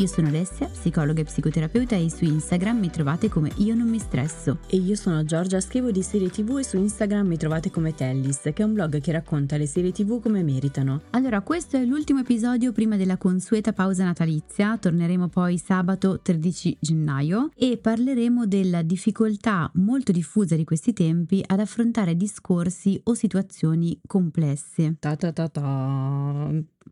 io 0.00 0.06
sono 0.06 0.28
Alessia, 0.28 0.66
psicologa 0.66 1.20
e 1.20 1.24
psicoterapeuta 1.24 1.94
e 1.94 2.08
su 2.08 2.24
Instagram 2.24 2.78
mi 2.78 2.88
trovate 2.88 3.28
come 3.28 3.50
Io 3.56 3.74
non 3.74 3.86
mi 3.86 3.98
stresso. 3.98 4.60
E 4.66 4.78
io 4.78 4.94
sono 4.94 5.24
Giorgia, 5.24 5.60
scrivo 5.60 5.90
di 5.90 6.02
serie 6.02 6.30
tv 6.30 6.56
e 6.56 6.64
su 6.64 6.78
Instagram 6.78 7.26
mi 7.26 7.36
trovate 7.36 7.70
come 7.70 7.94
Tellis, 7.94 8.40
che 8.40 8.54
è 8.54 8.62
un 8.62 8.72
blog 8.72 8.98
che 8.98 9.12
racconta 9.12 9.58
le 9.58 9.66
serie 9.66 9.92
tv 9.92 10.22
come 10.22 10.42
meritano. 10.42 11.02
Allora, 11.10 11.42
questo 11.42 11.76
è 11.76 11.84
l'ultimo 11.84 12.20
episodio 12.20 12.72
prima 12.72 12.96
della 12.96 13.18
consueta 13.18 13.74
pausa 13.74 14.04
natalizia, 14.04 14.78
torneremo 14.78 15.28
poi 15.28 15.58
sabato 15.58 16.20
13 16.22 16.78
gennaio 16.80 17.50
e 17.54 17.76
parleremo 17.76 18.46
della 18.46 18.80
difficoltà 18.80 19.70
molto 19.74 20.12
diffusa 20.12 20.56
di 20.56 20.64
questi 20.64 20.94
tempi 20.94 21.44
ad 21.46 21.60
affrontare 21.60 22.16
discorsi 22.16 22.98
o 23.04 23.12
situazioni 23.12 24.00
complesse. 24.06 24.96
Ta 24.98 25.14
ta 25.16 25.30
ta 25.30 25.48
ta. 25.48 26.88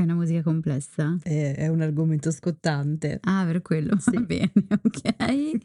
È 0.00 0.04
una 0.04 0.14
musica 0.14 0.40
complessa? 0.42 1.18
È, 1.22 1.56
è 1.58 1.68
un 1.68 1.82
argomento 1.82 2.30
scottante. 2.30 3.20
Ah, 3.24 3.44
per 3.44 3.60
quello, 3.60 3.98
sì. 3.98 4.12
va 4.14 4.20
bene, 4.22 4.50
ok. 4.82 5.58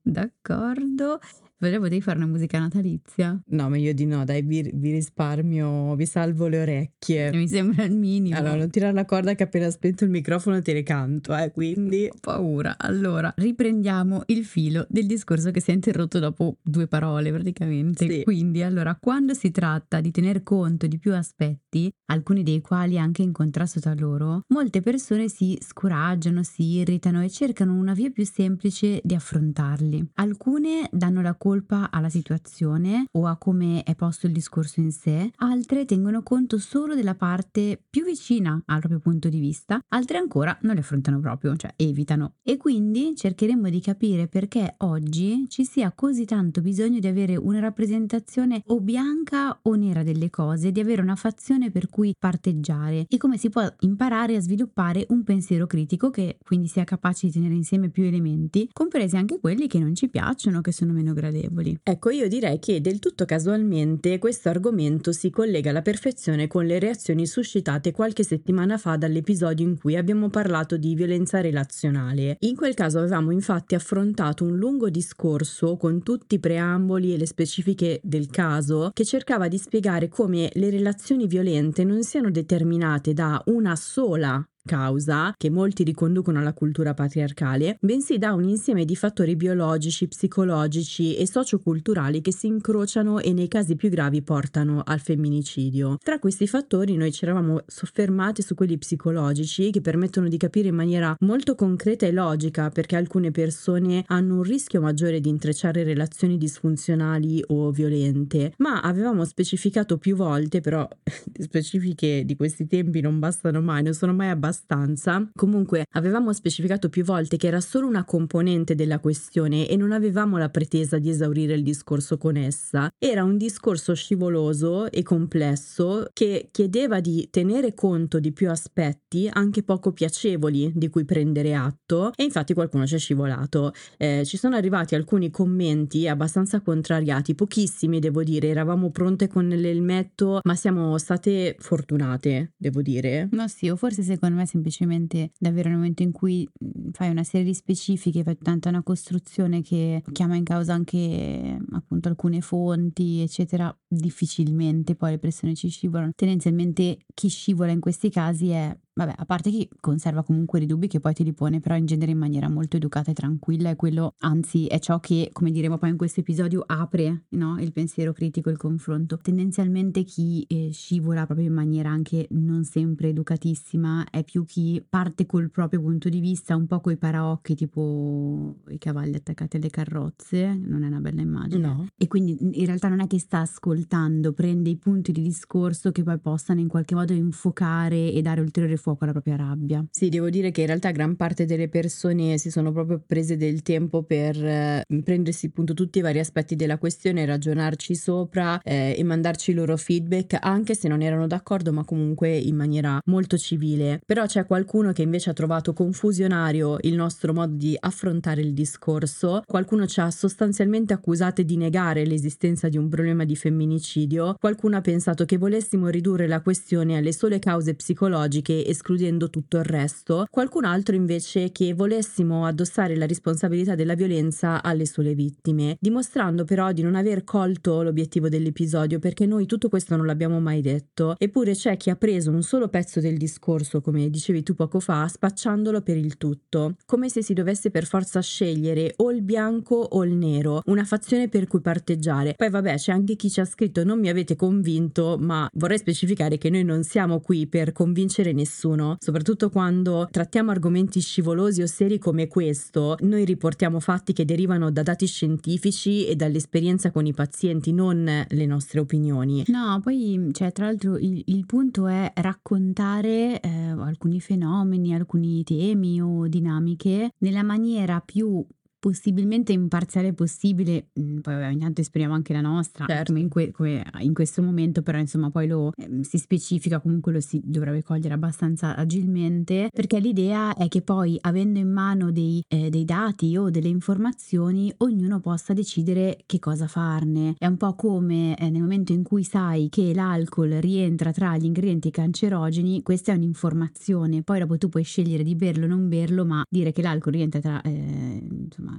D'accordo. 0.00 1.18
Però 1.62 1.78
potevi 1.78 2.00
fare 2.00 2.16
una 2.16 2.26
musica 2.26 2.58
natalizia? 2.58 3.40
No, 3.50 3.68
meglio 3.68 3.92
di 3.92 4.04
no, 4.04 4.24
dai, 4.24 4.42
vi, 4.42 4.68
vi, 4.74 4.90
risparmio, 4.90 5.94
vi 5.94 6.06
salvo 6.06 6.48
le 6.48 6.60
orecchie. 6.60 7.30
Mi 7.30 7.46
sembra 7.46 7.84
il 7.84 7.96
minimo. 7.96 8.36
Allora, 8.36 8.56
non 8.56 8.68
tirare 8.68 8.92
la 8.92 9.04
corda 9.04 9.36
che 9.36 9.44
appena 9.44 9.70
spento 9.70 10.02
il 10.02 10.10
microfono 10.10 10.60
te 10.60 10.72
ne 10.72 10.82
canto, 10.82 11.36
eh, 11.36 11.52
quindi... 11.52 12.08
Ho 12.10 12.16
paura. 12.20 12.74
Allora, 12.76 13.32
riprendiamo 13.36 14.24
il 14.26 14.44
filo 14.44 14.84
del 14.88 15.06
discorso 15.06 15.52
che 15.52 15.60
si 15.60 15.70
è 15.70 15.74
interrotto 15.74 16.18
dopo 16.18 16.56
due 16.60 16.88
parole 16.88 17.30
praticamente. 17.30 18.08
Sì. 18.08 18.22
Quindi, 18.24 18.64
allora, 18.64 18.98
quando 19.00 19.32
si 19.32 19.52
tratta 19.52 20.00
di 20.00 20.10
tener 20.10 20.42
conto 20.42 20.88
di 20.88 20.98
più 20.98 21.14
aspetti, 21.14 21.88
alcuni 22.06 22.42
dei 22.42 22.60
quali 22.60 22.98
anche 22.98 23.22
in 23.22 23.30
contrasto 23.30 23.78
tra 23.78 23.94
loro, 23.96 24.42
molte 24.48 24.82
persone 24.82 25.28
si 25.28 25.56
scoraggiano, 25.60 26.42
si 26.42 26.78
irritano 26.78 27.22
e 27.22 27.30
cercano 27.30 27.76
una 27.76 27.92
via 27.92 28.10
più 28.10 28.26
semplice 28.26 29.00
di 29.04 29.14
affrontarli. 29.14 30.10
Alcune 30.14 30.88
danno 30.90 31.22
la 31.22 31.34
colpa 31.34 31.50
colpa 31.52 31.90
alla 31.90 32.08
situazione 32.08 33.04
o 33.12 33.26
a 33.26 33.36
come 33.36 33.82
è 33.82 33.94
posto 33.94 34.26
il 34.26 34.32
discorso 34.32 34.80
in 34.80 34.90
sé, 34.90 35.30
altre 35.36 35.84
tengono 35.84 36.22
conto 36.22 36.56
solo 36.56 36.94
della 36.94 37.14
parte 37.14 37.78
più 37.90 38.04
vicina 38.04 38.58
al 38.64 38.78
proprio 38.78 39.00
punto 39.00 39.28
di 39.28 39.38
vista, 39.38 39.78
altre 39.88 40.16
ancora 40.16 40.56
non 40.62 40.74
le 40.74 40.80
affrontano 40.80 41.20
proprio, 41.20 41.54
cioè 41.56 41.74
evitano. 41.76 42.36
E 42.42 42.56
quindi 42.56 43.14
cercheremo 43.14 43.68
di 43.68 43.80
capire 43.82 44.28
perché 44.28 44.76
oggi 44.78 45.44
ci 45.48 45.66
sia 45.66 45.92
così 45.92 46.24
tanto 46.24 46.62
bisogno 46.62 47.00
di 47.00 47.06
avere 47.06 47.36
una 47.36 47.58
rappresentazione 47.58 48.62
o 48.68 48.80
bianca 48.80 49.58
o 49.60 49.74
nera 49.74 50.02
delle 50.02 50.30
cose, 50.30 50.72
di 50.72 50.80
avere 50.80 51.02
una 51.02 51.16
fazione 51.16 51.70
per 51.70 51.90
cui 51.90 52.14
parteggiare 52.18 53.04
e 53.10 53.18
come 53.18 53.36
si 53.36 53.50
può 53.50 53.62
imparare 53.80 54.36
a 54.36 54.40
sviluppare 54.40 55.04
un 55.10 55.22
pensiero 55.22 55.66
critico 55.66 56.08
che 56.08 56.38
quindi 56.42 56.68
sia 56.68 56.84
capace 56.84 57.26
di 57.26 57.32
tenere 57.32 57.52
insieme 57.52 57.90
più 57.90 58.04
elementi, 58.04 58.70
compresi 58.72 59.18
anche 59.18 59.38
quelli 59.38 59.66
che 59.66 59.78
non 59.78 59.94
ci 59.94 60.08
piacciono, 60.08 60.62
che 60.62 60.72
sono 60.72 60.94
meno 60.94 61.12
gradevoli 61.12 61.40
favorevoli. 61.42 61.78
Ecco, 61.82 62.10
io 62.10 62.28
direi 62.28 62.58
che 62.58 62.80
del 62.80 62.98
tutto 62.98 63.24
casualmente 63.24 64.18
questo 64.18 64.48
argomento 64.48 65.12
si 65.12 65.30
collega 65.30 65.70
alla 65.70 65.82
perfezione 65.82 66.46
con 66.46 66.64
le 66.64 66.78
reazioni 66.78 67.26
suscitate 67.26 67.92
qualche 67.92 68.22
settimana 68.22 68.78
fa 68.78 68.96
dall'episodio 68.96 69.66
in 69.66 69.78
cui 69.78 69.96
abbiamo 69.96 70.28
parlato 70.28 70.76
di 70.76 70.94
violenza 70.94 71.40
relazionale. 71.40 72.36
In 72.40 72.56
quel 72.56 72.74
caso 72.74 72.98
avevamo 72.98 73.30
infatti 73.30 73.74
affrontato 73.74 74.44
un 74.44 74.56
lungo 74.56 74.88
discorso 74.88 75.76
con 75.76 76.02
tutti 76.02 76.36
i 76.36 76.40
preamboli 76.40 77.14
e 77.14 77.18
le 77.18 77.26
specifiche 77.26 78.00
del 78.02 78.28
caso 78.28 78.90
che 78.92 79.04
cercava 79.04 79.48
di 79.48 79.58
spiegare 79.58 80.08
come 80.08 80.50
le 80.54 80.70
relazioni 80.70 81.26
violente 81.26 81.84
non 81.84 82.02
siano 82.02 82.30
determinate 82.30 83.12
da 83.12 83.42
una 83.46 83.76
sola 83.76 84.44
causa, 84.64 85.34
che 85.36 85.50
molti 85.50 85.82
riconducono 85.82 86.38
alla 86.38 86.52
cultura 86.52 86.94
patriarcale, 86.94 87.76
bensì 87.80 88.18
da 88.18 88.32
un 88.32 88.48
insieme 88.48 88.84
di 88.84 88.96
fattori 88.96 89.36
biologici, 89.36 90.08
psicologici 90.08 91.16
e 91.16 91.26
socioculturali 91.26 92.20
che 92.20 92.32
si 92.32 92.46
incrociano 92.46 93.18
e 93.18 93.32
nei 93.32 93.48
casi 93.48 93.76
più 93.76 93.88
gravi 93.88 94.22
portano 94.22 94.82
al 94.84 95.00
femminicidio. 95.00 95.98
Tra 96.02 96.18
questi 96.18 96.46
fattori 96.46 96.96
noi 96.96 97.12
ci 97.12 97.24
eravamo 97.24 97.62
soffermati 97.66 98.42
su 98.42 98.54
quelli 98.54 98.78
psicologici 98.78 99.70
che 99.70 99.80
permettono 99.80 100.28
di 100.28 100.36
capire 100.36 100.68
in 100.68 100.74
maniera 100.74 101.14
molto 101.20 101.54
concreta 101.54 102.06
e 102.06 102.12
logica 102.12 102.70
perché 102.70 102.96
alcune 102.96 103.30
persone 103.30 104.04
hanno 104.06 104.36
un 104.36 104.42
rischio 104.42 104.80
maggiore 104.80 105.20
di 105.20 105.28
intrecciare 105.28 105.82
relazioni 105.82 106.38
disfunzionali 106.38 107.42
o 107.48 107.70
violente, 107.70 108.54
ma 108.58 108.80
avevamo 108.80 109.24
specificato 109.24 109.98
più 109.98 110.16
volte, 110.16 110.60
però 110.60 110.88
specifiche 111.38 112.24
di 112.24 112.36
questi 112.36 112.66
tempi 112.66 113.00
non 113.00 113.18
bastano 113.18 113.60
mai, 113.60 113.82
non 113.82 113.94
sono 113.94 114.12
mai 114.12 114.28
abbastanza 114.28 114.51
abbastanza. 114.52 115.30
Comunque 115.34 115.86
avevamo 115.92 116.32
specificato 116.32 116.88
più 116.90 117.02
volte 117.02 117.36
che 117.36 117.46
era 117.46 117.60
solo 117.60 117.86
una 117.86 118.04
componente 118.04 118.74
della 118.74 119.00
questione 119.00 119.66
e 119.66 119.76
non 119.76 119.92
avevamo 119.92 120.36
la 120.36 120.50
pretesa 120.50 120.98
di 120.98 121.08
esaurire 121.08 121.54
il 121.54 121.62
discorso 121.62 122.18
con 122.18 122.36
essa. 122.36 122.90
Era 122.98 123.24
un 123.24 123.38
discorso 123.38 123.94
scivoloso 123.94 124.90
e 124.90 125.02
complesso 125.02 126.06
che 126.12 126.48
chiedeva 126.52 127.00
di 127.00 127.28
tenere 127.30 127.74
conto 127.74 128.20
di 128.20 128.32
più 128.32 128.50
aspetti 128.50 129.28
anche 129.32 129.62
poco 129.62 129.92
piacevoli 129.92 130.70
di 130.74 130.88
cui 130.88 131.04
prendere 131.04 131.54
atto 131.54 132.12
e 132.14 132.22
infatti 132.22 132.52
qualcuno 132.54 132.86
ci 132.86 132.96
è 132.96 132.98
scivolato. 132.98 133.72
Eh, 133.96 134.22
ci 134.26 134.36
sono 134.36 134.56
arrivati 134.56 134.94
alcuni 134.94 135.30
commenti 135.30 136.06
abbastanza 136.06 136.60
contrariati, 136.60 137.34
pochissimi 137.34 137.98
devo 137.98 138.22
dire, 138.22 138.48
eravamo 138.48 138.90
pronte 138.90 139.28
con 139.28 139.48
l'elmetto 139.48 140.40
ma 140.44 140.54
siamo 140.54 140.98
state 140.98 141.56
fortunate, 141.58 142.52
devo 142.56 142.82
dire. 142.82 143.28
No 143.32 143.48
sì, 143.48 143.70
o 143.70 143.76
forse 143.76 144.02
secondo 144.02 144.36
me 144.36 144.41
me 144.42 144.46
semplicemente 144.46 145.32
davvero 145.38 145.68
nel 145.68 145.78
momento 145.78 146.02
in 146.02 146.12
cui 146.12 146.48
mhmm, 146.58 146.90
fai 146.92 147.10
una 147.10 147.24
serie 147.24 147.46
di 147.46 147.54
specifiche, 147.54 148.22
fai 148.22 148.36
tanta 148.38 148.68
una 148.68 148.82
costruzione 148.82 149.62
che 149.62 150.02
chiama 150.12 150.36
in 150.36 150.44
causa 150.44 150.74
anche 150.74 151.58
appunto 151.72 152.08
alcune 152.08 152.40
fonti, 152.40 153.20
eccetera, 153.20 153.74
difficilmente 153.86 154.94
poi 154.94 155.12
le 155.12 155.18
persone 155.18 155.54
ci 155.54 155.68
scivolano. 155.68 156.12
Tendenzialmente 156.14 156.98
chi 157.14 157.28
scivola 157.28 157.70
in 157.72 157.80
questi 157.80 158.10
casi 158.10 158.50
è 158.50 158.76
Vabbè, 158.94 159.14
a 159.16 159.24
parte 159.24 159.50
chi 159.50 159.66
conserva 159.80 160.22
comunque 160.22 160.58
dei 160.58 160.68
dubbi 160.68 160.86
che 160.86 161.00
poi 161.00 161.14
ti 161.14 161.24
li 161.24 161.32
pone, 161.32 161.60
però 161.60 161.76
in 161.76 161.86
genere 161.86 162.10
in 162.12 162.18
maniera 162.18 162.50
molto 162.50 162.76
educata 162.76 163.10
e 163.10 163.14
tranquilla, 163.14 163.70
e 163.70 163.76
quello 163.76 164.14
anzi 164.18 164.66
è 164.66 164.78
ciò 164.80 165.00
che, 165.00 165.30
come 165.32 165.50
diremo 165.50 165.78
poi 165.78 165.90
in 165.90 165.96
questo 165.96 166.20
episodio, 166.20 166.62
apre 166.66 167.24
no? 167.30 167.58
il 167.58 167.72
pensiero 167.72 168.12
critico, 168.12 168.50
il 168.50 168.58
confronto. 168.58 169.16
Tendenzialmente 169.16 170.04
chi 170.04 170.44
eh, 170.46 170.70
scivola 170.72 171.24
proprio 171.24 171.46
in 171.46 171.54
maniera 171.54 171.88
anche 171.88 172.26
non 172.32 172.64
sempre 172.64 173.08
educatissima 173.08 174.08
è 174.10 174.24
più 174.24 174.44
chi 174.44 174.84
parte 174.86 175.24
col 175.24 175.50
proprio 175.50 175.80
punto 175.80 176.10
di 176.10 176.20
vista, 176.20 176.54
un 176.54 176.66
po' 176.66 176.80
coi 176.80 176.98
paraocchi, 176.98 177.54
tipo 177.54 178.56
i 178.68 178.78
cavalli 178.78 179.16
attaccati 179.16 179.56
alle 179.56 179.70
carrozze, 179.70 180.54
non 180.54 180.82
è 180.82 180.88
una 180.88 181.00
bella 181.00 181.22
immagine. 181.22 181.66
No. 181.66 181.86
E 181.96 182.08
quindi 182.08 182.36
in 182.40 182.66
realtà 182.66 182.88
non 182.88 183.00
è 183.00 183.06
che 183.06 183.18
sta 183.18 183.40
ascoltando, 183.40 184.34
prende 184.34 184.68
i 184.68 184.76
punti 184.76 185.12
di 185.12 185.22
discorso 185.22 185.92
che 185.92 186.02
poi 186.02 186.18
possano 186.18 186.60
in 186.60 186.68
qualche 186.68 186.94
modo 186.94 187.14
infocare 187.14 188.12
e 188.12 188.20
dare 188.20 188.42
ulteriore 188.42 188.80
fuoco 188.82 189.04
alla 189.04 189.12
propria 189.12 189.36
rabbia. 189.36 189.84
Sì, 189.90 190.08
devo 190.08 190.28
dire 190.28 190.50
che 190.50 190.62
in 190.62 190.66
realtà 190.66 190.90
gran 190.90 191.14
parte 191.16 191.44
delle 191.46 191.68
persone 191.68 192.36
si 192.36 192.50
sono 192.50 192.72
proprio 192.72 193.00
prese 193.06 193.36
del 193.36 193.62
tempo 193.62 194.02
per 194.02 194.36
eh, 194.44 194.84
prendersi 195.04 195.46
appunto 195.46 195.72
tutti 195.72 195.98
i 195.98 196.02
vari 196.02 196.18
aspetti 196.18 196.56
della 196.56 196.78
questione, 196.78 197.24
ragionarci 197.24 197.94
sopra 197.94 198.60
eh, 198.62 198.94
e 198.98 199.04
mandarci 199.04 199.52
i 199.52 199.54
loro 199.54 199.76
feedback, 199.76 200.36
anche 200.40 200.74
se 200.74 200.88
non 200.88 201.00
erano 201.00 201.26
d'accordo, 201.26 201.72
ma 201.72 201.84
comunque 201.84 202.36
in 202.36 202.56
maniera 202.56 203.00
molto 203.06 203.38
civile. 203.38 204.00
Però 204.04 204.26
c'è 204.26 204.44
qualcuno 204.44 204.92
che 204.92 205.02
invece 205.02 205.30
ha 205.30 205.34
trovato 205.34 205.72
confusionario 205.72 206.78
il 206.80 206.94
nostro 206.94 207.32
modo 207.32 207.54
di 207.54 207.76
affrontare 207.78 208.40
il 208.40 208.52
discorso, 208.52 209.42
qualcuno 209.46 209.86
ci 209.86 210.00
ha 210.00 210.10
sostanzialmente 210.10 210.92
accusate 210.92 211.44
di 211.44 211.56
negare 211.56 212.04
l'esistenza 212.04 212.68
di 212.68 212.76
un 212.76 212.88
problema 212.88 213.24
di 213.24 213.36
femminicidio, 213.36 214.34
qualcuno 214.38 214.76
ha 214.76 214.80
pensato 214.80 215.24
che 215.24 215.38
volessimo 215.38 215.88
ridurre 215.88 216.26
la 216.26 216.40
questione 216.40 216.96
alle 216.96 217.12
sole 217.12 217.38
cause 217.38 217.74
psicologiche 217.74 218.66
escludendo 218.72 219.30
tutto 219.30 219.58
il 219.58 219.64
resto, 219.64 220.26
qualcun 220.30 220.64
altro 220.64 220.94
invece 220.96 221.52
che 221.52 221.74
volessimo 221.74 222.44
addossare 222.44 222.96
la 222.96 223.06
responsabilità 223.06 223.74
della 223.74 223.94
violenza 223.94 224.62
alle 224.62 224.86
sole 224.86 225.14
vittime, 225.14 225.76
dimostrando 225.80 226.44
però 226.44 226.72
di 226.72 226.82
non 226.82 226.94
aver 226.94 227.24
colto 227.24 227.82
l'obiettivo 227.82 228.28
dell'episodio 228.28 228.98
perché 228.98 229.26
noi 229.26 229.46
tutto 229.46 229.68
questo 229.68 229.96
non 229.96 230.06
l'abbiamo 230.06 230.40
mai 230.40 230.60
detto, 230.60 231.14
eppure 231.18 231.52
c'è 231.52 231.76
chi 231.76 231.90
ha 231.90 231.96
preso 231.96 232.30
un 232.30 232.42
solo 232.42 232.68
pezzo 232.68 233.00
del 233.00 233.16
discorso, 233.16 233.80
come 233.80 234.10
dicevi 234.10 234.42
tu 234.42 234.54
poco 234.54 234.80
fa, 234.80 235.06
spacciandolo 235.06 235.82
per 235.82 235.96
il 235.96 236.16
tutto, 236.16 236.76
come 236.86 237.08
se 237.08 237.22
si 237.22 237.34
dovesse 237.34 237.70
per 237.70 237.86
forza 237.86 238.20
scegliere 238.20 238.94
o 238.96 239.10
il 239.10 239.22
bianco 239.22 239.76
o 239.76 240.04
il 240.04 240.12
nero, 240.12 240.62
una 240.66 240.84
fazione 240.84 241.28
per 241.28 241.46
cui 241.46 241.60
parteggiare. 241.60 242.34
Poi 242.34 242.50
vabbè, 242.50 242.76
c'è 242.76 242.92
anche 242.92 243.16
chi 243.16 243.30
ci 243.30 243.40
ha 243.40 243.44
scritto 243.44 243.84
non 243.84 244.00
mi 244.00 244.08
avete 244.08 244.36
convinto, 244.36 245.16
ma 245.20 245.48
vorrei 245.54 245.78
specificare 245.78 246.38
che 246.38 246.50
noi 246.50 246.64
non 246.64 246.82
siamo 246.82 247.20
qui 247.20 247.46
per 247.46 247.72
convincere 247.72 248.32
nessuno, 248.32 248.61
soprattutto 248.98 249.50
quando 249.50 250.08
trattiamo 250.10 250.50
argomenti 250.50 251.00
scivolosi 251.00 251.62
o 251.62 251.66
seri 251.66 251.98
come 251.98 252.28
questo. 252.28 252.96
Noi 253.00 253.24
riportiamo 253.24 253.80
fatti 253.80 254.12
che 254.12 254.24
derivano 254.24 254.70
da 254.70 254.82
dati 254.82 255.06
scientifici 255.06 256.06
e 256.06 256.14
dall'esperienza 256.16 256.90
con 256.90 257.06
i 257.06 257.12
pazienti, 257.12 257.72
non 257.72 258.26
le 258.28 258.46
nostre 258.46 258.80
opinioni. 258.80 259.44
No, 259.48 259.80
poi, 259.82 260.28
cioè, 260.32 260.52
tra 260.52 260.66
l'altro 260.66 260.96
il, 260.96 261.22
il 261.26 261.46
punto 261.46 261.86
è 261.86 262.12
raccontare 262.16 263.40
eh, 263.40 263.48
alcuni 263.48 264.20
fenomeni, 264.20 264.94
alcuni 264.94 265.42
temi 265.44 266.00
o 266.00 266.28
dinamiche 266.28 267.12
nella 267.18 267.42
maniera 267.42 268.00
più 268.00 268.44
possibilmente 268.82 269.52
imparziale 269.52 270.12
possibile, 270.12 270.88
mm, 270.98 271.18
poi 271.18 271.34
ogni 271.34 271.60
tanto 271.60 271.80
esprimiamo 271.80 272.16
anche 272.16 272.32
la 272.32 272.40
nostra, 272.40 272.84
certo. 272.84 273.12
come, 273.12 273.20
in 273.20 273.28
que- 273.28 273.52
come, 273.52 273.84
in 274.00 274.12
questo 274.12 274.42
momento, 274.42 274.82
però 274.82 274.98
insomma 274.98 275.30
poi 275.30 275.46
lo 275.46 275.70
eh, 275.76 276.02
si 276.02 276.18
specifica, 276.18 276.80
comunque 276.80 277.12
lo 277.12 277.20
si 277.20 277.40
dovrebbe 277.44 277.84
cogliere 277.84 278.12
abbastanza 278.12 278.74
agilmente, 278.74 279.68
perché 279.72 280.00
l'idea 280.00 280.52
è 280.54 280.66
che 280.66 280.82
poi 280.82 281.16
avendo 281.20 281.60
in 281.60 281.70
mano 281.70 282.10
dei, 282.10 282.42
eh, 282.48 282.70
dei 282.70 282.84
dati 282.84 283.36
o 283.36 283.50
delle 283.50 283.68
informazioni, 283.68 284.74
ognuno 284.78 285.20
possa 285.20 285.52
decidere 285.52 286.18
che 286.26 286.40
cosa 286.40 286.66
farne. 286.66 287.36
È 287.38 287.46
un 287.46 287.58
po' 287.58 287.76
come 287.76 288.36
eh, 288.36 288.50
nel 288.50 288.62
momento 288.62 288.92
in 288.92 289.04
cui 289.04 289.22
sai 289.22 289.68
che 289.68 289.94
l'alcol 289.94 290.50
rientra 290.54 291.12
tra 291.12 291.36
gli 291.36 291.44
ingredienti 291.44 291.92
cancerogeni, 291.92 292.82
questa 292.82 293.12
è 293.12 293.14
un'informazione, 293.14 294.24
poi 294.24 294.40
dopo 294.40 294.58
tu 294.58 294.68
puoi 294.68 294.82
scegliere 294.82 295.22
di 295.22 295.36
berlo 295.36 295.66
o 295.66 295.68
non 295.68 295.88
berlo, 295.88 296.24
ma 296.24 296.42
dire 296.50 296.72
che 296.72 296.82
l'alcol 296.82 297.12
rientra 297.12 297.38
tra, 297.38 297.60
eh, 297.60 298.26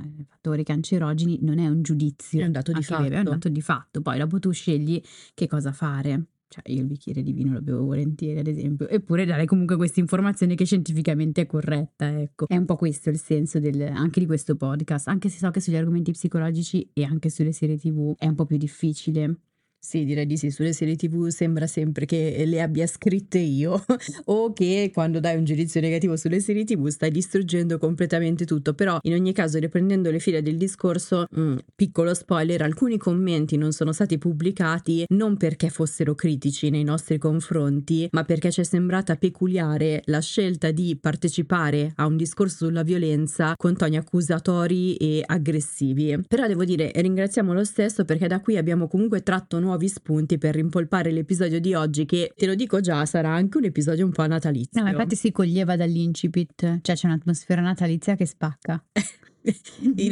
insomma, 0.02 0.26
fattori 0.28 0.64
cancerogeni 0.64 1.40
non 1.42 1.60
è 1.60 1.68
un 1.68 1.82
giudizio. 1.82 2.42
È 2.42 2.46
un 2.46 2.52
dato 2.52 2.72
di 2.72 2.84
fatto. 2.84 3.04
È 3.04 3.18
un 3.18 3.24
dato 3.24 3.50
di 3.50 3.62
fatto. 3.62 4.02
Poi 4.02 4.18
dopo 4.18 4.40
tu 4.40 4.52
scegli 4.52 5.02
che 5.34 5.48
cosa 5.48 5.72
fare. 5.72 6.28
Cioè, 6.54 6.72
io 6.72 6.82
il 6.82 6.86
bicchiere 6.86 7.24
di 7.24 7.34
vino 7.34 7.54
lo 7.54 7.62
bevo 7.64 7.84
volentieri, 7.84 8.38
ad 8.38 8.46
esempio, 8.46 8.88
eppure 8.88 9.26
dare 9.26 9.46
comunque 9.46 9.76
questa 9.76 10.00
informazione 10.00 10.54
che 10.54 10.66
scientificamente 10.66 11.42
è 11.42 11.46
corretta, 11.48 12.20
ecco. 12.20 12.48
È 12.48 12.56
un 12.56 12.66
po' 12.66 12.76
questo 12.76 13.10
il 13.10 13.18
senso 13.18 13.58
del, 13.60 13.82
anche 13.82 14.20
di 14.20 14.28
questo 14.28 14.56
podcast, 14.56 15.08
anche 15.08 15.30
se 15.30 15.40
so 15.40 15.50
che 15.50 15.60
sugli 15.60 15.78
argomenti 15.78 16.12
psicologici 16.12 16.88
e 16.94 17.06
anche 17.06 17.32
sulle 17.32 17.54
serie 17.54 17.78
tv 17.78 18.14
è 18.20 18.28
un 18.28 18.36
po' 18.36 18.46
più 18.46 18.58
difficile. 18.58 19.36
Sì, 19.86 20.06
direi 20.06 20.26
di 20.26 20.38
sì. 20.38 20.50
Sulle 20.50 20.72
serie 20.72 20.96
TV 20.96 21.28
sembra 21.28 21.68
sempre 21.68 22.06
che 22.06 22.42
le 22.46 22.62
abbia 22.62 22.88
scritte 22.88 23.38
io 23.38 23.84
o 24.26 24.54
che 24.54 24.90
quando 24.94 25.20
dai 25.20 25.36
un 25.36 25.44
giudizio 25.44 25.82
negativo 25.82 26.16
sulle 26.16 26.40
serie 26.40 26.64
TV 26.64 26.88
stai 26.88 27.12
distruggendo 27.12 27.78
completamente 27.78 28.46
tutto. 28.46 28.74
Però 28.76 28.98
in 29.02 29.14
ogni 29.14 29.34
caso, 29.34 29.60
riprendendo 29.60 30.10
le 30.10 30.20
file 30.20 30.42
del 30.42 30.56
discorso, 30.56 31.26
mh, 31.30 31.42
mm, 31.42 31.58
piccolo 31.76 32.14
spoiler, 32.14 32.62
alcuni 32.62 32.98
commenti 32.98 33.58
non 33.58 33.74
sono 33.74 33.92
stati 33.92 34.18
pubblicati 34.18 35.04
non 35.10 35.36
perché 35.36 35.70
fossero 35.70 36.16
critici 36.16 36.70
nei 36.70 36.86
nostri 36.86 37.18
confronti, 37.18 38.08
ma 38.12 38.24
perché 38.24 38.52
ci 38.52 38.62
è 38.62 38.64
sembrata 38.64 39.18
peculiare 39.18 40.02
la 40.06 40.22
scelta 40.22 40.72
di 40.72 40.98
partecipare 41.00 41.92
a 41.98 42.06
un 42.06 42.16
discorso 42.16 42.68
sulla 42.68 42.84
violenza 42.84 43.54
con 43.58 43.76
toni 43.76 43.98
accusatori 43.98 44.96
e 44.96 45.22
aggressivi. 45.26 46.18
Però 46.26 46.48
devo 46.48 46.64
dire, 46.64 46.90
ringraziamo 46.96 47.52
lo 47.52 47.66
stesso 47.66 48.06
perché 48.06 48.28
da 48.28 48.40
qui 48.40 48.56
abbiamo 48.56 48.88
comunque 48.88 49.22
tratto 49.24 49.60
nuovi 49.60 49.72
nuovi 49.74 49.88
spunti 49.88 50.38
per 50.38 50.54
rimpolpare 50.54 51.12
l'episodio 51.12 51.60
di 51.60 51.74
oggi 51.74 52.06
che, 52.06 52.32
te 52.36 52.46
lo 52.46 52.54
dico 52.54 52.80
già, 52.80 53.06
sarà 53.06 53.30
anche 53.30 53.58
un 53.58 53.66
episodio 53.66 54.06
un 54.06 54.12
po' 54.12 54.26
natalizio. 54.28 54.82
No, 54.82 54.88
infatti 54.88 55.16
si 55.16 55.32
coglieva 55.32 55.76
dall'incipit, 55.76 56.80
cioè 56.82 56.96
c'è 56.96 57.08
un'atmosfera 57.08 57.62
natalizia 57.62 58.16
che 58.16 58.26
spacca. 58.26 58.84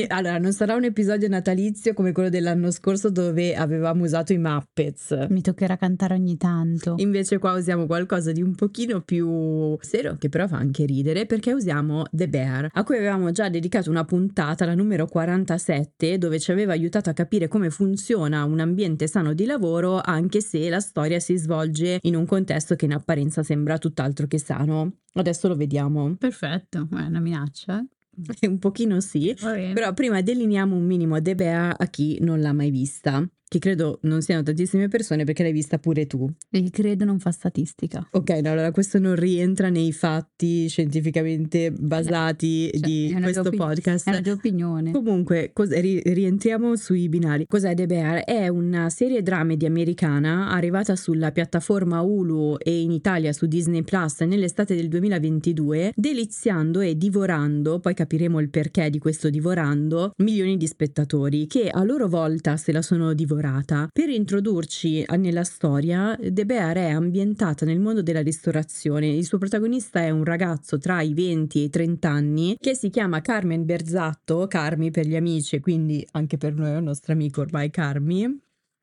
allora, 0.08 0.38
non 0.38 0.52
sarà 0.54 0.76
un 0.76 0.84
episodio 0.84 1.28
natalizio 1.28 1.94
come 1.94 2.12
quello 2.12 2.30
dell'anno 2.30 2.72
scorso 2.72 3.10
dove 3.10 3.56
avevamo 3.56 4.04
usato 4.04 4.34
i 4.34 4.38
Muppets. 4.38 5.28
Mi 5.30 5.42
toccherà 5.42 5.78
cantare 5.78 6.16
ogni 6.16 6.38
tanto. 6.38 6.96
Invece 6.98 7.38
qua 7.38 7.54
usiamo 7.54 7.86
qualcosa 7.86 8.32
di 8.32 8.42
un 8.42 8.56
pochino 8.56 9.02
più 9.02 9.78
serio, 9.82 10.18
che 10.18 10.30
però 10.30 10.48
fa 10.48 10.58
anche 10.58 10.86
ridere, 10.86 11.26
perché 11.26 11.54
usiamo 11.54 12.04
The 12.12 12.28
Bear, 12.28 12.70
a 12.72 12.84
cui 12.84 12.98
avevamo 12.98 13.32
già 13.32 13.50
dedicato 13.50 13.90
una 13.90 14.06
puntata, 14.06 14.66
la 14.66 14.76
numero 14.76 15.08
47, 15.08 16.18
dove 16.18 16.40
ci 16.40 16.52
aveva 16.52 16.74
aiutato 16.74 17.10
a 17.10 17.14
capire 17.14 17.48
come 17.48 17.70
funziona 17.70 18.44
un 18.44 18.60
ambiente 18.60 19.08
sano 19.08 19.34
di 19.34 19.46
lavoro, 19.46 20.02
anche 20.04 20.42
se 20.42 20.70
la 20.70 20.80
storia 20.80 21.20
si 21.20 21.38
svolge 21.38 22.00
in 22.02 22.16
un 22.16 22.26
contesto 22.26 22.76
che 22.76 22.86
in 22.86 22.94
apparenza 22.94 23.44
sembra 23.44 23.78
tutt'altro 23.78 24.28
che 24.28 24.40
sano. 24.40 24.98
Adesso 25.14 25.48
lo 25.48 25.56
vediamo. 25.56 26.16
Perfetto, 26.18 26.88
è 26.92 27.06
una 27.06 27.20
minaccia. 27.20 27.86
Un 28.48 28.60
pochino 28.60 29.00
sì, 29.00 29.36
però 29.72 29.94
prima 29.94 30.22
delineiamo 30.22 30.76
un 30.76 30.86
minimo 30.86 31.20
De 31.22 31.36
Bea 31.36 31.78
a 31.78 31.86
chi 31.88 32.18
non 32.22 32.42
l'ha 32.42 32.54
mai 32.54 32.70
vista 32.70 33.26
che 33.52 33.60
credo 33.60 34.00
non 34.04 34.22
siano 34.22 34.44
tantissime 34.44 34.88
persone 34.88 35.26
perché 35.26 35.44
l'hai 35.44 35.52
vista 35.52 35.78
pure 35.78 36.08
tu. 36.08 36.26
Il 36.52 36.70
credo 36.70 37.04
non 37.04 37.20
fa 37.20 37.32
statistica. 37.32 38.08
Ok, 38.12 38.30
no, 38.42 38.52
allora 38.52 38.72
questo 38.72 38.98
non 38.98 39.16
rientra 39.16 39.68
nei 39.68 39.92
fatti 39.92 40.70
scientificamente 40.70 41.70
basati 41.70 42.70
cioè, 42.72 42.80
di 42.80 43.14
questo 43.22 43.42
opin- 43.42 43.60
podcast. 43.60 44.08
È 44.08 44.12
una 44.12 44.22
tua 44.22 44.32
opinione. 44.32 44.92
Comunque, 44.92 45.50
cos- 45.52 45.78
ri- 45.78 46.02
rientriamo 46.02 46.78
sui 46.78 47.10
binari. 47.10 47.46
Cos'è 47.46 47.76
The 47.76 47.88
Bear? 47.88 48.24
È 48.24 48.48
una 48.48 48.90
serie 48.90 49.22
dramedy 49.22 49.66
americana 49.66 50.50
arrivata 50.50 50.96
sulla 50.96 51.34
piattaforma 51.34 52.00
Hulu 52.00 52.56
e 52.58 52.80
in 52.80 52.92
Italia 52.92 53.34
su 53.34 53.48
Disney 53.48 53.82
Plus 53.82 54.22
nell'estate 54.22 54.76
del 54.76 54.88
2022, 54.88 55.92
deliziando 55.94 56.80
e 56.80 56.96
divorando, 56.96 57.82
poi 57.82 57.96
capiremo 57.96 58.40
il 58.40 58.50
perché 58.50 58.90
di 58.90 58.98
questo 58.98 59.30
divorando, 59.30 60.14
milioni 60.20 60.56
di 60.56 60.68
spettatori 60.68 61.48
che 61.48 61.68
a 61.68 61.84
loro 61.84 62.08
volta 62.08 62.56
se 62.56 62.72
la 62.72 62.82
sono 62.82 63.12
divorata 63.14 63.40
colorata. 63.42 63.90
Per 63.92 64.10
introdurci 64.10 65.04
nella 65.18 65.44
storia, 65.44 66.18
De 66.20 66.46
Bear 66.46 66.78
è 66.78 66.90
ambientata 66.90 67.66
nel 67.66 67.80
mondo 67.80 68.02
della 68.04 68.22
ristorazione. 68.22 69.08
Il 69.08 69.26
suo 69.26 69.40
protagonista 69.40 70.02
è 70.02 70.12
un 70.12 70.24
ragazzo 70.24 70.78
tra 70.78 71.02
i 71.02 71.14
20 71.14 71.60
e 71.60 71.64
i 71.64 71.70
30 71.70 72.10
anni 72.10 72.56
che 72.60 72.76
si 72.76 72.90
chiama 72.90 73.22
Carmen 73.22 73.66
Berzatto, 73.66 74.46
Carmi 74.48 74.92
per 74.92 75.08
gli 75.08 75.16
amici, 75.16 75.60
quindi 75.60 76.06
anche 76.12 76.38
per 76.38 76.54
noi 76.54 76.72
è 76.72 76.78
un 76.78 76.84
nostro 76.84 77.14
amico 77.14 77.42
ormai 77.42 77.72
Carmi. 77.72 78.40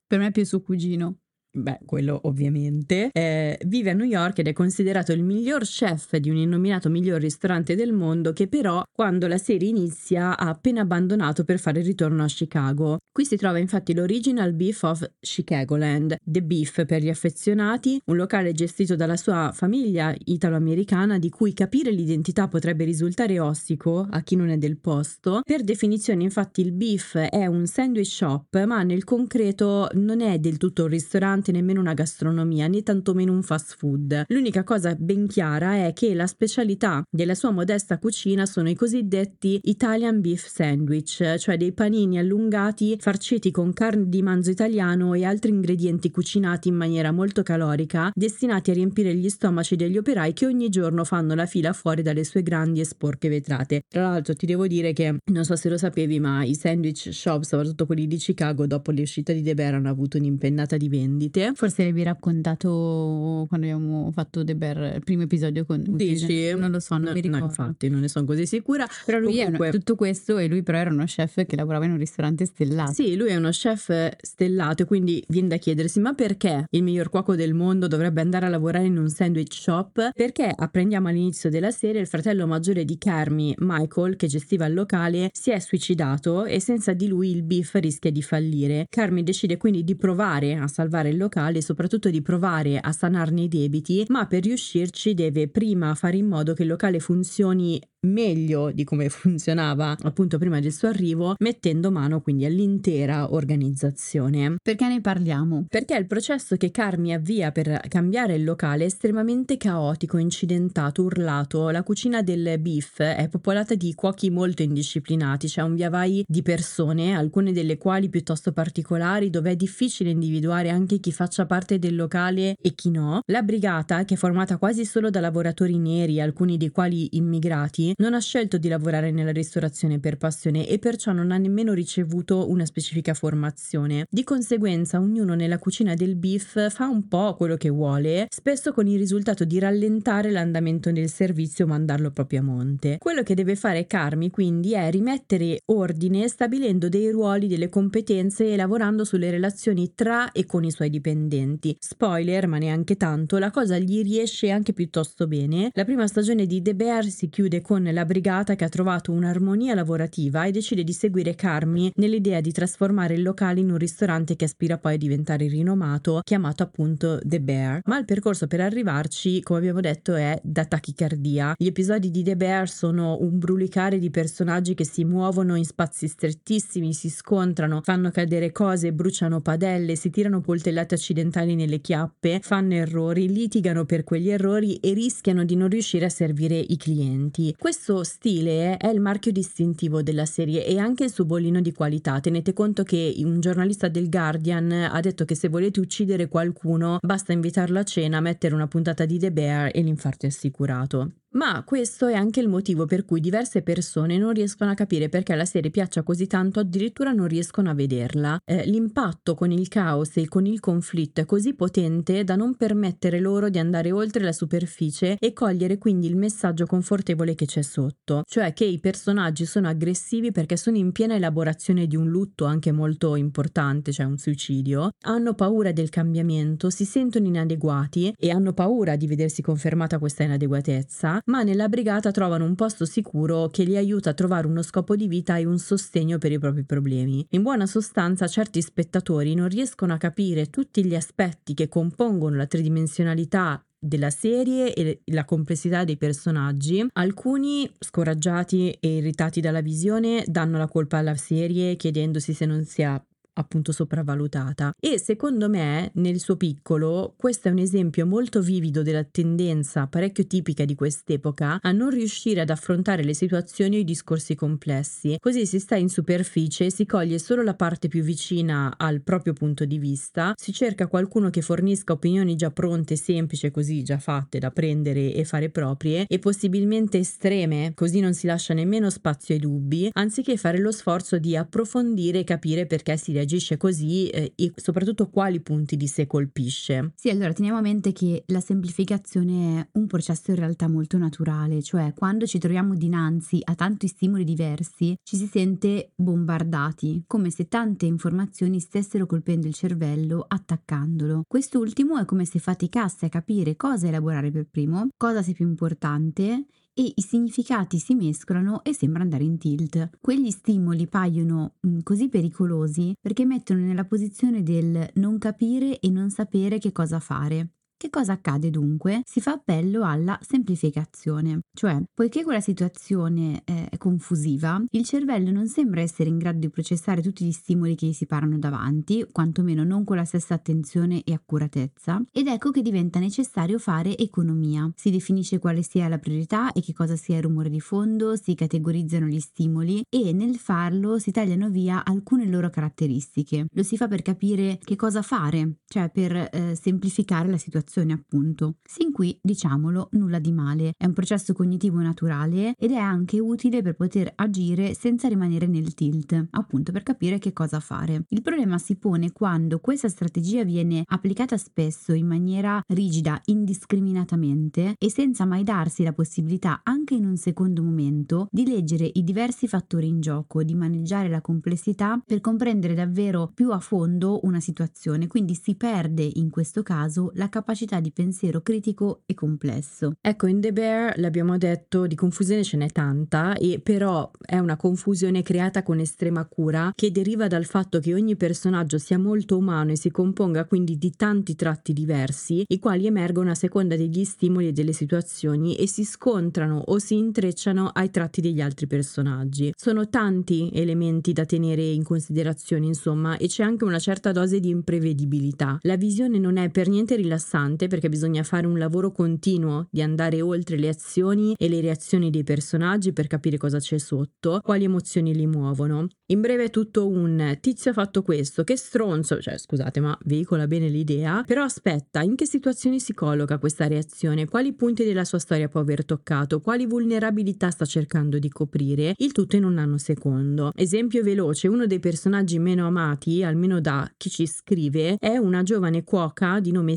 Per 0.07 0.19
me 0.19 0.27
è 0.27 0.33
più 0.33 0.45
suo 0.45 0.61
cugino 0.61 1.19
beh, 1.51 1.81
quello 1.85 2.21
ovviamente, 2.25 3.11
eh, 3.13 3.59
vive 3.67 3.91
a 3.91 3.95
New 3.95 4.07
York 4.07 4.39
ed 4.39 4.49
è 4.49 4.53
considerato 4.53 5.13
il 5.13 5.23
miglior 5.23 5.63
chef 5.63 6.17
di 6.17 6.31
un 6.31 6.37
innominato 6.37 6.89
miglior 6.89 7.21
ristorante 7.21 7.75
del 7.75 7.93
mondo 7.93 8.33
che 8.33 8.49
però 8.49 8.83
quando 8.93 9.27
la 9.27 9.39
serie 9.39 9.69
inizia 9.69 10.37
ha 10.37 10.49
appena 10.49 10.83
abbandonato 10.83 11.45
per 11.45 11.59
fare 11.59 11.81
il 11.81 11.87
ritorno 11.87 12.23
a 12.23 12.27
Chicago. 12.27 12.99
Qui 13.11 13.25
si 13.25 13.37
trova 13.37 13.59
infatti 13.59 13.95
l'Original 13.95 14.53
Beef 14.53 14.83
of 14.83 15.11
Chicagoland, 15.19 16.17
The 16.23 16.43
Beef 16.43 16.85
per 16.85 17.03
gli 17.03 17.09
affezionati, 17.09 18.01
un 18.07 18.17
locale 18.17 18.53
gestito 18.53 18.95
dalla 18.95 19.17
sua 19.17 19.51
famiglia 19.53 20.15
italo-americana 20.25 21.19
di 21.19 21.31
cui 21.31 21.53
capire 21.53 21.91
l'identità 21.91 22.47
potrebbe 22.47 22.85
risultare 22.85 23.41
ossico 23.41 24.07
a 24.09 24.23
chi 24.23 24.37
non 24.37 24.51
è 24.51 24.59
del 24.59 24.79
posto. 24.79 25.41
Per 25.43 25.63
definizione 25.63 26.23
infatti 26.23 26.61
il 26.61 26.73
beef 26.73 27.17
è 27.17 27.47
un 27.47 27.67
sandwich 27.67 28.07
shop 28.07 28.65
ma 28.65 28.83
nel 28.83 29.05
concreto 29.05 29.89
non 29.95 30.21
è 30.21 30.39
del 30.39 30.57
tutto 30.57 30.85
un 30.85 30.89
ristorante 30.89 31.38
ristorante, 31.39 31.53
nemmeno 31.53 31.81
una 31.81 31.95
gastronomia, 31.95 32.67
né 32.67 32.83
tantomeno 32.83 33.33
un 33.33 33.43
fast 33.43 33.77
food. 33.77 34.25
L'unica 34.29 34.65
cosa 34.65 34.95
ben 34.99 35.27
chiara 35.27 35.87
è 35.87 35.93
che 35.93 36.15
la 36.15 36.27
specialità 36.27 37.03
della 37.11 37.35
sua 37.35 37.51
modesta 37.51 37.99
cucina 37.99 38.47
sono 38.47 38.69
i 38.69 38.75
cosiddetti 38.75 39.61
Italian 39.65 40.21
beef 40.21 40.47
sandwich, 40.47 41.37
cioè 41.37 41.57
dei 41.57 41.73
panini 41.73 42.19
allungati 42.19 42.97
farciti 42.99 43.51
con 43.51 43.73
carne 43.73 44.09
di 44.09 44.23
manzo 44.23 44.51
italiano 44.51 45.15
e 45.15 45.25
altri 45.25 45.51
ingredienti 45.51 46.11
cucinati 46.11 46.69
in 46.69 46.75
maniera 46.75 47.13
molto 47.13 47.43
calorica, 47.43 48.11
destinati 48.15 48.71
a 48.71 48.75
riempire 48.75 49.15
gli 49.15 49.29
stomaci 49.29 49.77
degli 49.77 49.97
operai 49.97 50.33
che 50.33 50.47
ogni 50.47 50.69
giorno 50.69 51.05
fanno 51.05 51.35
la 51.35 51.47
fila 51.47 51.73
fuori 51.73 52.03
dalle 52.03 52.25
sue 52.25 52.43
grandi 52.43 52.81
e 52.81 52.85
sporche 52.85 53.29
vetrate. 53.29 53.83
Tra 53.89 54.03
l'altro 54.03 54.35
ti 54.35 54.47
devo 54.47 54.67
dire 54.67 54.93
che 54.93 55.17
non 55.25 55.45
so 55.45 55.57
se 55.57 55.69
lo 55.69 55.79
sapevi, 55.79 56.21
ma 56.21 56.45
i 56.45 56.55
sandwich 56.55 57.11
shop, 57.11 57.43
soprattutto 57.43 57.87
quelli 57.87 58.07
di 58.07 58.17
Chicago, 58.17 58.67
dopo 58.67 58.91
l'uscita 58.91 59.33
di 59.33 59.43
The 59.43 59.55
Bear 59.55 59.75
hanno 59.75 59.89
avuto 59.89 60.17
un'impennata 60.17 60.77
di 60.77 60.89
vendita 60.89 61.28
seguite. 61.29 61.53
Forse 61.55 61.83
l'avevi 61.83 62.03
raccontato 62.03 63.47
quando 63.49 63.67
abbiamo 63.67 64.11
fatto 64.13 64.45
The 64.45 64.57
Bear, 64.57 64.95
il 64.97 65.05
primo 65.05 65.23
episodio 65.23 65.65
con 65.65 65.83
Dici? 65.87 66.55
Non 66.55 66.71
lo 66.71 66.81
so, 66.81 66.95
non 66.95 67.05
no, 67.05 67.13
mi 67.13 67.21
ricordo. 67.21 67.45
No, 67.45 67.51
infatti, 67.51 67.89
non 67.89 68.01
ne 68.01 68.09
sono 68.09 68.25
così 68.25 68.47
sicura. 68.47 68.87
Però 69.05 69.19
lui 69.19 69.37
Comunque... 69.37 69.69
è 69.69 69.71
tutto 69.71 69.95
questo 69.95 70.39
e 70.39 70.49
lui 70.49 70.63
però 70.63 70.79
era 70.79 70.91
uno 70.91 71.05
chef 71.05 71.45
che 71.45 71.57
lavorava 71.57 71.85
in 71.85 71.93
un 71.93 71.99
ristorante 71.99 72.45
stellato. 72.47 72.93
Sì, 72.93 73.17
lui 73.17 73.29
è 73.29 73.37
uno 73.37 73.51
chef 73.51 74.11
stellato 74.21 74.83
e 74.83 74.87
quindi 74.87 75.23
viene 75.29 75.49
da 75.49 75.57
chiedersi 75.57 76.01
ma 76.01 76.15
perché 76.15 76.67
il 76.71 76.83
miglior 76.83 77.11
cuoco 77.11 77.37
del 77.37 77.55
mondo 77.55 77.87
dovrebbe 77.87 78.21
andare 78.21 78.47
a 78.47 78.49
lavorare 78.49 78.87
in 78.87 78.99
un 78.99 79.09
sandwich 79.09 79.55
shop? 79.55 80.11
Perché 80.15 80.53
apprendiamo 80.55 81.09
all'inizio 81.09 81.51
della 81.51 81.71
serie 81.71 82.01
il 82.01 82.07
fratello 82.07 82.47
maggiore 82.47 82.85
di 82.85 82.99
Carmi, 82.99 83.55
Michael, 83.59 84.17
che 84.17 84.27
gestiva 84.27 84.67
il 84.67 84.75
locale, 84.75 85.31
si 85.33 85.51
è 85.51 85.59
suicidato 85.59 86.45
e 86.45 86.61
senza 86.61 86.93
di 86.93 87.07
lui 87.07 87.31
il 87.31 87.43
beef 87.43 87.75
rischia 87.75 88.11
di 88.11 88.23
fallire. 88.23 88.87
Carmi 88.89 89.23
decide 89.23 89.57
quindi 89.57 89.85
di 89.85 89.97
provare 89.97 90.55
a 90.55 90.67
salvare 90.67 91.11
il 91.11 91.17
locale 91.19 91.61
soprattutto 91.61 92.09
di 92.09 92.23
provare 92.23 92.79
a 92.79 92.93
sanarne 92.93 93.43
i 93.43 93.49
debiti, 93.49 94.05
ma 94.09 94.27
per 94.27 94.45
riuscirci 94.45 95.13
deve 95.13 95.49
prima 95.49 95.95
fare 95.95 96.17
in 96.17 96.27
modo 96.27 96.55
che 96.55 96.63
il 96.63 96.69
locale 96.69 97.01
funzioni 97.01 97.79
meglio 98.07 98.71
di 98.71 98.85
come 98.85 99.09
funzionava 99.11 99.97
appunto 100.03 100.39
prima 100.39 100.61
del 100.61 100.73
suo 100.73 100.89
arrivo, 100.89 101.35
mettendo 101.39 101.91
mano 101.91 102.21
quindi 102.21 102.45
all'intera 102.45 103.33
organizzazione. 103.33 104.57
Perché 104.63 104.87
ne 104.89 105.01
parliamo? 105.01 105.67
Perché 105.69 105.97
il 105.97 106.07
processo 106.07 106.57
che 106.57 106.71
Carmi 106.71 107.13
avvia 107.13 107.51
per 107.51 107.81
cambiare 107.89 108.35
il 108.35 108.45
locale 108.45 108.85
è 108.85 108.87
estremamente 108.87 109.57
caotico, 109.57 110.19
incidentato, 110.19 111.03
urlato. 111.03 111.71
La 111.71 111.83
cucina 111.83 112.23
del 112.23 112.59
beef 112.61 113.01
è 113.01 113.29
popolata 113.29 113.75
di 113.75 113.95
cuochi 113.95 114.31
molto 114.31 114.63
indisciplinati, 114.63 115.49
c'è 115.49 115.63
un 115.63 115.75
via 115.75 115.91
vai 115.91 116.25
di 116.27 116.43
persone, 116.43 117.15
alcune 117.15 117.53
delle 117.53 117.79
quali 117.79 118.09
piuttosto 118.09 118.53
particolari, 118.53 119.31
dove 119.31 119.53
è 119.53 119.57
difficile 119.57 120.11
individuare 120.11 120.71
anche 120.71 120.99
chi 120.99 121.13
faccia 121.13 121.47
parte 121.47 121.79
del 121.79 121.97
locale 121.97 122.55
e 122.61 122.75
chi 122.75 122.91
no. 122.91 123.21
La 123.27 123.43
brigata, 123.43 124.05
che 124.05 124.15
è 124.15 124.17
formata 124.17 124.59
quasi 124.59 124.85
solo 124.85 125.11
da 125.11 125.21
lavoratori 125.21 125.79
neri, 125.79 126.21
alcuni 126.21 126.57
dei 126.57 126.71
quali 126.71 127.17
immigrati, 127.17 127.88
non 127.97 128.15
ha 128.15 128.21
scelto 128.21 128.59
di 128.59 128.69
lavorare 128.69 129.11
nella 129.11 129.33
ristorazione 129.33 129.99
per 129.99 130.17
passione 130.17 130.69
e 130.69 130.79
perciò 130.79 131.13
non 131.13 131.31
ha 131.31 131.37
nemmeno 131.39 131.73
ricevuto 131.73 132.51
una 132.51 132.65
specifica 132.65 133.15
formazione. 133.15 134.07
Di 134.09 134.25
conseguenza 134.25 134.99
ognuno 134.99 135.35
nella 135.35 135.59
cucina 135.59 135.95
del 135.95 136.17
beef 136.17 136.71
fa 136.71 136.87
un 136.87 137.09
po' 137.09 137.35
quello 137.35 137.57
che 137.57 137.69
vuole, 137.69 138.27
spesso 138.31 138.73
con 138.73 138.87
il 138.87 138.99
risultato 138.99 139.45
di 139.45 139.59
rallentare 139.59 140.31
l'andamento 140.31 140.91
del 140.93 141.09
servizio 141.09 141.65
o 141.65 141.69
mandarlo 141.69 142.11
proprio 142.11 142.41
a 142.41 142.43
monte. 142.43 142.99
Quello 142.99 143.23
che 143.23 143.35
deve 143.35 143.57
fare 143.57 143.87
Carmi 143.87 144.31
quindi 144.31 144.75
è 144.75 144.91
rimettere 144.91 145.61
ordine 145.67 146.29
stabilendo 146.29 146.89
dei 146.89 147.11
ruoli, 147.11 147.47
delle 147.49 147.69
competenze 147.69 148.53
e 148.53 148.57
lavorando 148.57 149.05
sulle 149.05 149.31
relazioni 149.31 149.93
tra 149.95 150.33
e 150.33 150.47
con 150.47 150.65
i 150.65 150.71
suoi 150.71 150.91
dipendenti. 150.91 151.77
Spoiler, 151.79 152.47
ma 152.47 152.59
neanche 152.59 152.97
tanto, 152.97 153.39
la 153.39 153.51
cosa 153.51 153.79
gli 153.79 154.03
riesce 154.03 154.51
anche 154.51 154.73
piuttosto 154.73 155.27
bene. 155.27 155.71
La 155.73 155.85
prima 155.85 156.07
stagione 156.07 156.47
di 156.47 156.63
The 156.63 156.75
Bear 156.75 157.05
si 157.07 157.29
chiude 157.29 157.61
con 157.61 157.78
la 157.85 158.05
brigata 158.05 158.57
che 158.57 158.65
ha 158.65 158.69
trovato 158.69 159.13
un'armonia 159.13 159.75
lavorativa 159.75 160.45
e 160.45 160.51
decide 160.51 160.85
di 160.85 160.93
seguire 160.93 161.35
Carmi 161.35 161.93
nell'idea 161.97 162.41
di 162.41 162.53
trasformare 162.53 163.15
il 163.15 163.23
locale 163.23 163.61
in 163.61 163.71
un 163.71 163.79
ristorante 163.79 164.37
che 164.37 164.45
aspira 164.45 164.79
poi 164.79 164.95
a 164.95 164.99
diventare 164.99 165.47
rinomato, 165.47 166.21
chiamato 166.25 166.63
appunto 166.63 167.19
The 167.23 167.41
Bear. 167.41 167.81
Ma 167.85 167.99
il 167.99 168.05
percorso 168.05 168.47
per 168.47 168.61
arrivarci, 168.61 169.41
come 169.43 169.59
abbiamo 169.59 169.81
detto, 169.81 170.15
è 170.15 170.39
da 170.43 170.65
tachicardia. 170.65 171.55
Gli 171.57 171.67
episodi 171.67 172.11
di 172.11 172.23
The 172.23 172.37
Bear 172.37 172.69
sono 172.69 173.19
un 173.21 173.39
brulicare 173.39 173.99
di 173.99 174.11
personaggi 174.11 174.75
che 174.75 174.85
si 174.85 175.05
muovono 175.05 175.55
in 175.57 175.65
spazi 175.65 176.09
strettissimi, 176.09 176.93
si 176.93 177.11
scontrano, 177.11 177.81
fanno 177.83 178.11
cadere 178.11 178.53
cose, 178.53 178.93
bruciano 178.93 179.41
padelle, 179.41 179.97
si 179.97 180.11
tirano 180.11 180.41
coltellate 180.41 180.95
accidentali 180.95 181.55
nelle 181.55 181.81
chiappe, 181.81 182.41
fanno 182.43 182.75
errori, 182.75 183.33
litigano 183.33 183.85
per 183.85 184.05
quegli 184.05 184.31
errori 184.31 184.77
e 184.77 184.93
rischiano 184.93 185.45
di 185.45 185.57
non 185.57 185.69
riuscire 185.69 186.05
a 186.05 186.11
servire 186.11 186.57
i 186.59 186.77
clienti. 186.77 187.55
Questo 187.69 188.03
stile 188.03 188.79
è 188.79 188.89
il 188.89 188.99
marchio 188.99 189.31
distintivo 189.31 190.01
della 190.03 190.25
serie 190.25 190.65
e 190.65 190.79
anche 190.79 191.05
il 191.05 191.13
suo 191.13 191.27
bollino 191.27 191.61
di 191.61 191.75
qualità. 191.75 192.19
Tenete 192.19 192.55
conto 192.55 192.83
che 192.83 193.13
un 193.19 193.41
giornalista 193.41 193.89
del 193.89 194.09
Guardian 194.09 194.73
ha 194.73 194.99
detto 195.01 195.27
che 195.27 195.35
se 195.35 195.51
volete 195.51 195.79
uccidere 195.79 196.29
qualcuno 196.29 196.97
basta 197.03 197.35
invitarlo 197.35 197.79
a 197.79 197.83
cena, 197.83 198.21
mettere 198.21 198.55
una 198.55 198.69
puntata 198.69 199.05
di 199.05 199.19
The 199.19 199.31
Bear 199.33 199.71
e 199.75 199.83
l'infarto 199.83 200.25
è 200.25 200.31
assicurato. 200.31 201.11
Ma 201.33 201.63
questo 201.63 202.07
è 202.07 202.15
anche 202.15 202.41
il 202.41 202.49
motivo 202.49 202.87
per 202.87 203.05
cui 203.05 203.21
diverse 203.21 203.61
persone 203.61 204.17
non 204.17 204.33
riescono 204.33 204.71
a 204.71 204.75
capire 204.75 205.11
perché 205.11 205.35
la 205.35 205.45
serie 205.45 205.71
piaccia 205.71 206.03
così 206.03 206.27
tanto, 206.27 206.59
addirittura 206.59 207.13
non 207.13 207.29
riescono 207.29 207.69
a 207.69 207.75
vederla. 207.75 208.41
Eh, 208.47 208.65
l'impatto 208.65 209.35
con 209.35 209.51
il 209.53 209.69
caos 209.69 210.17
e 210.17 210.27
con 210.27 210.47
il 210.47 210.59
conflitto 210.59 211.21
è 211.21 211.27
così 211.27 211.55
potente 211.55 212.25
da 212.25 212.35
non 212.35 212.57
permettere 212.57 213.21
loro 213.21 213.51
di 213.51 213.59
andare 213.59 213.93
oltre 213.93 214.25
la 214.25 214.33
superficie 214.33 215.17
e 215.19 215.35
cogliere 215.35 215.77
quindi 215.77 216.07
il 216.07 216.17
messaggio 216.17 216.65
confortevole 216.65 217.35
che 217.35 217.45
c'è 217.45 217.61
sotto, 217.61 218.23
cioè 218.27 218.55
che 218.55 218.65
i 218.65 218.81
personaggi 218.81 219.45
sono 219.45 219.69
aggressivi 219.69 220.33
perché 220.33 220.57
sono 220.57 220.79
in 220.79 220.93
piena 220.93 221.15
elaborazione 221.15 221.87
di 221.87 221.97
un 221.97 222.09
lutto 222.09 222.47
anche 222.47 222.73
molto 222.73 223.17
importante, 223.17 223.93
cioè 223.93 224.07
un 224.07 224.17
suicidio, 224.17 224.93
hanno 225.03 225.35
paura 225.35 225.73
del 225.73 225.91
cambiamento, 225.91 226.71
si 226.71 226.87
sentono 226.87 227.27
inadeguati 227.27 228.15
e 228.17 228.31
hanno 228.31 228.55
paura 228.55 228.97
di 228.97 229.07
vedersi 229.07 229.43
confermata 229.43 229.99
questa 229.99 230.23
inadeguatezza 230.23 231.18
ma 231.27 231.43
nella 231.43 231.69
brigata 231.69 232.11
trovano 232.11 232.45
un 232.45 232.55
posto 232.55 232.85
sicuro 232.85 233.49
che 233.49 233.65
li 233.65 233.77
aiuta 233.77 234.11
a 234.11 234.15
trovare 234.15 234.47
uno 234.47 234.63
scopo 234.63 234.97
di 234.97 235.09
vita 235.09 235.37
e 235.37 235.45
un 235.45 235.59
sostegno 235.59 236.19
per 236.19 236.33
i 236.33 236.39
propri 236.39 236.65
problemi. 236.65 237.27
In 237.31 237.43
buona 237.43 237.67
sostanza, 237.67 238.27
certi 238.27 238.63
spettatori 238.63 239.35
non 239.35 239.49
riescono 239.49 239.93
a 239.93 239.99
capire 239.99 240.51
tutti 240.51 240.85
gli 240.85 240.95
aspetti 240.95 241.55
che 241.55 241.69
compongono 241.69 242.37
la 242.37 242.47
tridimensionalità 242.47 243.63
della 243.81 244.11
serie 244.11 244.75
e 244.75 245.03
la 245.07 245.25
complessità 245.25 245.85
dei 245.85 245.97
personaggi. 245.97 246.85
Alcuni, 246.95 247.71
scoraggiati 247.79 248.71
e 248.81 248.97
irritati 248.97 249.41
dalla 249.41 249.61
visione, 249.61 250.25
danno 250.27 250.59
la 250.59 250.67
colpa 250.67 250.99
alla 250.99 251.15
serie 251.15 251.77
chiedendosi 251.77 252.33
se 252.33 252.45
non 252.45 252.65
sia 252.65 253.01
appunto 253.39 253.73
sopravvalutata. 253.73 254.73
E 254.79 254.99
secondo 254.99 255.49
me 255.49 255.91
nel 255.95 256.19
suo 256.19 256.37
piccolo 256.37 257.15
questo 257.17 257.49
è 257.49 257.51
un 257.51 257.59
esempio 257.59 258.07
molto 258.07 258.41
vivido 258.41 258.83
della 258.83 259.05
tendenza 259.05 259.87
parecchio 259.87 260.27
tipica 260.27 260.65
di 260.65 260.75
quest'epoca 260.75 261.59
a 261.61 261.73
non 261.73 261.91
riuscire 261.91 262.41
ad 262.41 262.51
affrontare 262.51 263.05
le 263.05 263.15
situazioni 263.15 263.77
o 263.77 263.79
i 263.79 263.85
discorsi 263.85 264.35
complessi. 264.35 265.17
Così 265.21 265.47
si 265.47 265.59
sta 265.61 265.77
in 265.77 265.89
superficie 265.89 266.71
si 266.71 266.85
coglie 266.85 267.19
solo 267.19 267.43
la 267.43 267.55
parte 267.55 267.89
più 267.89 268.03
vicina 268.03 268.75
al 268.77 269.03
proprio 269.03 269.33
punto 269.33 269.65
di 269.65 269.79
vista 269.79 270.35
si 270.37 270.53
cerca 270.53 270.89
qualcuno 270.89 271.31
che 271.31 271.41
fornisca 271.41 271.93
opinioni 271.93 272.35
già 272.35 272.51
pronte 272.51 272.97
semplici 272.97 273.51
così 273.51 273.83
già 273.83 273.99
fatte 273.99 274.39
da 274.39 274.51
prendere 274.51 275.15
e 275.15 275.25
fare 275.25 275.51
proprie 275.51 276.07
e 276.09 276.19
possibilmente 276.19 276.99
estreme 276.99 277.73
così 277.75 278.01
non 278.01 278.15
si 278.15 278.27
lascia 278.27 278.55
nemmeno 278.55 278.91
spazio 278.91 279.35
ai 279.35 279.41
dubbi 279.41 279.89
anziché 279.93 280.37
fare 280.37 280.59
lo 280.59 280.73
sforzo 280.73 281.19
di 281.19 281.37
approfondire 281.37 282.21
e 282.21 282.25
capire 282.25 282.67
perché 282.67 282.97
si 282.97 283.13
reagisce 283.13 283.28
reagisce 283.29 283.59
così 283.59 284.09
eh, 284.09 284.33
e 284.35 284.53
soprattutto 284.57 285.11
quali 285.11 285.41
punti 285.41 285.77
di 285.77 285.87
sé 285.87 286.07
colpisce. 286.07 286.93
Sì, 286.97 287.11
allora 287.11 287.33
teniamo 287.35 287.59
a 287.59 287.61
mente 287.61 287.93
che 287.93 288.25
la 288.29 288.41
semplificazione 288.41 289.61
è 289.61 289.69
un 289.73 289.87
processo 289.87 290.31
in 290.31 290.39
realtà 290.39 290.67
molto 290.67 290.97
naturale, 290.97 291.63
cioè 291.63 291.93
quando 291.95 292.27
ci 292.27 292.39
troviamo 292.39 292.75
dinanzi 292.75 293.41
a 293.45 293.55
tanti 293.55 293.87
stimoli 293.87 294.25
diversi 294.25 294.97
ci 295.03 295.17
si 295.17 295.27
sente 295.27 295.93
bombardati, 295.95 297.05
come 297.07 297.31
se 297.31 297.49
tante 297.49 297.85
informazioni 297.85 298.59
stessero 298.61 299.05
colpendo 299.07 299.47
il 299.47 299.55
cervello, 299.55 300.25
attaccandolo. 300.27 301.23
Quest'ultimo 301.29 301.99
è 301.99 302.07
come 302.07 302.25
se 302.25 302.39
faticasse 302.39 303.07
a 303.07 303.11
capire 303.11 303.57
cosa 303.57 303.87
elaborare 303.87 304.31
per 304.31 304.47
primo, 304.51 304.89
cosa 304.97 305.23
sia 305.23 305.35
più 305.35 305.47
importante 305.47 306.47
e 306.79 306.93
i 306.95 307.03
significati 307.03 307.81
si 307.81 307.97
mescolano 307.97 308.63
e 308.63 308.73
sembra 308.73 309.03
andare 309.03 309.25
in 309.25 309.37
tilt. 309.37 309.91
Quegli 310.01 310.31
stimoli 310.31 310.87
paiono 310.87 311.57
mh, 311.61 311.69
mm, 311.69 311.79
così 311.83 312.09
pericolosi 312.09 312.93
perché 313.01 313.25
mettono 313.25 313.61
nella 313.61 313.85
posizione 313.85 314.45
del 314.45 314.89
non 314.95 315.19
capire 315.19 315.81
e 315.81 315.91
non 315.91 316.11
sapere 316.11 316.59
che 316.59 316.71
cosa 316.71 317.01
fare. 317.01 317.55
Che 317.81 317.91
cosa 317.91 318.15
accade 318.15 318.51
dunque? 318.51 319.03
Si 319.05 319.21
fa 319.21 319.35
appello 319.35 319.85
alla 319.85 320.19
semplificazione, 320.21 321.43
cioè 321.55 321.81
poiché 321.95 322.25
quella 322.25 322.41
situazione 322.41 323.45
è 323.45 323.77
confusiva, 323.79 324.61
il 324.71 324.85
cervello 324.85 325.31
non 325.31 325.47
sembra 325.47 325.81
essere 325.81 326.09
in 326.09 326.19
grado 326.19 326.41
di 326.41 326.51
processare 326.51 327.01
tutti 327.03 327.25
gli 327.25 327.31
stimoli 327.31 327.77
che 327.77 327.87
gli 327.87 327.93
si 327.93 328.07
parano 328.07 328.37
davanti, 328.37 329.07
quantomeno 329.13 329.63
non 329.63 329.85
con 329.85 329.95
la 329.95 330.05
stessa 330.05 330.35
attenzione 330.35 331.05
e 331.05 331.13
accuratezza, 331.13 332.03
ed 332.11 332.27
ecco 332.27 332.51
che 332.51 332.63
diventa 332.63 332.99
necessario 332.99 333.61
fare 333.61 333.97
economia. 333.97 334.69
Si 334.75 334.91
definisce 334.91 335.39
quale 335.39 335.63
sia 335.63 335.87
la 335.87 335.99
priorità 335.99 336.51
e 336.51 336.61
che 336.61 336.73
cosa 336.73 336.97
sia 336.97 337.19
il 337.19 337.23
rumore 337.23 337.49
di 337.49 337.61
fondo, 337.61 338.17
si 338.17 338.35
categorizzano 338.35 339.07
gli 339.07 339.21
stimoli 339.21 339.85
e 339.89 340.13
nel 340.13 340.35
farlo 340.35 340.99
si 340.99 341.13
tagliano 341.13 341.49
via 341.49 341.85
alcune 341.85 342.27
loro 342.27 342.51
caratteristiche. 342.51 343.47
Lo 343.53 343.63
si 343.63 343.77
fa 343.77 343.87
per 343.87 344.03
capire 344.03 344.59
che 344.65 344.75
cosa 344.75 345.03
fare, 345.03 345.59
cioè 345.69 345.91
per 345.91 346.29
eh, 346.33 346.57
semplificare 346.61 347.29
la 347.29 347.37
situazione 347.37 347.67
situazione 347.69 347.93
appunto. 347.93 348.57
Sin 348.65 348.91
qui, 348.91 349.17
diciamolo, 349.23 349.89
nulla 349.93 350.19
di 350.19 350.33
male, 350.33 350.73
è 350.77 350.87
un 350.87 350.95
processo 350.95 351.35
cognitivo 351.35 351.79
naturale 351.81 352.55
ed 352.59 352.73
è 352.73 352.77
anche 352.77 353.21
utile 353.21 353.63
per 353.63 353.75
poter 353.75 354.11
agire 354.17 354.75
senza 354.75 355.09
rimanere 355.09 355.47
nel 355.47 355.75
tilt, 355.75 356.29
appunto 356.31 356.73
per 356.73 356.83
capire 356.83 357.19
che 357.19 357.33
cosa 357.33 357.61
fare. 357.61 358.05
Il 358.09 358.23
problema 358.23 358.59
si 358.59 358.77
pone 358.77 359.13
quando 359.13 359.61
questa 359.61 359.89
strategia 359.89 360.43
viene 360.45 360.83
applicata 360.87 361.37
spesso 361.37 361.93
in 361.93 362.07
maniera 362.07 362.61
rigida, 362.69 363.21
indiscriminatamente 363.27 364.75
e 364.79 364.91
senza 364.91 365.27
mai 365.27 365.45
darsi 365.45 365.83
la 365.83 365.93
possibilità, 365.93 366.63
anche 366.65 366.95
in 366.95 367.05
un 367.05 367.17
secondo 367.17 367.63
momento, 367.63 368.29
di 368.31 368.47
leggere 368.47 368.91
i 368.91 369.05
diversi 369.05 369.47
fattori 369.47 369.89
in 369.89 370.01
gioco, 370.01 370.43
di 370.43 370.55
maneggiare 370.55 371.09
la 371.09 371.21
complessità 371.21 372.01
per 372.05 372.21
comprendere 372.21 372.75
davvero 372.75 373.31
più 373.33 373.53
a 373.53 373.59
fondo 373.59 374.21
una 374.23 374.41
situazione, 374.41 375.07
quindi 375.07 375.35
si 375.35 375.55
perde 375.55 376.09
in 376.15 376.31
questo 376.31 376.63
caso 376.63 377.11
la 377.15 377.29
capacità 377.29 377.58
di 377.81 377.93
pensiero 377.93 378.41
critico 378.41 379.03
e 379.07 379.15
complesso. 379.15 379.93
Ecco, 380.01 380.27
in 380.27 380.41
The 380.41 380.53
Bear 380.53 380.99
l'abbiamo 380.99 381.37
detto, 381.39 381.87
di 381.87 381.95
confusione 381.95 382.45
ce 382.45 382.57
n'è 382.57 382.71
tanta 382.71 383.35
e 383.35 383.61
però 383.63 384.11
è 384.25 384.39
una 384.39 384.57
confusione 384.57 385.23
creata 385.23 385.63
con 385.63 385.81
estrema 385.81 386.25
cura 386.27 386.73
che 386.75 386.91
deriva 386.91 387.27
dal 387.27 387.45
fatto 387.45 387.81
che 387.81 387.95
ogni 387.95 388.17
personaggio 388.17 388.79
sia 388.79 388.99
molto 388.99 389.37
umano 389.37 389.73
e 389.73 389.77
si 389.77 389.91
componga 389.91 390.45
quindi 390.45 390.79
di 390.79 390.93
tanti 390.97 391.35
tratti 391.35 391.73
diversi, 391.73 392.45
i 392.47 392.59
quali 392.59 392.87
emergono 392.87 393.31
a 393.31 393.35
seconda 393.35 393.77
degli 393.77 394.05
stimoli 394.05 394.49
e 394.49 394.53
delle 394.53 394.73
situazioni 394.73 395.57
e 395.57 395.67
si 395.67 395.85
scontrano 395.85 396.63
o 396.67 396.79
si 396.79 396.97
intrecciano 396.97 397.71
ai 397.73 397.91
tratti 397.91 398.21
degli 398.21 398.41
altri 398.41 398.67
personaggi. 398.67 399.53
Sono 399.57 399.89
tanti 399.89 400.51
elementi 400.53 401.13
da 401.13 401.25
tenere 401.25 401.63
in 401.63 401.83
considerazione, 401.83 402.67
insomma, 402.67 403.17
e 403.17 403.27
c'è 403.27 403.43
anche 403.43 403.65
una 403.65 403.79
certa 403.79 404.13
dose 404.13 404.41
di 404.41 404.49
imprevedibilità. 404.49 405.59
La 405.63 405.77
visione 405.77 406.19
non 406.19 406.37
è 406.37 406.51
per 406.51 406.69
niente 406.69 406.97
rilassante 406.97 407.48
perché 407.57 407.89
bisogna 407.89 408.23
fare 408.23 408.47
un 408.47 408.59
lavoro 408.59 408.93
continuo 408.93 409.69
di 409.71 409.83
andare 409.83 410.21
oltre 410.21 410.57
le 410.59 410.69
azioni 410.69 411.35
e 411.37 411.49
le 411.49 411.61
reazioni 411.61 412.11
dei 412.11 412.25
personaggi 412.25 412.93
per 412.93 413.07
capire 413.07 413.39
cosa 413.39 413.59
c'è 413.59 413.79
sotto, 413.79 414.41
quali 414.43 414.65
emozioni 414.65 415.15
li 415.15 415.27
muovono. 415.27 415.87
In 416.11 416.21
breve 416.21 416.45
è 416.45 416.51
tutto 416.51 416.89
un 416.89 417.37
tizio 417.41 417.71
ha 417.71 417.75
fatto 417.75 418.03
questo, 418.03 418.45
che 418.45 418.57
stronzo, 418.57 419.21
cioè 419.21 419.37
scusate 419.39 419.81
ma 419.81 419.97
veicola 420.05 420.47
bene 420.47 420.69
l'idea, 420.69 421.23
però 421.27 421.43
aspetta, 421.43 422.01
in 422.03 422.15
che 422.15 422.27
situazioni 422.27 422.81
si 422.81 422.95
colloca 422.95 423.39
questa 423.39 423.67
reazione, 423.67 424.27
quali 424.27 424.55
punti 424.55 424.85
della 424.85 425.05
sua 425.05 425.19
storia 425.19 425.49
può 425.49 425.61
aver 425.61 425.85
toccato, 425.85 426.41
quali 426.41 426.67
vulnerabilità 426.67 427.51
sta 427.51 427.65
cercando 427.65 428.19
di 428.19 428.29
coprire, 428.29 428.95
il 428.99 429.13
tutto 429.13 429.37
in 429.37 429.45
un 429.45 429.55
nanosecondo. 429.55 430.53
Esempio 430.55 431.03
veloce, 431.03 431.49
uno 431.49 431.67
dei 431.67 431.79
personaggi 431.79 432.39
meno 432.39 432.67
amati, 432.67 433.23
almeno 433.23 433.61
da 433.61 433.91
chi 433.97 434.09
ci 434.11 434.27
scrive, 434.27 434.97
è 434.99 435.17
una 435.17 435.43
giovane 435.43 435.85
cuoca 435.85 436.41
di 436.41 436.53
nome 436.53 436.77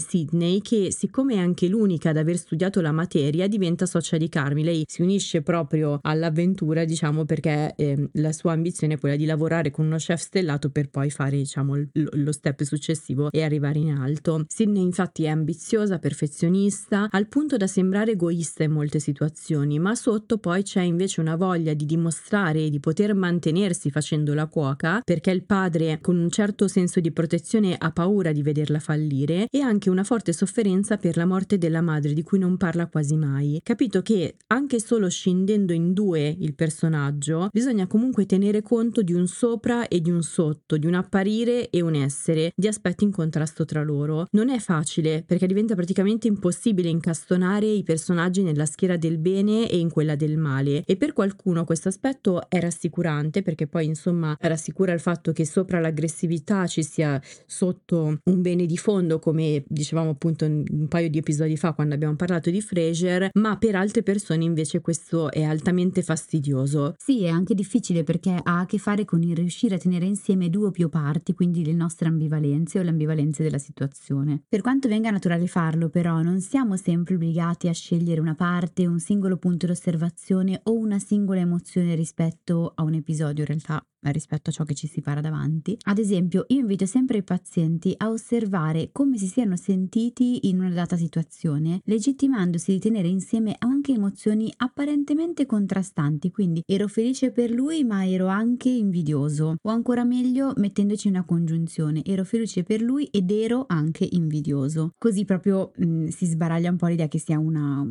Che 0.61 0.91
siccome 0.91 1.33
è 1.35 1.37
anche 1.37 1.67
l'unica 1.67 2.11
ad 2.11 2.17
aver 2.17 2.37
studiato 2.37 2.81
la 2.81 2.91
materia 2.91 3.47
diventa 3.47 3.85
socia 3.87 4.17
di 4.17 4.29
Carmi, 4.29 4.63
lei 4.63 4.83
si 4.87 5.01
unisce 5.01 5.41
proprio 5.41 5.99
all'avventura 6.01 6.85
diciamo 6.85 7.25
perché 7.25 7.73
eh, 7.75 8.09
la 8.13 8.31
sua 8.31 8.51
ambizione 8.51 8.93
è 8.93 8.99
quella 8.99 9.15
di 9.15 9.25
lavorare 9.25 9.71
con 9.71 9.85
uno 9.85 9.97
chef 9.97 10.21
stellato 10.21 10.69
per 10.69 10.89
poi 10.89 11.09
fare 11.09 11.37
diciamo 11.37 11.73
lo 11.93 12.31
step 12.31 12.61
successivo 12.61 13.31
e 13.31 13.41
arrivare 13.43 13.79
in 13.79 13.91
alto. 13.91 14.45
Sydney 14.47 14.83
infatti 14.83 15.23
è 15.23 15.29
ambiziosa, 15.29 15.97
perfezionista, 15.97 17.07
al 17.09 17.27
punto 17.27 17.57
da 17.57 17.67
sembrare 17.67 18.11
egoista 18.11 18.63
in 18.63 18.71
molte 18.71 18.99
situazioni, 18.99 19.79
ma 19.79 19.95
sotto 19.95 20.37
poi 20.37 20.63
c'è 20.63 20.81
invece 20.81 21.21
una 21.21 21.35
voglia 21.35 21.73
di 21.73 21.85
dimostrare 21.85 22.69
di 22.69 22.79
poter 22.79 23.15
mantenersi 23.15 23.89
facendo 23.89 24.33
la 24.33 24.45
cuoca, 24.45 25.01
perché 25.03 25.31
il 25.31 25.43
padre 25.43 25.99
con 26.01 26.17
un 26.17 26.29
certo 26.29 26.67
senso 26.67 26.99
di 26.99 27.11
protezione 27.11 27.75
ha 27.77 27.91
paura 27.91 28.31
di 28.31 28.43
vederla 28.43 28.79
fallire 28.79 29.47
e 29.49 29.59
anche 29.59 29.89
una 29.89 30.03
forte 30.03 30.31
sofferenza 30.31 30.49
per 30.51 31.17
la 31.17 31.25
morte 31.25 31.57
della 31.57 31.81
madre 31.81 32.13
di 32.13 32.23
cui 32.23 32.39
non 32.39 32.57
parla 32.57 32.87
quasi 32.87 33.15
mai. 33.15 33.59
Capito 33.63 34.01
che 34.01 34.35
anche 34.47 34.79
solo 34.79 35.09
scendendo 35.09 35.73
in 35.73 35.93
due 35.93 36.35
il 36.39 36.53
personaggio, 36.53 37.49
bisogna 37.51 37.87
comunque 37.87 38.25
tenere 38.25 38.61
conto 38.61 39.01
di 39.01 39.13
un 39.13 39.27
sopra 39.27 39.87
e 39.87 40.01
di 40.01 40.11
un 40.11 40.21
sotto, 40.23 40.77
di 40.77 40.87
un 40.87 40.95
apparire 40.95 41.69
e 41.69 41.81
un 41.81 41.95
essere, 41.95 42.51
di 42.55 42.67
aspetti 42.67 43.03
in 43.03 43.11
contrasto 43.11 43.65
tra 43.65 43.81
loro. 43.83 44.27
Non 44.31 44.49
è 44.49 44.59
facile 44.59 45.23
perché 45.25 45.47
diventa 45.47 45.75
praticamente 45.75 46.27
impossibile 46.27 46.89
incastonare 46.89 47.65
i 47.65 47.83
personaggi 47.83 48.43
nella 48.43 48.65
schiera 48.65 48.97
del 48.97 49.17
bene 49.17 49.69
e 49.69 49.77
in 49.77 49.89
quella 49.89 50.15
del 50.15 50.37
male 50.37 50.83
e 50.85 50.95
per 50.97 51.13
qualcuno 51.13 51.63
questo 51.63 51.87
aspetto 51.87 52.49
è 52.49 52.59
rassicurante 52.59 53.41
perché 53.41 53.67
poi 53.67 53.85
insomma 53.85 54.35
rassicura 54.39 54.93
il 54.93 54.99
fatto 54.99 55.31
che 55.31 55.45
sopra 55.45 55.79
l'aggressività 55.79 56.67
ci 56.67 56.83
sia 56.83 57.21
sotto 57.45 58.19
un 58.23 58.41
bene 58.41 58.65
di 58.65 58.77
fondo 58.77 59.19
come 59.19 59.63
dicevamo 59.67 60.11
appunto 60.11 60.40
un 60.45 60.87
paio 60.87 61.09
di 61.09 61.17
episodi 61.17 61.57
fa 61.57 61.73
quando 61.73 61.95
abbiamo 61.95 62.15
parlato 62.15 62.49
di 62.49 62.61
Frasier 62.61 63.29
ma 63.33 63.57
per 63.57 63.75
altre 63.75 64.03
persone 64.03 64.43
invece 64.43 64.81
questo 64.81 65.31
è 65.31 65.43
altamente 65.43 66.01
fastidioso. 66.01 66.95
Sì, 66.97 67.23
è 67.23 67.29
anche 67.29 67.53
difficile 67.53 68.03
perché 68.03 68.31
ha 68.41 68.59
a 68.59 68.65
che 68.65 68.77
fare 68.77 69.05
con 69.05 69.21
il 69.23 69.35
riuscire 69.35 69.75
a 69.75 69.77
tenere 69.77 70.05
insieme 70.05 70.49
due 70.49 70.67
o 70.67 70.71
più 70.71 70.89
parti, 70.89 71.33
quindi 71.33 71.65
le 71.65 71.73
nostre 71.73 72.07
ambivalenze 72.07 72.79
o 72.79 72.83
le 72.83 72.89
ambivalenze 72.89 73.43
della 73.43 73.57
situazione. 73.57 74.43
Per 74.47 74.61
quanto 74.61 74.87
venga 74.87 75.11
naturale 75.11 75.47
farlo, 75.47 75.89
però, 75.89 76.21
non 76.21 76.39
siamo 76.39 76.77
sempre 76.77 77.15
obbligati 77.15 77.67
a 77.67 77.73
scegliere 77.73 78.21
una 78.21 78.35
parte, 78.35 78.85
un 78.85 78.99
singolo 78.99 79.37
punto 79.37 79.65
di 79.65 79.71
osservazione 79.71 80.59
o 80.63 80.73
una 80.73 80.99
singola 80.99 81.39
emozione 81.39 81.95
rispetto 81.95 82.71
a 82.75 82.83
un 82.83 82.93
episodio. 82.93 83.43
In 83.43 83.47
realtà 83.47 83.85
rispetto 84.09 84.49
a 84.49 84.53
ciò 84.53 84.63
che 84.63 84.73
ci 84.73 84.87
si 84.87 85.01
para 85.01 85.21
davanti. 85.21 85.77
Ad 85.83 85.97
esempio, 85.97 86.45
io 86.47 86.59
invito 86.59 86.85
sempre 86.85 87.19
i 87.19 87.23
pazienti 87.23 87.93
a 87.97 88.09
osservare 88.09 88.89
come 88.91 89.17
si 89.17 89.27
siano 89.27 89.55
sentiti 89.55 90.49
in 90.49 90.59
una 90.59 90.69
data 90.69 90.97
situazione, 90.97 91.81
legittimandosi 91.85 92.71
di 92.71 92.79
tenere 92.79 93.07
insieme 93.07 93.55
anche 93.59 93.93
emozioni 93.93 94.51
apparentemente 94.57 95.45
contrastanti, 95.45 96.31
quindi 96.31 96.63
ero 96.65 96.87
felice 96.87 97.31
per 97.31 97.51
lui 97.51 97.83
ma 97.83 98.07
ero 98.07 98.27
anche 98.27 98.69
invidioso, 98.69 99.57
o 99.61 99.69
ancora 99.69 100.03
meglio 100.03 100.53
mettendoci 100.55 101.07
una 101.07 101.23
congiunzione, 101.23 102.03
ero 102.03 102.23
felice 102.23 102.63
per 102.63 102.81
lui 102.81 103.05
ed 103.11 103.29
ero 103.31 103.65
anche 103.67 104.07
invidioso. 104.09 104.93
Così 104.97 105.25
proprio 105.25 105.71
mh, 105.75 105.85
mm, 105.85 106.07
si 106.07 106.25
sbaraglia 106.25 106.69
un 106.69 106.77
po' 106.77 106.87
l'idea 106.87 107.07
che 107.07 107.19
sia 107.19 107.39
una, 107.39 107.85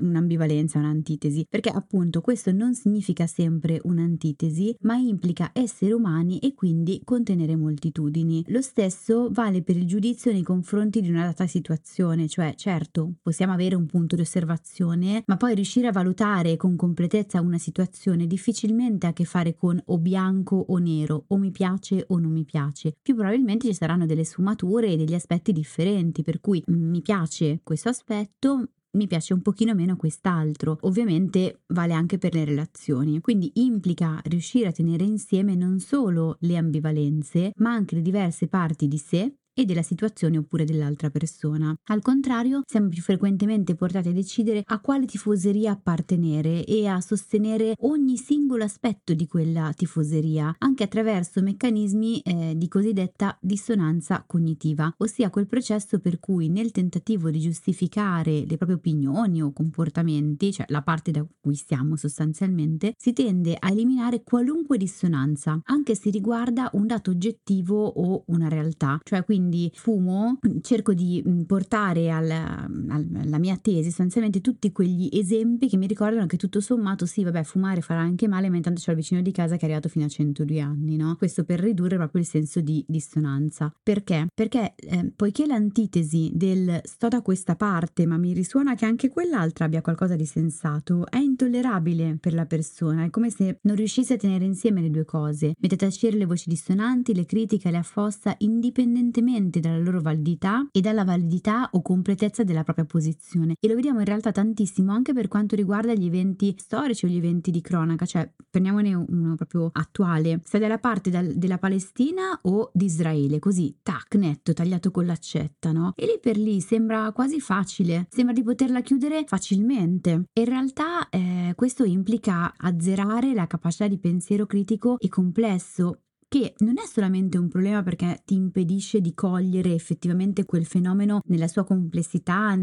un'ambivalenza, 0.00 0.78
un'antitesi, 0.78 1.46
perché 1.48 1.70
appunto 1.70 2.20
questo 2.20 2.52
non 2.52 2.74
significa 2.74 3.26
sempre 3.26 3.80
un'antitesi, 3.82 4.76
ma 4.80 4.96
implica 4.96 5.50
essere 5.56 5.92
umani 5.92 6.38
e 6.38 6.54
quindi 6.54 7.00
contenere 7.04 7.56
moltitudini. 7.56 8.44
Lo 8.48 8.60
stesso 8.60 9.28
vale 9.30 9.62
per 9.62 9.76
il 9.76 9.86
giudizio 9.86 10.30
nei 10.30 10.42
confronti 10.42 11.00
di 11.00 11.08
una 11.08 11.24
data 11.24 11.46
situazione, 11.46 12.28
cioè 12.28 12.54
certo 12.54 13.14
possiamo 13.22 13.52
avere 13.52 13.74
un 13.74 13.86
punto 13.86 14.14
di 14.14 14.22
osservazione, 14.22 15.22
ma 15.26 15.36
poi 15.36 15.54
riuscire 15.54 15.88
a 15.88 15.92
valutare 15.92 16.56
con 16.56 16.76
completezza 16.76 17.40
una 17.40 17.58
situazione 17.58 18.26
difficilmente 18.26 19.06
ha 19.06 19.10
a 19.10 19.12
che 19.12 19.24
fare 19.24 19.54
con 19.54 19.80
o 19.86 19.98
bianco 19.98 20.56
o 20.68 20.78
nero, 20.78 21.24
o 21.28 21.36
mi 21.36 21.50
piace 21.50 22.04
o 22.08 22.18
non 22.18 22.32
mi 22.32 22.44
piace. 22.44 22.94
Più 23.00 23.14
probabilmente 23.14 23.66
ci 23.66 23.74
saranno 23.74 24.06
delle 24.06 24.24
sfumature 24.24 24.88
e 24.88 24.96
degli 24.96 25.14
aspetti 25.14 25.52
differenti, 25.52 26.22
per 26.22 26.40
cui 26.40 26.62
mi 26.66 27.00
piace 27.00 27.60
questo 27.62 27.88
aspetto, 27.88 28.68
mi 28.96 29.06
piace 29.06 29.32
un 29.34 29.42
pochino 29.42 29.74
meno 29.74 29.96
quest'altro. 29.96 30.78
Ovviamente 30.82 31.62
vale 31.68 31.92
anche 31.92 32.18
per 32.18 32.34
le 32.34 32.44
relazioni. 32.44 33.20
Quindi 33.20 33.50
implica 33.54 34.20
riuscire 34.24 34.68
a 34.68 34.72
tenere 34.72 35.04
insieme 35.04 35.54
non 35.54 35.78
solo 35.78 36.36
le 36.40 36.56
ambivalenze, 36.56 37.52
ma 37.56 37.72
anche 37.72 37.94
le 37.94 38.02
diverse 38.02 38.48
parti 38.48 38.88
di 38.88 38.98
sé 38.98 39.34
e 39.58 39.64
della 39.64 39.82
situazione 39.82 40.36
oppure 40.36 40.66
dell'altra 40.66 41.08
persona. 41.08 41.74
Al 41.86 42.02
contrario, 42.02 42.60
siamo 42.66 42.88
più 42.88 43.00
frequentemente 43.00 43.74
portati 43.74 44.10
a 44.10 44.12
decidere 44.12 44.62
a 44.66 44.80
quale 44.80 45.06
tifoseria 45.06 45.70
appartenere 45.70 46.62
e 46.66 46.86
a 46.86 47.00
sostenere 47.00 47.74
ogni 47.78 48.18
singolo 48.18 48.64
aspetto 48.64 49.14
di 49.14 49.26
quella 49.26 49.72
tifoseria, 49.74 50.56
anche 50.58 50.84
attraverso 50.84 51.40
meccanismi 51.40 52.20
eh, 52.20 52.52
di 52.54 52.68
cosiddetta 52.68 53.38
dissonanza 53.40 54.22
cognitiva, 54.26 54.92
ossia 54.98 55.30
quel 55.30 55.46
processo 55.46 56.00
per 56.00 56.20
cui 56.20 56.50
nel 56.50 56.70
tentativo 56.70 57.30
di 57.30 57.40
giustificare 57.40 58.44
le 58.46 58.56
proprie 58.58 58.76
opinioni 58.76 59.40
o 59.42 59.52
comportamenti, 59.52 60.52
cioè 60.52 60.66
la 60.68 60.82
parte 60.82 61.12
da 61.12 61.26
cui 61.40 61.54
stiamo 61.54 61.96
sostanzialmente, 61.96 62.92
si 62.98 63.14
tende 63.14 63.56
a 63.58 63.70
eliminare 63.70 64.22
qualunque 64.22 64.76
dissonanza, 64.76 65.58
anche 65.64 65.94
se 65.94 66.10
riguarda 66.10 66.68
un 66.74 66.86
dato 66.86 67.10
oggettivo 67.10 67.86
o 67.86 68.24
una 68.26 68.48
realtà, 68.48 69.00
cioè 69.02 69.24
quindi 69.24 69.44
quindi 69.46 69.70
fumo, 69.74 70.38
cerco 70.62 70.92
di 70.92 71.22
mm, 71.26 71.42
portare 71.42 72.10
alla, 72.10 72.68
alla 72.88 73.38
mia 73.38 73.56
tesi 73.56 73.84
sostanzialmente 73.84 74.40
tutti 74.40 74.72
quegli 74.72 75.08
esempi 75.12 75.68
che 75.68 75.76
mi 75.76 75.86
ricordano 75.86 76.26
che 76.26 76.36
tutto 76.36 76.60
sommato 76.60 77.06
sì, 77.06 77.22
vabbè, 77.22 77.44
fumare 77.44 77.80
farà 77.80 78.00
anche 78.00 78.26
male, 78.26 78.50
ma 78.50 78.56
intanto 78.56 78.80
c'è 78.80 78.90
il 78.90 78.96
vicino 78.96 79.20
di 79.20 79.30
casa 79.30 79.54
che 79.54 79.62
è 79.62 79.64
arrivato 79.64 79.88
fino 79.88 80.04
a 80.04 80.08
102 80.08 80.60
anni, 80.60 80.96
no? 80.96 81.14
Questo 81.16 81.44
per 81.44 81.60
ridurre 81.60 81.96
proprio 81.96 82.20
il 82.20 82.26
senso 82.26 82.60
di 82.60 82.84
dissonanza. 82.88 83.72
Perché? 83.82 84.26
Perché 84.34 84.74
eh, 84.76 85.12
poiché 85.14 85.46
l'antitesi 85.46 86.30
del 86.34 86.80
sto 86.82 87.08
da 87.08 87.22
questa 87.22 87.54
parte, 87.54 88.06
ma 88.06 88.16
mi 88.16 88.32
risuona 88.32 88.74
che 88.74 88.84
anche 88.84 89.08
quell'altra 89.08 89.66
abbia 89.66 89.80
qualcosa 89.80 90.16
di 90.16 90.26
sensato, 90.26 91.06
è 91.08 91.18
intollerabile 91.18 92.18
per 92.20 92.34
la 92.34 92.46
persona, 92.46 93.04
è 93.04 93.10
come 93.10 93.30
se 93.30 93.58
non 93.62 93.76
riuscisse 93.76 94.14
a 94.14 94.16
tenere 94.16 94.44
insieme 94.44 94.80
le 94.80 94.90
due 94.90 95.04
cose, 95.04 95.54
mette 95.58 95.74
a 95.74 95.78
tacere 95.78 96.16
le 96.16 96.26
voci 96.26 96.48
dissonanti, 96.48 97.14
le 97.14 97.24
critiche, 97.24 97.70
le 97.70 97.78
affossa 97.78 98.34
indipendentemente 98.38 99.04
esclusivamente 99.36 99.60
dalla 99.60 99.78
loro 99.78 100.00
validità 100.00 100.66
e 100.72 100.80
dalla 100.80 101.04
validità 101.04 101.68
o 101.72 101.82
completezza 101.82 102.42
della 102.42 102.64
propria 102.64 102.84
posizione. 102.84 103.54
E 103.60 103.68
lo 103.68 103.74
vediamo 103.74 104.00
in 104.00 104.06
realtà 104.06 104.32
tantissimo 104.32 104.92
anche 104.92 105.12
per 105.12 105.28
quanto 105.28 105.54
riguarda 105.54 105.94
gli 105.94 106.06
eventi 106.06 106.54
storici 106.58 107.04
o 107.04 107.08
gli 107.08 107.16
eventi 107.16 107.50
di 107.50 107.60
cronaca, 107.60 108.06
cioè 108.06 108.30
prendiamone 108.50 108.94
uno 108.94 109.34
proprio 109.34 109.70
attuale. 109.72 110.40
Stai 110.44 110.60
dalla 110.60 110.78
parte 110.78 111.10
dal, 111.10 111.34
della 111.34 111.58
Palestina 111.58 112.38
o 112.42 112.70
di 112.72 112.86
Israele, 112.86 113.38
così, 113.38 113.76
tac, 113.82 114.14
netto, 114.16 114.52
tagliato 114.52 114.90
con 114.90 115.06
l'accetta, 115.06 115.72
no? 115.72 115.92
E 115.94 116.06
lì 116.06 116.18
per 116.20 116.36
lì 116.36 116.60
sembra 116.60 117.12
quasi 117.12 117.40
facile, 117.40 118.06
sembra 118.10 118.34
di 118.34 118.42
poterla 118.42 118.80
chiudere 118.80 119.24
facilmente. 119.26 120.24
E 120.32 120.40
in 120.40 120.48
realtà 120.48 121.08
eh, 121.08 121.52
questo 121.54 121.84
implica 121.84 122.52
azzerare 122.56 123.34
la 123.34 123.46
capacità 123.46 123.86
di 123.86 123.98
pensiero 123.98 124.46
critico 124.46 124.96
e 124.98 125.08
complesso 125.08 126.00
che 126.38 126.54
non 126.58 126.74
è 126.76 126.86
solamente 126.86 127.38
un 127.38 127.48
problema 127.48 127.82
perché 127.82 128.20
ti 128.24 128.34
impedisce 128.34 129.00
di 129.00 129.14
cogliere 129.14 129.72
effettivamente 129.72 130.44
quel 130.44 130.66
fenomeno 130.66 131.20
nella 131.26 131.48
sua 131.48 131.64
complessità, 131.64 132.54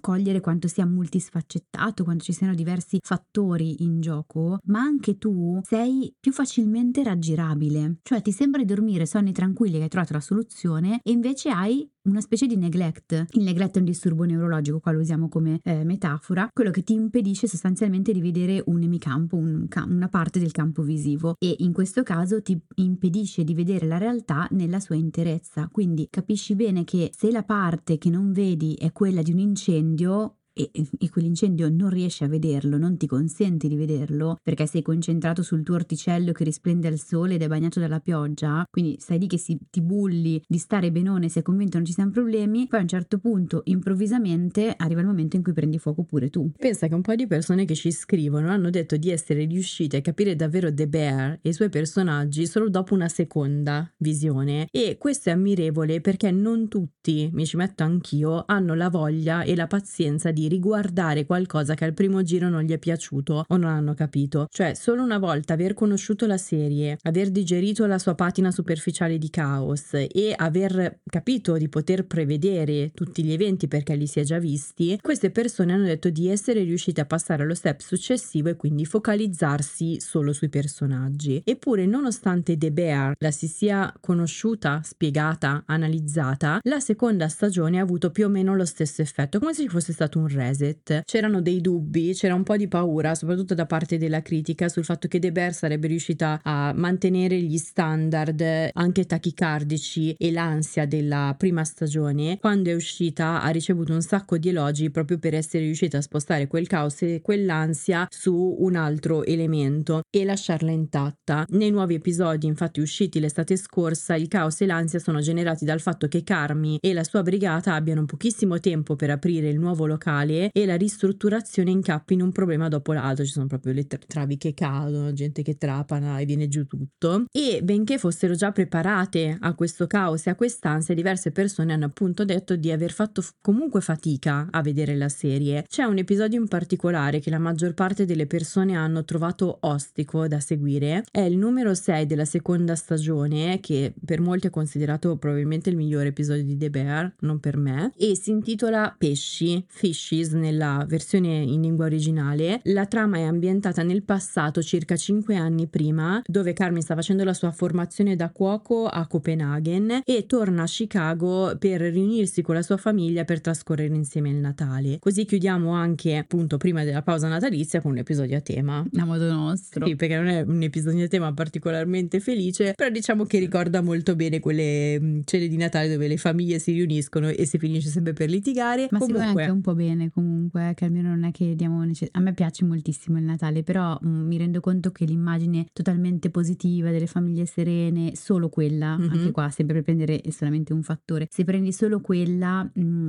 cogliere 0.00 0.40
quanto 0.40 0.66
sia 0.66 0.86
multisfaccettato, 0.86 2.04
quanto 2.04 2.24
ci 2.24 2.32
siano 2.32 2.54
diversi 2.54 2.98
fattori 3.02 3.82
in 3.82 4.00
gioco, 4.00 4.58
ma 4.64 4.80
anche 4.80 5.18
tu 5.18 5.60
sei 5.62 6.14
più 6.18 6.32
facilmente 6.32 7.02
raggirabile, 7.02 7.98
cioè 8.02 8.22
ti 8.22 8.32
sembra 8.32 8.62
di 8.62 8.66
dormire 8.66 9.04
sonni 9.04 9.32
tranquilli 9.32 9.76
che 9.76 9.84
hai 9.84 9.88
trovato 9.88 10.14
la 10.14 10.20
soluzione 10.20 11.00
e 11.02 11.10
invece 11.10 11.50
hai 11.50 11.86
una 12.06 12.20
specie 12.20 12.46
di 12.46 12.56
neglect. 12.56 13.26
Il 13.32 13.42
neglect 13.42 13.76
è 13.76 13.78
un 13.78 13.84
disturbo 13.84 14.24
neurologico, 14.24 14.80
qua 14.80 14.92
lo 14.92 15.00
usiamo 15.00 15.28
come 15.28 15.60
eh, 15.62 15.84
metafora, 15.84 16.48
quello 16.52 16.70
che 16.70 16.82
ti 16.82 16.94
impedisce 16.94 17.46
sostanzialmente 17.46 18.12
di 18.12 18.20
vedere 18.20 18.62
un 18.66 18.82
emicampo, 18.82 19.36
un 19.36 19.66
una 19.86 20.08
parte 20.08 20.38
del 20.38 20.52
campo 20.52 20.82
visivo 20.82 21.34
e 21.38 21.54
in 21.58 21.72
questo 21.72 22.02
caso 22.02 22.42
ti 22.42 22.58
impedisce 22.76 23.44
di 23.44 23.54
vedere 23.54 23.86
la 23.86 23.98
realtà 23.98 24.46
nella 24.52 24.80
sua 24.80 24.96
interezza. 24.96 25.68
Quindi 25.70 26.08
capisci 26.10 26.54
bene 26.54 26.84
che 26.84 27.10
se 27.14 27.30
la 27.30 27.42
parte 27.42 27.98
che 27.98 28.10
non 28.10 28.32
vedi 28.32 28.74
è 28.74 28.92
quella 28.92 29.22
di 29.22 29.32
un 29.32 29.38
incendio, 29.38 30.36
e, 30.56 30.70
e 30.72 31.10
quell'incendio 31.10 31.68
non 31.68 31.90
riesci 31.90 32.24
a 32.24 32.28
vederlo, 32.28 32.78
non 32.78 32.96
ti 32.96 33.06
consenti 33.06 33.68
di 33.68 33.76
vederlo 33.76 34.38
perché 34.42 34.66
sei 34.66 34.80
concentrato 34.80 35.42
sul 35.42 35.62
tuo 35.62 35.74
orticello 35.74 36.32
che 36.32 36.44
risplende 36.44 36.88
al 36.88 36.98
sole 36.98 37.34
ed 37.34 37.42
è 37.42 37.46
bagnato 37.46 37.78
dalla 37.78 38.00
pioggia, 38.00 38.66
quindi 38.70 38.96
stai 38.98 39.18
lì 39.18 39.26
che 39.26 39.36
si, 39.36 39.58
ti 39.70 39.82
bulli 39.82 40.42
di 40.46 40.56
stare 40.56 40.90
benone, 40.90 41.28
sei 41.28 41.42
convinto 41.42 41.76
non 41.76 41.86
ci 41.86 41.92
siano 41.92 42.10
problemi, 42.10 42.66
poi 42.66 42.78
a 42.78 42.82
un 42.82 42.88
certo 42.88 43.18
punto 43.18 43.60
improvvisamente 43.64 44.72
arriva 44.76 45.00
il 45.00 45.06
momento 45.06 45.36
in 45.36 45.42
cui 45.42 45.52
prendi 45.52 45.78
fuoco 45.78 46.04
pure 46.04 46.30
tu. 46.30 46.50
Pensa 46.56 46.88
che 46.88 46.94
un 46.94 47.02
po' 47.02 47.14
di 47.14 47.26
persone 47.26 47.66
che 47.66 47.74
ci 47.74 47.90
scrivono 47.90 48.48
hanno 48.48 48.70
detto 48.70 48.96
di 48.96 49.10
essere 49.10 49.44
riuscite 49.44 49.98
a 49.98 50.00
capire 50.00 50.34
davvero 50.36 50.72
The 50.72 50.88
Bear 50.88 51.38
e 51.42 51.50
i 51.50 51.52
suoi 51.52 51.68
personaggi 51.68 52.46
solo 52.46 52.70
dopo 52.70 52.94
una 52.94 53.08
seconda 53.08 53.92
visione 53.98 54.68
e 54.70 54.96
questo 54.98 55.28
è 55.28 55.32
ammirevole 55.32 56.00
perché 56.00 56.30
non 56.30 56.68
tutti, 56.68 57.28
mi 57.32 57.44
ci 57.44 57.56
metto 57.56 57.82
anch'io, 57.82 58.44
hanno 58.46 58.74
la 58.74 58.88
voglia 58.88 59.42
e 59.42 59.54
la 59.54 59.66
pazienza 59.66 60.30
di 60.30 60.45
riguardare 60.48 61.26
qualcosa 61.26 61.74
che 61.74 61.84
al 61.84 61.94
primo 61.94 62.22
giro 62.22 62.48
non 62.48 62.62
gli 62.62 62.72
è 62.72 62.78
piaciuto 62.78 63.44
o 63.46 63.56
non 63.56 63.70
hanno 63.70 63.94
capito. 63.94 64.46
Cioè, 64.50 64.74
solo 64.74 65.02
una 65.02 65.18
volta 65.18 65.54
aver 65.54 65.74
conosciuto 65.74 66.26
la 66.26 66.38
serie, 66.38 66.98
aver 67.02 67.30
digerito 67.30 67.86
la 67.86 67.98
sua 67.98 68.14
patina 68.14 68.50
superficiale 68.50 69.18
di 69.18 69.30
caos 69.30 69.94
e 69.94 70.32
aver 70.34 71.00
capito 71.04 71.56
di 71.56 71.68
poter 71.68 72.06
prevedere 72.06 72.90
tutti 72.94 73.22
gli 73.22 73.32
eventi 73.32 73.68
perché 73.68 73.94
li 73.94 74.06
si 74.06 74.20
è 74.20 74.24
già 74.24 74.38
visti, 74.38 74.98
queste 75.00 75.30
persone 75.30 75.72
hanno 75.72 75.84
detto 75.84 76.10
di 76.10 76.28
essere 76.28 76.62
riuscite 76.62 77.00
a 77.00 77.06
passare 77.06 77.42
allo 77.42 77.54
step 77.54 77.80
successivo 77.80 78.48
e 78.48 78.56
quindi 78.56 78.84
focalizzarsi 78.84 80.00
solo 80.00 80.32
sui 80.32 80.48
personaggi. 80.48 81.42
Eppure, 81.44 81.86
nonostante 81.86 82.56
The 82.56 82.72
Bear 82.72 83.14
la 83.18 83.30
si 83.30 83.48
sia 83.48 83.92
conosciuta, 84.00 84.80
spiegata, 84.82 85.64
analizzata, 85.66 86.60
la 86.62 86.80
seconda 86.80 87.28
stagione 87.28 87.78
ha 87.78 87.82
avuto 87.82 88.10
più 88.10 88.26
o 88.26 88.28
meno 88.28 88.54
lo 88.54 88.64
stesso 88.64 89.02
effetto, 89.02 89.38
come 89.38 89.54
se 89.54 89.62
ci 89.62 89.68
fosse 89.68 89.92
stato 89.92 90.18
un 90.18 90.28
reset. 90.36 91.02
C'erano 91.04 91.40
dei 91.40 91.60
dubbi, 91.60 92.12
c'era 92.14 92.34
un 92.34 92.42
po' 92.42 92.56
di 92.56 92.68
paura, 92.68 93.14
soprattutto 93.14 93.54
da 93.54 93.66
parte 93.66 93.98
della 93.98 94.22
critica, 94.22 94.68
sul 94.68 94.84
fatto 94.84 95.08
che 95.08 95.18
De 95.18 95.32
Bear 95.32 95.52
sarebbe 95.52 95.88
riuscita 95.88 96.40
a 96.42 96.72
mantenere 96.74 97.40
gli 97.40 97.56
standard 97.56 98.70
anche 98.72 99.04
tachicardici 99.04 100.14
e 100.18 100.30
l'ansia 100.30 100.86
della 100.86 101.34
prima 101.36 101.64
stagione. 101.64 102.38
Quando 102.38 102.70
è 102.70 102.74
uscita 102.74 103.42
ha 103.42 103.48
ricevuto 103.48 103.92
un 103.92 104.02
sacco 104.02 104.38
di 104.38 104.50
elogi 104.50 104.90
proprio 104.90 105.18
per 105.18 105.34
essere 105.34 105.64
riuscita 105.64 105.98
a 105.98 106.02
spostare 106.02 106.46
quel 106.46 106.66
caos 106.66 107.02
e 107.02 107.20
quell'ansia 107.22 108.06
su 108.10 108.56
un 108.58 108.76
altro 108.76 109.24
elemento 109.24 110.02
e 110.10 110.24
lasciarla 110.24 110.70
intatta. 110.70 111.44
Nei 111.50 111.70
nuovi 111.70 111.94
episodi, 111.94 112.46
infatti 112.46 112.80
usciti 112.80 113.20
l'estate 113.20 113.56
scorsa, 113.56 114.14
il 114.14 114.28
caos 114.28 114.60
e 114.60 114.66
l'ansia 114.66 114.98
sono 114.98 115.20
generati 115.20 115.64
dal 115.64 115.80
fatto 115.80 116.08
che 116.08 116.22
Carmi 116.22 116.78
e 116.80 116.92
la 116.92 117.04
sua 117.04 117.22
brigata 117.22 117.74
abbiano 117.74 118.04
pochissimo 118.04 118.58
tempo 118.60 118.96
per 118.96 119.10
aprire 119.10 119.48
il 119.48 119.58
nuovo 119.58 119.86
locale 119.86 120.25
mondiale 120.26 120.50
e 120.52 120.66
la 120.66 120.76
ristrutturazione 120.76 121.70
incappa 121.70 122.12
in 122.12 122.22
un 122.22 122.32
problema 122.32 122.68
dopo 122.68 122.92
l'altro, 122.92 123.24
ci 123.24 123.32
sono 123.32 123.46
proprio 123.46 123.72
le 123.72 123.86
travi 123.86 124.36
che 124.36 124.52
cadono, 124.54 125.12
gente 125.12 125.42
che 125.42 125.56
trapana 125.56 126.18
e 126.18 126.24
viene 126.24 126.48
giù 126.48 126.66
tutto. 126.66 127.24
E 127.30 127.60
benché 127.62 127.98
fossero 127.98 128.34
già 128.34 128.52
preparate 128.52 129.36
a 129.40 129.54
questo 129.54 129.86
caos 129.86 130.26
e 130.26 130.30
a 130.30 130.34
quest'ansia, 130.34 130.94
diverse 130.94 131.30
persone 131.30 131.72
hanno 131.72 131.86
appunto 131.86 132.24
detto 132.24 132.56
di 132.56 132.70
aver 132.70 132.92
fatto 132.92 133.22
comunque 133.40 133.80
fatica 133.80 134.48
a 134.50 134.62
vedere 134.62 134.96
la 134.96 135.08
serie. 135.08 135.64
C'è 135.68 135.84
un 135.84 135.98
episodio 135.98 136.40
in 136.40 136.48
particolare 136.48 137.20
che 137.20 137.30
la 137.30 137.38
maggior 137.38 137.74
parte 137.74 138.04
delle 138.04 138.26
persone 138.26 138.74
hanno 138.74 139.04
trovato 139.04 139.58
ostico 139.60 140.26
da 140.28 140.40
seguire, 140.40 141.04
è 141.10 141.20
il 141.20 141.36
numero 141.36 141.74
6 141.74 142.06
della 142.06 142.24
seconda 142.24 142.74
stagione, 142.74 143.60
che 143.60 143.94
per 144.04 144.20
molti 144.20 144.48
è 144.48 144.50
considerato 144.50 145.16
probabilmente 145.16 145.70
il 145.70 145.76
migliore 145.76 146.08
episodio 146.08 146.44
di 146.44 146.56
The 146.56 146.70
Bear, 146.70 147.14
non 147.20 147.40
per 147.40 147.56
me, 147.56 147.92
e 147.96 148.16
si 148.16 148.30
intitola 148.30 148.94
Pesci, 148.96 149.64
Fishy 149.68 150.15
Fishes 150.16 150.32
nella 150.32 150.84
versione 150.88 151.42
in 151.42 151.60
lingua 151.60 151.84
originale. 151.84 152.60
La 152.64 152.86
trama 152.86 153.18
è 153.18 153.22
ambientata 153.22 153.82
nel 153.82 154.02
passato 154.02 154.62
circa 154.62 154.96
5 154.96 155.36
anni 155.36 155.66
prima, 155.66 156.22
dove 156.26 156.52
Carmen 156.52 156.80
sta 156.80 156.94
facendo 156.94 157.24
la 157.24 157.34
sua 157.34 157.50
formazione 157.50 158.16
da 158.16 158.30
cuoco 158.30 158.86
a 158.86 159.06
Copenaghen 159.06 160.00
e 160.04 160.26
torna 160.26 160.62
a 160.62 160.66
Chicago 160.66 161.56
per 161.58 161.80
riunirsi 161.80 162.42
con 162.42 162.54
la 162.54 162.62
sua 162.62 162.76
famiglia 162.76 163.24
per 163.24 163.40
trascorrere 163.40 163.94
insieme 163.94 164.30
il 164.30 164.36
Natale. 164.36 164.98
Così 164.98 165.24
chiudiamo 165.24 165.72
anche, 165.72 166.16
appunto, 166.16 166.56
prima 166.56 166.84
della 166.84 167.02
pausa 167.02 167.28
natalizia 167.28 167.80
con 167.80 167.92
un 167.92 167.98
episodio 167.98 168.36
a 168.38 168.40
tema. 168.40 168.84
A 168.96 169.04
modo 169.04 169.30
nostro. 169.30 169.86
Sì, 169.86 169.96
perché 169.96 170.16
non 170.16 170.28
è 170.28 170.40
un 170.40 170.62
episodio 170.62 171.04
a 171.04 171.08
tema 171.08 171.32
particolarmente 171.32 172.20
felice, 172.20 172.72
però 172.74 172.88
diciamo 172.90 173.24
che 173.24 173.38
ricorda 173.38 173.82
molto 173.82 174.14
bene 174.16 174.40
quelle 174.40 175.20
cene 175.24 175.48
di 175.48 175.56
Natale 175.56 175.90
dove 175.90 176.08
le 176.08 176.16
famiglie 176.16 176.58
si 176.58 176.72
riuniscono 176.72 177.28
e 177.28 177.44
si 177.44 177.58
finisce 177.58 177.88
sempre 177.88 178.12
per 178.12 178.30
litigare. 178.30 178.88
Ma 178.90 178.98
Comunque... 178.98 179.24
si 179.24 179.30
vuole 179.30 179.42
anche 179.42 179.54
un 179.54 179.60
po' 179.60 179.74
bene 179.74 179.95
bene 179.96 180.10
comunque, 180.10 180.72
che 180.74 180.84
almeno 180.84 181.08
non 181.08 181.24
è 181.24 181.32
che 181.32 181.56
diamo 181.56 181.82
necess- 181.82 182.10
a 182.12 182.20
me 182.20 182.34
piace 182.34 182.64
moltissimo 182.64 183.18
il 183.18 183.24
Natale, 183.24 183.62
però 183.62 183.98
mh, 184.00 184.08
mm, 184.08 184.26
mi 184.26 184.36
rendo 184.36 184.60
conto 184.60 184.92
che 184.92 185.04
l'immagine 185.04 185.66
totalmente 185.72 186.30
positiva 186.30 186.90
delle 186.90 187.06
famiglie 187.06 187.46
serene, 187.46 188.14
solo 188.14 188.48
quella, 188.48 188.96
mm-hmm. 188.96 189.10
anche 189.10 189.30
qua 189.30 189.50
sempre 189.50 189.76
per 189.76 189.84
prendere 189.84 190.22
solamente 190.30 190.72
un 190.72 190.82
fattore, 190.82 191.26
se 191.30 191.44
prendi 191.44 191.72
solo 191.72 192.00
quella, 192.00 192.62
mh, 192.62 192.80
mm, 192.80 193.08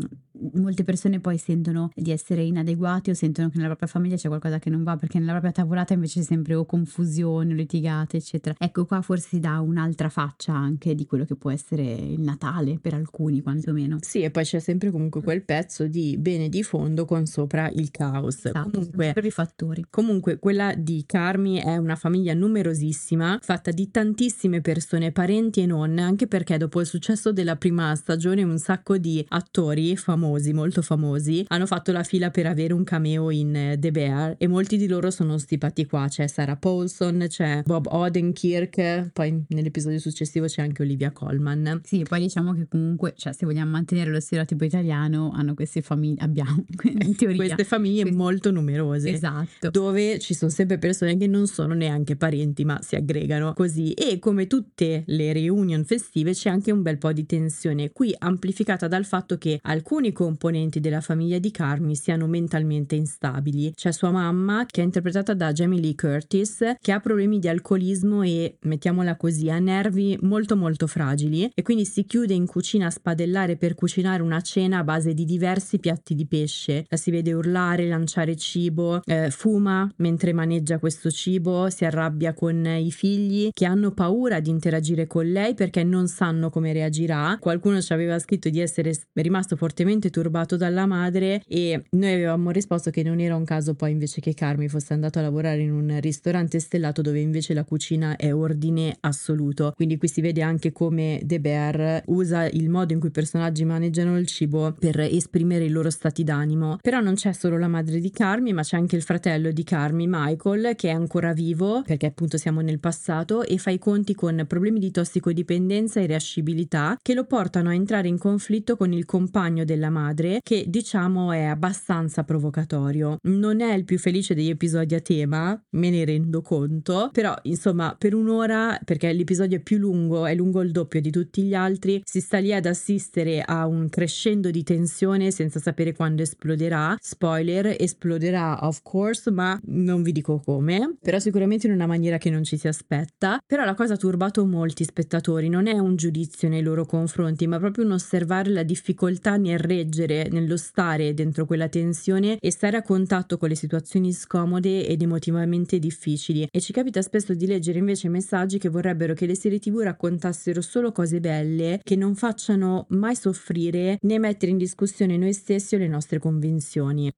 molte 0.54 0.84
persone 0.84 1.20
poi 1.20 1.38
sentono 1.38 1.92
di 1.94 2.12
essere 2.12 2.44
inadeguati 2.44 3.10
o 3.10 3.14
sentono 3.14 3.50
che 3.50 3.58
nella 3.58 3.68
propria 3.68 3.90
famiglia 3.90 4.16
c'è 4.16 4.28
qualcosa 4.28 4.60
che 4.60 4.70
non 4.70 4.84
va, 4.84 4.96
perché 4.96 5.20
nella 5.20 5.32
propria 5.32 5.52
tavolata 5.52 5.94
invece 5.94 6.20
c'è 6.20 6.26
sempre 6.26 6.56
o 6.56 6.66
confusione, 6.66 7.54
o 7.54 7.56
litigate, 7.56 8.18
eccetera. 8.18 8.56
Ecco 8.58 8.86
qua 8.86 9.02
forse 9.02 9.28
si 9.28 9.40
dà 9.40 9.60
un'altra 9.60 10.10
faccia 10.10 10.54
anche 10.54 10.96
di 10.96 11.06
quello 11.06 11.26
che 11.26 11.36
può 11.36 11.52
essere 11.52 11.84
il 11.84 12.22
Natale 12.22 12.80
per 12.80 12.94
alcuni 12.94 13.42
quantomeno. 13.42 13.98
Sì, 14.02 14.22
e 14.22 14.32
poi 14.32 14.44
c'è 14.44 14.60
sempre 14.60 14.92
comunque 14.92 15.22
quel 15.22 15.44
pezzo 15.44 15.88
di 15.88 16.18
bene 16.18 16.50
di 16.50 16.64
fondo 16.64 16.77
mondo 16.78 17.06
con 17.06 17.26
sopra 17.26 17.70
il 17.70 17.92
caos. 17.92 18.46
Esatto, 18.46 18.70
comunque, 18.70 19.14
per 19.14 19.26
i 19.26 19.32
fattori. 19.32 19.86
Comunque, 19.90 20.40
quella 20.40 20.74
di 20.76 21.04
Carmi 21.06 21.58
è 21.58 21.78
una 21.78 21.96
famiglia 21.96 22.34
numerosissima, 22.34 23.40
fatta 23.42 23.72
di 23.72 23.90
tantissime 23.90 24.62
persone, 24.62 25.12
parenti 25.12 25.62
e 25.62 25.66
non, 25.66 25.98
anche 25.98 26.28
perché 26.28 26.58
dopo 26.58 26.80
il 26.80 26.86
successo 26.86 27.32
della 27.32 27.56
prima 27.56 27.96
stagione 27.96 28.44
un 28.44 28.58
sacco 28.58 28.98
di 28.98 29.24
attori 29.30 29.96
famosi, 29.98 30.54
molto 30.54 30.82
famosi, 30.82 31.46
hanno 31.48 31.66
fatto 31.66 31.92
la 31.92 32.04
fila 32.04 32.30
per 32.30 32.46
avere 32.46 32.74
un 32.74 32.84
cameo 32.84 33.30
in 33.32 33.56
eh, 33.56 33.78
The 33.80 33.92
Bear 33.92 34.36
e 34.38 34.48
molti 34.48 34.78
di 34.78 34.88
loro 34.88 35.12
sono 35.12 35.38
stipati 35.38 35.86
qua. 35.86 36.08
C'è 36.08 36.28
Sarah 36.28 36.56
Paulson, 36.56 37.26
c'è 37.28 37.64
Bob 37.66 37.88
Odenkirk, 37.90 39.12
poi 39.14 39.46
nell'episodio 39.50 40.00
successivo 40.00 40.46
c'è 40.46 40.62
anche 40.62 40.82
Olivia 40.84 41.12
Colman. 41.12 41.82
Sì, 41.84 42.04
poi 42.04 42.22
diciamo 42.22 42.54
che 42.54 42.68
comunque, 42.68 43.14
cioè, 43.16 43.34
se 43.34 43.46
vogliamo 43.46 43.72
mantenere 43.72 44.12
lo 44.12 44.20
stereotipo 44.20 44.64
italiano, 44.64 45.32
hanno 45.34 45.54
queste 45.54 45.82
famiglie, 45.82 46.22
abbiamo 46.22 46.64
in 46.84 47.16
teoria. 47.16 47.38
Queste 47.38 47.64
famiglie 47.64 48.02
Quindi- 48.02 48.20
molto 48.20 48.52
numerose. 48.52 49.10
Esatto. 49.10 49.70
Dove 49.70 50.20
ci 50.20 50.34
sono 50.34 50.52
sempre 50.52 50.78
persone 50.78 51.18
che 51.18 51.28
non 51.28 51.48
sono 51.48 51.74
neanche 51.74 52.16
parenti, 52.16 52.66
ma 52.66 52.80
si 52.82 52.96
aggregano 52.96 53.54
così. 53.54 53.94
E 53.94 54.20
come 54.20 54.48
tutte 54.48 55.04
le 55.06 55.34
reunion 55.34 55.84
festive 55.86 56.34
c'è 56.34 56.50
anche 56.50 56.72
un 56.72 56.82
bel 56.82 56.98
po' 56.98 57.12
di 57.14 57.26
tensione, 57.26 57.92
qui 57.92 58.14
amplificata 58.18 58.88
dal 58.88 59.06
fatto 59.06 59.38
che 59.38 59.60
alcuni 59.64 60.12
componenti 60.12 60.80
della 60.80 61.02
famiglia 61.02 61.40
di 61.40 61.52
Carmi 61.52 61.96
siano 61.96 62.28
mentalmente 62.28 62.96
instabili. 62.96 63.74
C'è 63.74 63.92
sua 63.92 64.12
mamma, 64.12 64.66
che 64.66 64.82
è 64.82 64.84
interpretata 64.84 65.34
da 65.34 65.52
Jamie 65.52 65.80
Lee 65.80 65.96
Curtis, 65.96 66.76
che 66.80 66.92
ha 66.92 67.00
problemi 67.00 67.40
di 67.40 67.48
alcolismo 67.48 68.24
e, 68.24 68.58
mettiamola 68.62 69.16
così, 69.16 69.50
ha 69.50 69.60
nervi 69.60 70.18
molto 70.22 70.56
molto 70.56 70.88
fragili 70.88 71.50
e 71.54 71.62
quindi 71.62 71.86
si 71.86 72.06
chiude 72.06 72.34
in 72.34 72.46
cucina 72.46 72.88
a 72.88 72.92
spadellare 72.92 73.56
per 73.58 73.76
cucinare 73.76 74.22
una 74.22 74.42
cena 74.42 74.80
a 74.80 74.84
base 74.84 75.14
di 75.14 75.26
diversi 75.26 75.80
piatti 75.80 76.16
di 76.16 76.26
pesce. 76.26 76.57
La 76.88 76.98
si 76.98 77.12
vede 77.12 77.34
urlare, 77.34 77.88
lanciare 77.88 78.36
cibo, 78.36 79.02
eh, 79.06 79.30
fuma 79.30 79.90
mentre 79.98 80.34
maneggia 80.34 80.80
questo 80.80 81.12
cibo, 81.12 81.70
si 81.70 81.86
arrabbia 81.86 82.34
con 82.34 82.66
i 82.66 82.92
figli 82.92 83.50
che 83.52 83.66
hanno 83.66 83.92
paura 83.92 84.40
di 84.40 84.50
interagire 84.50 85.06
con 85.08 85.30
lei 85.30 85.54
perché 85.54 85.84
non 85.84 86.08
sanno 86.08 86.50
come 86.50 86.74
reagirà. 86.74 87.38
Qualcuno 87.40 87.82
ci 87.82 87.94
aveva 87.94 88.18
scritto 88.20 88.50
di 88.50 88.60
essere 88.60 88.94
rimasto 89.14 89.56
fortemente 89.56 90.10
turbato 90.10 90.58
dalla 90.58 90.86
madre 90.86 91.42
e 91.48 91.84
noi 91.92 92.14
avevamo 92.14 92.52
risposto 92.52 92.90
che 92.90 93.04
non 93.04 93.20
era 93.20 93.36
un 93.36 93.46
caso 93.46 93.76
poi 93.76 93.92
invece 93.92 94.22
che 94.22 94.34
Carmi 94.34 94.68
fosse 94.68 94.94
andato 94.94 95.20
a 95.20 95.22
lavorare 95.22 95.62
in 95.62 95.72
un 95.72 96.00
ristorante 96.02 96.60
stellato 96.60 97.02
dove 97.02 97.20
invece 97.20 97.54
la 97.54 97.64
cucina 97.64 98.16
è 98.16 98.34
ordine 98.34 98.98
assoluto. 99.02 99.74
Quindi 99.76 99.98
qui 99.98 100.08
si 100.08 100.22
vede 100.22 100.42
anche 100.42 100.72
come 100.72 101.20
De 101.24 101.40
Bear 101.40 102.04
usa 102.08 102.48
il 102.48 102.70
modo 102.70 102.94
in 102.94 103.00
cui 103.00 103.10
i 103.10 103.12
personaggi 103.12 103.64
maneggiano 103.64 104.18
il 104.18 104.28
cibo 104.28 104.76
per 104.78 105.00
esprimere 105.00 105.66
i 105.66 105.70
loro 105.70 105.90
stati 105.90 106.24
d'animo. 106.24 106.47
Però 106.82 107.00
non 107.00 107.16
c'è 107.16 107.34
solo 107.34 107.58
la 107.58 107.68
madre 107.68 108.00
di 108.00 108.12
Carmi, 108.12 108.54
ma 108.54 108.62
c'è 108.62 108.78
anche 108.78 108.96
il 108.96 109.02
fratello 109.02 109.52
di 109.52 109.64
Carmi, 109.64 110.06
Michael, 110.08 110.76
che 110.76 110.90
è 110.90 110.92
ancora 110.92 111.34
vivo 111.34 111.82
perché 111.86 112.06
appunto 112.06 112.38
siamo 112.38 112.62
nel 112.62 112.80
passato 112.80 113.44
e 113.44 113.58
fa 113.58 113.72
i 113.72 113.80
conti 113.80 114.14
con 114.16 114.44
problemi 114.48 114.80
di 114.80 114.92
tossicodipendenza 114.92 116.00
e 116.00 116.08
reascibilità 116.08 116.98
che 117.02 117.14
lo 117.14 117.26
portano 117.26 117.70
a 117.70 117.74
entrare 117.74 118.08
in 118.08 118.18
conflitto 118.18 118.78
con 118.78 118.94
il 118.94 119.06
compagno 119.06 119.64
della 119.64 119.90
madre, 119.90 120.40
che 120.44 120.66
diciamo 120.68 121.32
è 121.32 121.44
abbastanza 121.44 122.24
provocatorio. 122.24 123.18
Non 123.24 123.62
è 123.62 123.74
il 123.74 123.86
più 123.86 123.98
felice 124.00 124.34
degli 124.34 124.50
episodi 124.50 124.96
a 124.96 125.00
tema, 125.00 125.60
me 125.72 125.90
ne 125.90 126.06
rendo 126.06 126.42
conto, 126.42 127.10
però 127.12 127.36
insomma 127.44 127.96
per 127.98 128.14
un'ora, 128.14 128.80
perché 128.84 129.12
l'episodio 129.12 129.58
è 129.58 129.62
più 129.62 129.78
lungo, 129.78 130.26
è 130.26 130.36
lungo 130.36 130.62
il 130.62 130.72
doppio 130.72 131.02
di 131.02 131.12
tutti 131.12 131.44
gli 131.44 131.54
altri, 131.54 132.02
si 132.04 132.20
sta 132.20 132.38
lì 132.40 132.54
ad 132.54 132.66
assistere 132.66 133.42
a 133.42 133.66
un 133.66 133.90
crescendo 133.90 134.52
di 134.52 134.64
tensione 134.64 135.32
senza 135.32 135.60
sapere 135.60 135.94
quando 135.94 136.24
esploderà. 136.38 136.96
Spoiler, 137.02 137.76
esploderà 137.80 138.60
of 138.62 138.82
course, 138.84 139.32
ma 139.32 139.60
non 139.66 140.04
vi 140.04 140.12
dico 140.12 140.40
come, 140.40 140.96
però 141.02 141.18
sicuramente 141.18 141.68
in 141.68 141.74
una 141.74 141.88
maniera 141.88 142.18
che 142.18 142.30
non 142.30 142.44
ci 142.44 142.58
si 142.58 142.68
aspetta. 142.68 143.40
Però 143.46 143.66
la 143.66 143.74
cosa 143.74 143.96
ha 143.96 143.98
turbato 143.98 144.46
molti 144.46 144.84
spettatori, 144.84 145.50
non 145.50 145.68
è 145.68 145.78
un 145.78 145.96
giudizio 145.96 146.48
nei 146.48 146.62
loro 146.62 146.86
confronti, 146.86 147.48
ma 147.48 147.58
proprio 147.58 147.86
un 147.86 147.92
osservare 147.92 148.52
la 148.52 148.64
difficoltà 148.64 149.38
nel 149.38 149.60
reggere, 149.60 150.30
nello 150.30 150.58
stare 150.58 151.14
dentro 151.14 151.46
quella 151.46 151.68
tensione 151.68 152.38
e 152.40 152.52
stare 152.52 152.78
a 152.78 152.84
contatto 152.84 153.38
con 153.38 153.50
le 153.50 153.56
situazioni 153.56 154.14
scomode 154.14 154.86
ed 154.86 155.02
emotivamente 155.02 155.80
difficili. 155.80 156.48
E 156.52 156.62
ci 156.62 156.72
capita 156.72 157.02
spesso 157.02 157.34
di 157.34 157.48
leggere 157.48 157.80
invece 157.80 158.10
messaggi 158.10 158.60
che 158.60 158.70
vorrebbero 158.70 159.14
che 159.14 159.26
le 159.26 159.36
serie 159.36 159.60
TV 159.60 159.80
raccontassero 159.80 160.62
solo 160.62 160.92
cose 160.92 161.20
belle, 161.20 161.80
che 161.84 161.96
non 161.96 162.16
facciano 162.16 162.86
mai 162.90 163.16
soffrire 163.16 163.98
né 164.02 164.20
mettere 164.20 164.52
in 164.52 164.58
discussione 164.58 165.18
noi 165.18 165.34
stessi 165.34 165.76
o 165.76 165.78
le 165.80 165.88
nostre 165.88 166.20
convinzioni. 166.28 167.12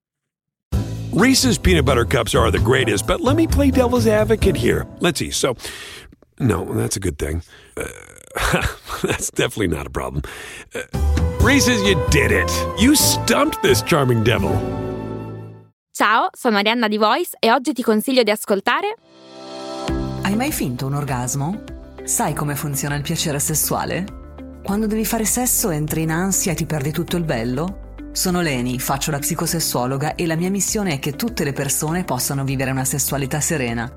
Reese's 1.11 1.57
peanut 1.57 1.85
butter 1.85 2.05
cups 2.05 2.35
are 2.35 2.51
the 2.51 2.59
greatest, 2.59 3.07
but 3.07 3.19
let 3.19 3.35
me 3.35 3.47
play 3.47 3.71
devil's 3.71 4.05
advocate 4.05 4.55
here. 4.55 4.85
Let's 4.99 5.17
see. 5.17 5.31
So, 5.31 5.55
no, 6.39 6.65
that's 6.75 6.95
a 6.95 6.99
good 6.99 7.17
thing. 7.17 7.41
Uh, 7.75 7.87
that's 9.01 9.31
definitely 9.31 9.75
not 9.75 9.87
a 9.87 9.89
problem. 9.89 10.21
Uh, 10.75 10.83
Reese's, 11.41 11.81
you 11.81 11.95
did 12.09 12.31
it. 12.31 12.51
You 12.77 12.95
stumped 12.95 13.61
this 13.63 13.81
charming 13.81 14.23
devil. 14.23 14.51
Ciao, 15.91 16.29
sono 16.31 16.57
Arianna 16.57 16.87
di 16.87 16.97
Voice 16.97 17.35
e 17.39 17.51
oggi 17.51 17.73
ti 17.73 17.81
consiglio 17.81 18.23
di 18.23 18.31
ascoltare 18.31 18.95
Hai 20.21 20.35
mai 20.35 20.51
finto 20.51 20.85
un 20.85 20.93
orgasmo? 20.93 21.63
Sai 22.03 22.33
come 22.33 22.55
funziona 22.55 22.95
il 22.95 23.01
piacere 23.01 23.39
sessuale? 23.39 24.05
Quando 24.63 24.85
devi 24.85 25.03
fare 25.03 25.25
sesso 25.25 25.71
entri 25.71 26.03
in 26.03 26.11
ansia 26.11 26.51
e 26.51 26.55
ti 26.55 26.67
perdi 26.67 26.91
tutto 26.91 27.17
il 27.17 27.23
bello? 27.23 27.88
Sono 28.11 28.41
Leni, 28.41 28.79
faccio 28.79 29.11
la 29.11 29.19
psicosessuologa 29.19 30.15
e 30.15 30.25
la 30.25 30.35
mia 30.35 30.49
missione 30.49 30.93
è 30.93 30.99
che 30.99 31.13
tutte 31.13 31.43
le 31.43 31.53
persone 31.53 32.03
possano 32.03 32.43
vivere 32.43 32.71
una 32.71 32.83
sessualità 32.83 33.39
serena. 33.39 33.89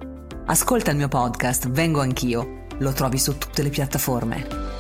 Ascolta 0.47 0.91
il 0.91 0.99
mio 0.99 1.09
podcast 1.09 1.71
Vengo 1.71 2.01
anch'io. 2.01 2.67
Lo 2.79 2.93
trovi 2.93 3.19
su 3.19 3.39
tutte 3.39 3.63
le 3.63 3.71
piattaforme. 3.71 4.72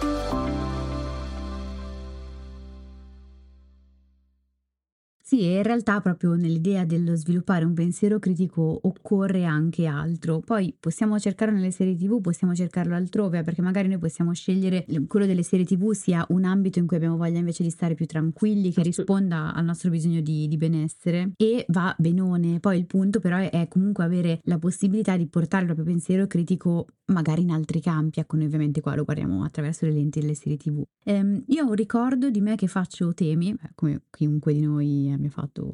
Sì, 5.32 5.44
e 5.44 5.56
in 5.56 5.62
realtà 5.62 5.98
proprio 6.02 6.34
nell'idea 6.34 6.84
dello 6.84 7.16
sviluppare 7.16 7.64
un 7.64 7.72
pensiero 7.72 8.18
critico 8.18 8.80
occorre 8.82 9.46
anche 9.46 9.86
altro. 9.86 10.40
Poi 10.40 10.76
possiamo 10.78 11.18
cercarlo 11.18 11.54
nelle 11.54 11.70
serie 11.70 11.96
TV, 11.96 12.20
possiamo 12.20 12.54
cercarlo 12.54 12.94
altrove, 12.94 13.42
perché 13.42 13.62
magari 13.62 13.88
noi 13.88 13.96
possiamo 13.96 14.34
scegliere 14.34 14.84
quello 15.08 15.24
delle 15.24 15.42
serie 15.42 15.64
TV 15.64 15.92
sia 15.92 16.22
un 16.28 16.44
ambito 16.44 16.80
in 16.80 16.86
cui 16.86 16.98
abbiamo 16.98 17.16
voglia 17.16 17.38
invece 17.38 17.62
di 17.62 17.70
stare 17.70 17.94
più 17.94 18.04
tranquilli, 18.04 18.72
che 18.72 18.82
risponda 18.82 19.54
al 19.54 19.64
nostro 19.64 19.88
bisogno 19.88 20.20
di, 20.20 20.46
di 20.48 20.58
benessere 20.58 21.32
e 21.38 21.64
va 21.68 21.94
benone. 21.96 22.60
Poi 22.60 22.76
il 22.76 22.84
punto 22.84 23.18
però 23.18 23.38
è, 23.38 23.48
è 23.48 23.68
comunque 23.68 24.04
avere 24.04 24.40
la 24.44 24.58
possibilità 24.58 25.16
di 25.16 25.28
portare 25.28 25.62
il 25.62 25.72
proprio 25.72 25.86
pensiero 25.86 26.26
critico 26.26 26.88
magari 27.06 27.42
in 27.42 27.50
altri 27.50 27.80
campi, 27.80 28.20
ecco 28.20 28.36
noi 28.36 28.46
ovviamente 28.46 28.80
qua 28.80 28.94
lo 28.94 29.04
guardiamo 29.04 29.44
attraverso 29.44 29.86
le 29.86 29.92
lenti 29.92 30.20
delle 30.20 30.34
serie 30.34 30.56
TV. 30.56 30.82
Ehm, 31.04 31.44
io 31.48 31.64
ho 31.64 31.68
un 31.68 31.74
ricordo 31.74 32.30
di 32.30 32.40
me 32.40 32.54
che 32.54 32.66
faccio 32.66 33.12
temi, 33.12 33.50
eh, 33.50 33.70
come 33.74 34.02
chiunque 34.10 34.52
di 34.52 34.60
noi 34.60 35.21
abbia 35.22 35.30
fatto, 35.30 35.72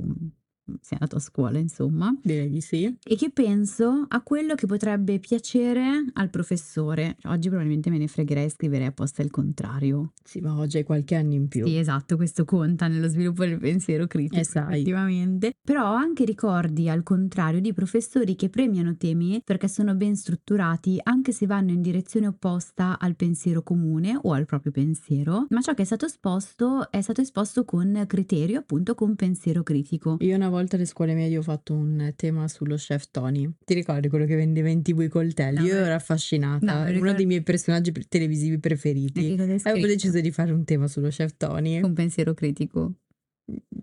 sia 0.81 0.96
andato 1.00 1.16
a 1.16 1.20
scuola 1.20 1.59
insomma, 1.59 2.14
Direi 2.22 2.50
di 2.50 2.61
sì. 2.61 2.96
e 3.02 3.16
che 3.16 3.31
penso 3.31 4.04
a 4.09 4.20
quello 4.22 4.54
che 4.54 4.66
potrebbe 4.66 5.18
piacere 5.18 6.04
al 6.14 6.31
professore. 6.31 7.16
Oggi 7.24 7.48
probabilmente 7.48 7.90
me 7.90 7.98
ne 7.98 8.09
fregherei 8.09 8.44
e 8.46 8.50
scriverei 8.50 8.87
apposta 8.87 9.22
il 9.22 9.31
contrario. 9.31 10.12
Sì, 10.24 10.40
ma 10.40 10.57
oggi 10.59 10.78
hai 10.78 10.85
qualche 10.85 11.14
anno 11.14 11.33
in 11.35 11.48
più. 11.48 11.66
Sì, 11.66 11.76
esatto, 11.78 12.16
questo 12.16 12.44
conta 12.44 12.87
nello 12.88 13.09
sviluppo 13.09 13.44
del 13.44 13.59
pensiero 13.59 14.07
critico, 14.07 14.40
Eh, 14.40 14.44
sai. 14.44 14.74
effettivamente. 14.74 15.54
Però 15.62 15.90
ho 15.90 15.94
anche 15.94 16.24
ricordi, 16.24 16.88
al 16.88 17.02
contrario, 17.02 17.61
di 17.61 17.72
professori 17.72 18.37
che 18.37 18.48
premiano 18.48 18.96
temi 18.96 19.40
perché 19.44 19.68
sono 19.68 19.94
ben 19.94 20.16
strutturati, 20.16 20.98
anche 21.02 21.33
se 21.33 21.46
vanno 21.46 21.70
in 21.70 21.81
direzione 21.83 22.26
opposta 22.26 22.98
al 22.98 23.16
pensiero 23.16 23.62
comune 23.62 24.18
o 24.22 24.33
al 24.33 24.46
proprio 24.46 24.72
pensiero, 24.72 25.46
ma 25.50 25.61
ciò 25.61 25.74
che 25.74 25.83
è 25.83 25.85
stato 25.85 26.07
esposto 26.07 26.90
è 26.90 27.00
stato 27.00 27.20
esposto 27.20 27.64
con 27.64 28.04
criterio, 28.07 28.59
appunto 28.61 28.94
con 28.94 29.14
pensiero 29.16 29.62
critico. 29.62 30.16
Io 30.20 30.35
una 30.37 30.48
volta 30.48 30.57
alle 30.59 30.85
scuole 30.87 31.14
medie 31.14 31.38
ho 31.38 31.42
fatto 31.42 31.75
un 31.75 32.12
tema 32.16 32.49
sullo 32.49 32.77
chef 32.77 33.07
Tony. 33.11 33.49
Ti 33.64 33.75
ricordi 33.75 34.09
quello 34.09 34.25
che 34.25 34.37
vendeva 34.37 34.68
in 34.68 34.83
tv 34.83 35.01
i 35.03 35.09
coltelli? 35.09 35.59
No, 35.59 35.64
Io 35.64 35.77
ero 35.77 35.94
affascinata, 35.94 36.64
no, 36.64 36.73
lo 36.75 36.81
uno 36.83 36.90
ricordo. 36.92 37.12
dei 37.14 37.27
miei 37.27 37.42
personaggi 37.42 37.92
televisivi 38.09 38.59
preferiti. 38.59 39.37
Avevo 39.62 39.87
deciso 39.87 40.21
di 40.21 40.31
fare 40.31 40.53
un 40.53 40.64
tema 40.64 40.88
sullo 40.88 41.09
chef 41.09 41.35
Tony. 41.37 41.81
Con 41.81 41.94
pensiero 41.94 42.35
critico. 42.35 42.94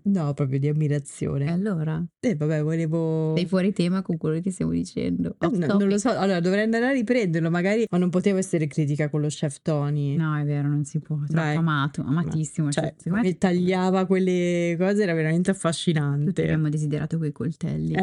No, 0.04 0.32
proprio 0.34 0.60
di 0.60 0.66
E 0.66 0.70
ammirazione. 0.70 1.50
allora? 1.50 2.04
Eh, 2.20 2.36
vabbè, 2.36 2.62
volevo... 2.62 3.34
Sei 3.36 3.46
fuori 3.46 3.72
tema 3.72 4.02
con 4.02 4.16
quello 4.16 4.40
che 4.40 4.52
stiamo 4.52 4.70
dicendo. 4.70 5.34
Eh, 5.40 5.48
no, 5.48 5.78
non 5.78 5.88
lo 5.88 5.98
so, 5.98 6.10
allora 6.10 6.38
dovrei 6.38 6.62
andare 6.62 6.86
a 6.86 6.90
riprenderlo, 6.92 7.50
magari, 7.50 7.86
ma 7.90 7.98
non 7.98 8.08
potevo 8.10 8.38
essere 8.38 8.68
critica 8.68 9.08
con 9.08 9.20
lo 9.20 9.26
chef 9.26 9.62
Tony. 9.62 10.14
No, 10.14 10.36
è 10.36 10.44
vero, 10.44 10.68
non 10.68 10.84
si 10.84 11.00
può. 11.00 11.16
Troppo 11.16 11.32
Dai. 11.32 11.56
amato, 11.56 12.02
amatissimo. 12.02 12.70
Cioè, 12.70 12.84
Cioè, 12.84 12.94
secondo 12.98 13.26
me 13.26 13.36
tagliava 13.36 14.06
quelle 14.06 14.76
cose 14.78 15.02
era 15.02 15.12
veramente 15.14 15.50
tutti 15.50 15.56
affascinante. 15.66 16.42
abbiamo 16.42 16.68
desiderato 16.68 17.18
quei 17.18 17.32
coltelli. 17.32 17.94
Eh. 17.94 18.00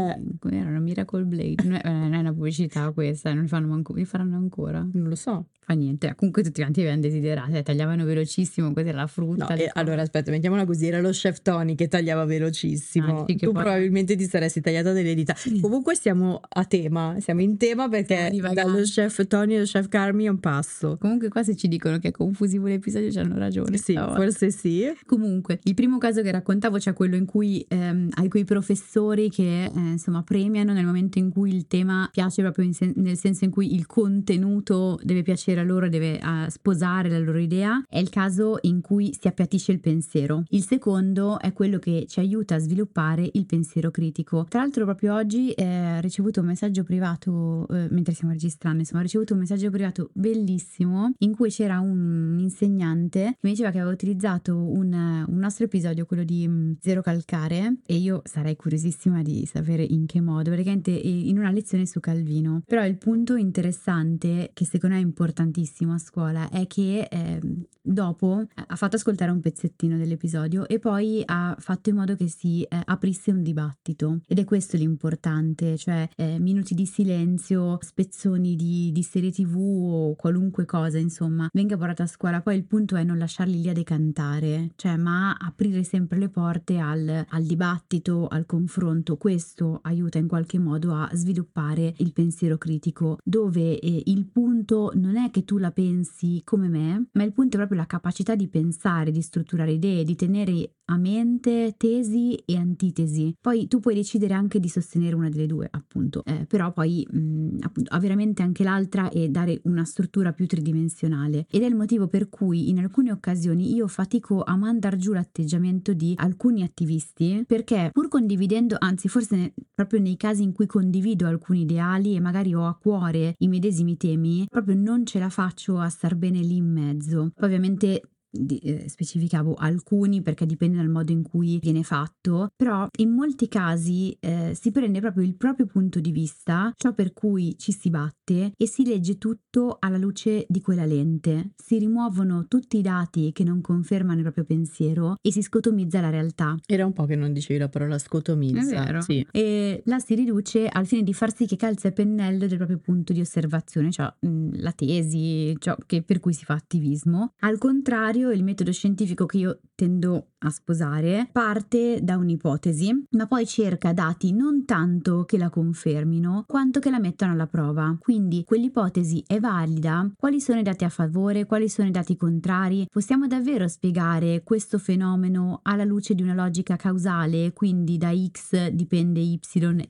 Era 0.52 0.69
una 0.69 0.80
Miracle 0.80 1.23
Blade. 1.23 1.63
Non 1.63 1.76
è, 1.76 1.82
non 1.89 2.13
è 2.13 2.19
una 2.19 2.34
pubblicità 2.34 2.91
questa, 2.91 3.34
non 3.34 3.43
li 3.43 3.47
fanno 3.47 3.67
manco, 3.67 3.93
li 3.93 4.04
faranno 4.04 4.36
ancora. 4.36 4.86
Non 4.91 5.08
lo 5.08 5.15
so. 5.15 5.47
Fa 5.65 5.73
niente. 5.76 6.13
Comunque 6.15 6.43
tutti 6.43 6.60
quanti 6.60 6.82
avevano 6.82 6.99
desiderato, 7.02 7.54
eh, 7.56 7.63
tagliavano 7.63 8.04
velocissimo, 8.04 8.73
questa 8.73 8.89
era 8.91 8.99
la 8.99 9.08
frutta. 9.08 9.45
No, 9.45 9.56
cose. 9.56 9.69
allora 9.73 10.02
aspetta, 10.02 10.30
mettiamola 10.30 10.65
così, 10.65 10.88
era 10.88 10.99
lo 10.99 11.12
chef 11.12 11.41
Tony 11.41 11.52
che 11.76 11.88
tagliava 11.88 12.26
velocissimo. 12.26 13.22
Ah, 13.22 13.26
sì, 13.28 13.36
tu 13.36 13.52
poi- 13.52 13.63
probabilmente 13.63 14.16
ti 14.16 14.26
saresti 14.26 14.62
tagliata 14.62 14.92
delle 14.92 15.13
dita. 15.13 15.36
Comunque 15.62 15.96
siamo 15.96 16.42
a 16.48 16.66
tema, 16.66 17.16
siamo 17.20 17.42
in 17.42 17.58
tema 17.58 17.88
perché 17.88 18.32
dallo 18.54 18.82
chef 18.82 19.26
Tony 19.28 19.56
allo 19.56 19.66
chef 19.66 19.88
Carmi 19.88 20.26
è 20.26 20.30
un 20.30 20.39
passo. 20.39 20.98
Comunque 21.00 21.30
qua 21.30 21.44
se 21.44 21.56
ci 21.56 21.68
dicono 21.68 22.00
che 22.00 22.10
è 22.10 22.12
confusivo 22.12 22.68
l'episodio 22.68 23.12
ci 23.12 23.20
hanno 23.20 23.38
ragione. 23.38 23.78
Sì, 23.78 23.94
stavolta. 23.94 24.22
forse 24.22 24.52
sì. 24.52 24.92
Comunque, 25.06 25.60
il 25.63 25.74
primo 25.74 25.98
caso 25.98 26.22
che 26.22 26.32
raccontavo 26.32 26.78
c'è 26.78 26.94
quello 26.94 27.16
in 27.16 27.26
cui 27.26 27.66
ehm, 27.68 28.10
hai 28.16 28.30
quei 28.30 28.44
professori 28.44 29.30
che 29.30 29.66
eh, 29.66 29.72
insomma 29.76 30.24
premiano 30.24 30.74
nel 30.74 30.86
momento 30.86 31.20
in 31.20 31.30
cui 31.30 31.54
il 31.54 31.68
tema 31.68 32.10
piace 32.12 32.42
proprio 32.42 32.72
sen- 32.72 32.94
nel 32.96 33.18
senso 33.18 33.46
in 33.46 33.52
cui 33.52 33.76
il 33.76 33.86
contenuto 33.86 35.00
deve 35.04 35.22
piacere 35.22 35.62
a 35.62 35.63
loro, 35.63 35.89
deve 35.89 36.20
eh, 36.20 36.50
sposare 36.50 37.10
la 37.10 37.20
loro 37.20 37.38
idea. 37.39 37.84
È 37.88 37.98
il 37.98 38.10
caso 38.10 38.58
in 38.62 38.82
cui 38.82 39.16
si 39.20 39.28
appiattisce 39.28 39.72
il 39.72 39.80
pensiero. 39.80 40.44
Il 40.50 40.63
secondo 40.63 41.39
è 41.43 41.51
quello 41.51 41.77
che 41.77 42.06
ci 42.08 42.19
aiuta 42.19 42.56
a 42.56 42.60
sviluppare 42.60 43.29
il 43.34 43.45
pensiero 43.45 43.91
critico. 43.91 44.45
Tra 44.47 44.62
l'altro 44.62 44.86
proprio 44.86 45.13
oggi 45.13 45.51
eh, 45.51 45.97
ho 45.97 45.99
ricevuto 45.99 46.39
un 46.39 46.47
messaggio 46.47 46.84
privato, 46.84 47.67
eh, 47.69 47.88
mentre 47.91 48.13
stiamo 48.13 48.32
registrando, 48.32 48.79
insomma 48.79 49.01
ho 49.01 49.03
ricevuto 49.03 49.34
un 49.34 49.39
messaggio 49.39 49.69
privato 49.69 50.10
bellissimo 50.13 51.12
in 51.19 51.36
cui 51.36 51.49
c'era 51.49 51.79
un 51.79 52.38
insegnante 52.39 53.23
che 53.23 53.38
mi 53.41 53.51
diceva 53.51 53.71
che 53.71 53.79
aveva 53.79 53.93
utilizzato 53.93 54.56
un, 54.56 54.93
un 55.27 55.38
nostro 55.38 55.65
episodio, 55.65 56.06
quello 56.06 56.23
di 56.23 56.47
mm, 56.47 56.71
Zero 56.79 57.01
Calcare, 57.01 57.77
e 57.86 57.95
io 57.95 58.21
sarei 58.23 58.56
curiosissima 58.56 59.21
di 59.21 59.45
sapere 59.45 59.84
in 59.84 60.06
che 60.06 60.21
modo, 60.21 60.49
praticamente 60.49 60.91
in 60.91 61.38
una 61.38 61.51
lezione 61.51 61.86
su 61.86 61.99
Calvino. 61.99 62.62
Però 62.65 62.86
il 62.86 62.97
punto 62.97 63.36
interessante, 63.36 64.51
che 64.53 64.65
secondo 64.65 64.95
me 64.95 65.01
è 65.01 65.03
importantissimo 65.06 65.93
a 65.93 65.97
scuola, 65.97 66.49
è 66.49 66.65
che 66.67 67.08
eh, 67.10 67.39
dopo 67.84 68.46
ha 68.56 68.76
fatto 68.76 68.96
ascoltare 68.96 69.32
un 69.32 69.41
pezzettino 69.41 69.98
dell'episodio 69.98 70.67
e 70.67 70.80
poi 70.80 71.22
ha 71.26 71.56
fatto 71.60 71.89
in 71.89 71.98
modo 71.98 72.15
che 72.15 72.28
si 72.28 72.63
eh, 72.63 72.82
aprisse 72.86 73.32
un 73.32 73.43
dibattito. 73.43 74.22
Ed 74.28 74.39
è 74.39 74.46
questo 74.46 74.78
l'importante, 74.78 75.78
cioè 75.78 76.08
eh, 76.15 76.39
minuti 76.39 76.74
di 76.74 76.86
silenzio, 76.86 77.78
spezzoni 77.82 78.56
di, 78.56 78.91
di 78.91 79.04
serie 79.04 79.32
tv 79.32 79.58
o 79.58 80.15
qualunque 80.15 80.65
cosa, 80.65 80.98
insomma, 80.98 81.50
venga 81.52 81.78
portata 81.78 82.04
a 82.04 82.08
scuola. 82.08 82.41
Poi 82.41 82.56
il 82.56 82.65
punto 82.65 82.96
è 82.96 83.04
non 83.04 83.17
lasciarli 83.17 83.62
lì 83.62 83.69
a 83.69 83.74
decantare, 83.74 84.72
cioè 84.76 84.96
ma 84.96 85.34
aprire 85.34 85.84
sempre 85.84 86.17
le 86.17 86.30
porte 86.30 86.78
al, 86.78 87.26
al 87.28 87.43
dibattito, 87.43 88.28
al 88.28 88.46
confronto. 88.46 89.17
Questo 89.17 89.80
aiuta 89.84 90.17
in 90.17 90.28
qualche 90.28 90.60
modo 90.60 90.93
a 90.93 91.10
sviluppare 91.13 91.93
il 91.98 92.13
pensiero 92.13 92.58
critico, 92.58 93.17
dove 93.24 93.80
eh, 93.80 94.04
il 94.06 94.26
punto 94.26 94.91
non 94.96 95.17
è 95.17 95.30
che 95.32 95.43
tu 95.43 95.58
la 95.58 95.72
pensi 95.72 96.41
come 96.43 96.67
me, 96.67 97.08
ma 97.13 97.24
il 97.24 97.34
punto 97.34 97.56
è 97.56 97.58
proprio 97.58 97.73
la 97.74 97.86
capacità 97.86 98.36
di 98.36 98.48
pensare, 98.48 99.12
di 99.12 99.22
strutturare 99.22 99.74
idee, 99.74 100.04
di 100.04 100.16
tenere 100.16 100.72
a 100.86 100.98
mente 100.98 101.76
tesi 101.78 102.36
e 102.36 102.58
antitesi. 102.58 103.36
Poi 103.40 103.68
tu 103.68 103.80
puoi 103.80 103.96
decidere 103.96 104.34
anche 104.34 104.60
di 104.60 104.68
sostenere 104.68 105.16
una 105.16 105.30
delle 105.30 105.46
due, 105.46 105.68
appunto, 105.70 106.24
eh, 106.26 106.46
però 106.46 106.72
poi 106.74 107.08
mh, 107.10 107.58
appunto, 107.62 107.94
ha 107.94 108.00
veramente 108.00 108.42
anche 108.42 108.64
l'altra 108.64 109.10
e 109.10 109.30
dare 109.30 109.62
una 109.64 109.86
struttura 109.86 110.34
più 110.34 110.46
tridimensionale. 110.46 111.46
Ed 111.50 111.62
è 111.62 111.66
il 111.66 111.76
motivo 111.76 112.08
per 112.08 112.30
cui 112.30 112.70
in 112.70 112.80
alcune 112.80 113.12
occasioni 113.12 113.74
io 113.74 113.88
fatico 113.88 114.44
a 114.44 114.56
mandar 114.56 114.98
giù 114.98 115.14
l'atteggiamento 115.14 115.94
di 115.94 116.14
alcuni 116.18 116.64
attivisti 116.64 117.44
perché 117.48 117.90
pur 117.92 118.08
condividendo, 118.08 118.76
anzi 118.80 119.08
forse 119.08 119.36
ne, 119.36 119.54
proprio 119.74 120.00
nei 120.00 120.18
casi 120.18 120.44
in 120.44 120.52
cui 120.52 120.66
condivido 120.66 121.28
alcuni 121.28 121.62
ideali 121.62 122.16
e 122.16 122.20
magari 122.20 122.54
ho 122.54 122.66
a 122.66 122.76
cuore 122.76 123.36
i 123.40 123.48
medesimi 123.48 123.98
temi, 123.98 124.46
proprio 124.50 124.76
non 124.76 125.06
ce 125.06 125.20
la 125.20 125.30
faccio 125.30 125.80
a 125.80 125.90
star 125.90 126.16
bene 126.16 126.40
lì 126.40 126.58
in 126.58 126.72
mezzo. 126.72 127.32
Poi 127.34 127.46
ovviamente 127.46 127.62
realmente 127.63 128.04
di, 128.34 128.58
eh, 128.60 128.89
specificavo 128.89 129.54
alcuni 129.54 130.22
perché 130.22 130.46
dipende 130.46 130.78
dal 130.78 130.89
modo 130.89 131.12
in 131.12 131.22
cui 131.22 131.60
viene 131.60 131.84
fatto, 131.84 132.50
però 132.56 132.88
in 132.98 133.12
molti 133.12 133.48
casi 133.48 134.15
eh, 134.19 134.58
si 134.60 134.72
prende 134.72 135.00
proprio 135.00 135.24
il 135.24 135.36
proprio 135.36 135.65
punto 135.67 136.00
di 136.00 136.12
vista, 136.12 136.74
ciò 136.76 136.93
per 136.93 137.13
cui 137.13 137.56
ci 137.58 137.72
si 137.72 137.89
batte 137.89 138.54
e 138.58 138.67
si 138.67 138.86
legge 138.86 139.17
tutto 139.17 139.78
alla 139.80 139.98
luce 139.98 140.46
di 140.48 140.62
quella 140.62 140.86
lente. 140.86 141.52
Si 141.56 141.78
rimuovono 141.78 142.48
tutti 142.48 142.78
i 142.78 142.82
dati 142.82 143.32
che 143.32 143.43
non 143.43 143.62
confermano 143.62 144.17
il 144.17 144.24
proprio 144.24 144.46
pensiero 144.46 145.15
e 145.22 145.32
si 145.32 145.41
scotomizza 145.41 146.02
la 146.02 146.10
realtà. 146.10 146.56
Era 146.65 146.86
un 146.86 146.93
po' 146.93 147.06
che 147.06 147.15
non 147.15 147.34
dicevi 147.34 147.60
la 147.60 147.69
parola 147.69 147.98
scotomizza. 147.98 149.02
Sì. 149.02 149.26
E 149.32 149.82
la 149.86 150.00
si 150.00 150.15
riduce 150.15 150.67
al 150.67 150.86
fine 150.86 151.04
di 151.04 151.13
far 151.13 151.34
sì 151.36 151.46
che 151.46 151.56
calzi 151.56 151.88
a 151.88 151.91
pennello 151.91 152.48
del 152.48 152.58
proprio 152.58 152.80
punto 152.80 153.13
di 153.13 153.19
osservazione, 153.22 153.91
cioè 153.91 154.12
mh, 154.19 154.62
la 154.62 154.72
tesi, 154.72 155.56
ciò 155.60 155.76
che, 155.86 156.02
per 156.02 156.19
cui 156.19 156.34
si 156.34 156.46
fa 156.46 156.54
attivismo. 156.54 157.34
Al 157.39 157.58
contrario, 157.58 158.23
contrario, 158.24 158.32
il 158.32 158.44
metodo 158.44 158.72
scientifico 158.72 159.26
che 159.26 159.38
io 159.38 159.60
tendo 159.76 160.33
a 160.43 160.49
sposare 160.49 161.29
parte 161.32 161.99
da 162.01 162.17
un'ipotesi, 162.17 163.06
ma 163.12 163.27
poi 163.27 163.45
cerca 163.45 163.93
dati 163.93 164.34
non 164.34 164.65
tanto 164.65 165.23
che 165.23 165.38
la 165.38 165.49
confermino, 165.49 166.45
quanto 166.47 166.79
che 166.79 166.89
la 166.89 166.99
mettano 166.99 167.34
alla 167.34 167.47
prova. 167.47 167.95
Quindi 167.99 168.43
quell'ipotesi 168.43 169.23
è 169.25 169.39
valida? 169.39 170.10
Quali 170.15 170.39
sono 170.39 170.60
i 170.60 170.63
dati 170.63 170.84
a 170.84 170.89
favore? 170.89 171.45
Quali 171.45 171.69
sono 171.69 171.88
i 171.88 171.91
dati 171.91 172.15
contrari? 172.15 172.88
Possiamo 172.89 173.27
davvero 173.27 173.67
spiegare 173.67 174.43
questo 174.43 174.77
fenomeno 174.77 175.60
alla 175.63 175.84
luce 175.84 176.13
di 176.13 176.21
una 176.21 176.34
logica 176.34 176.75
causale, 176.75 177.53
quindi 177.53 177.97
da 177.97 178.12
x 178.13 178.69
dipende 178.69 179.19
y 179.19 179.39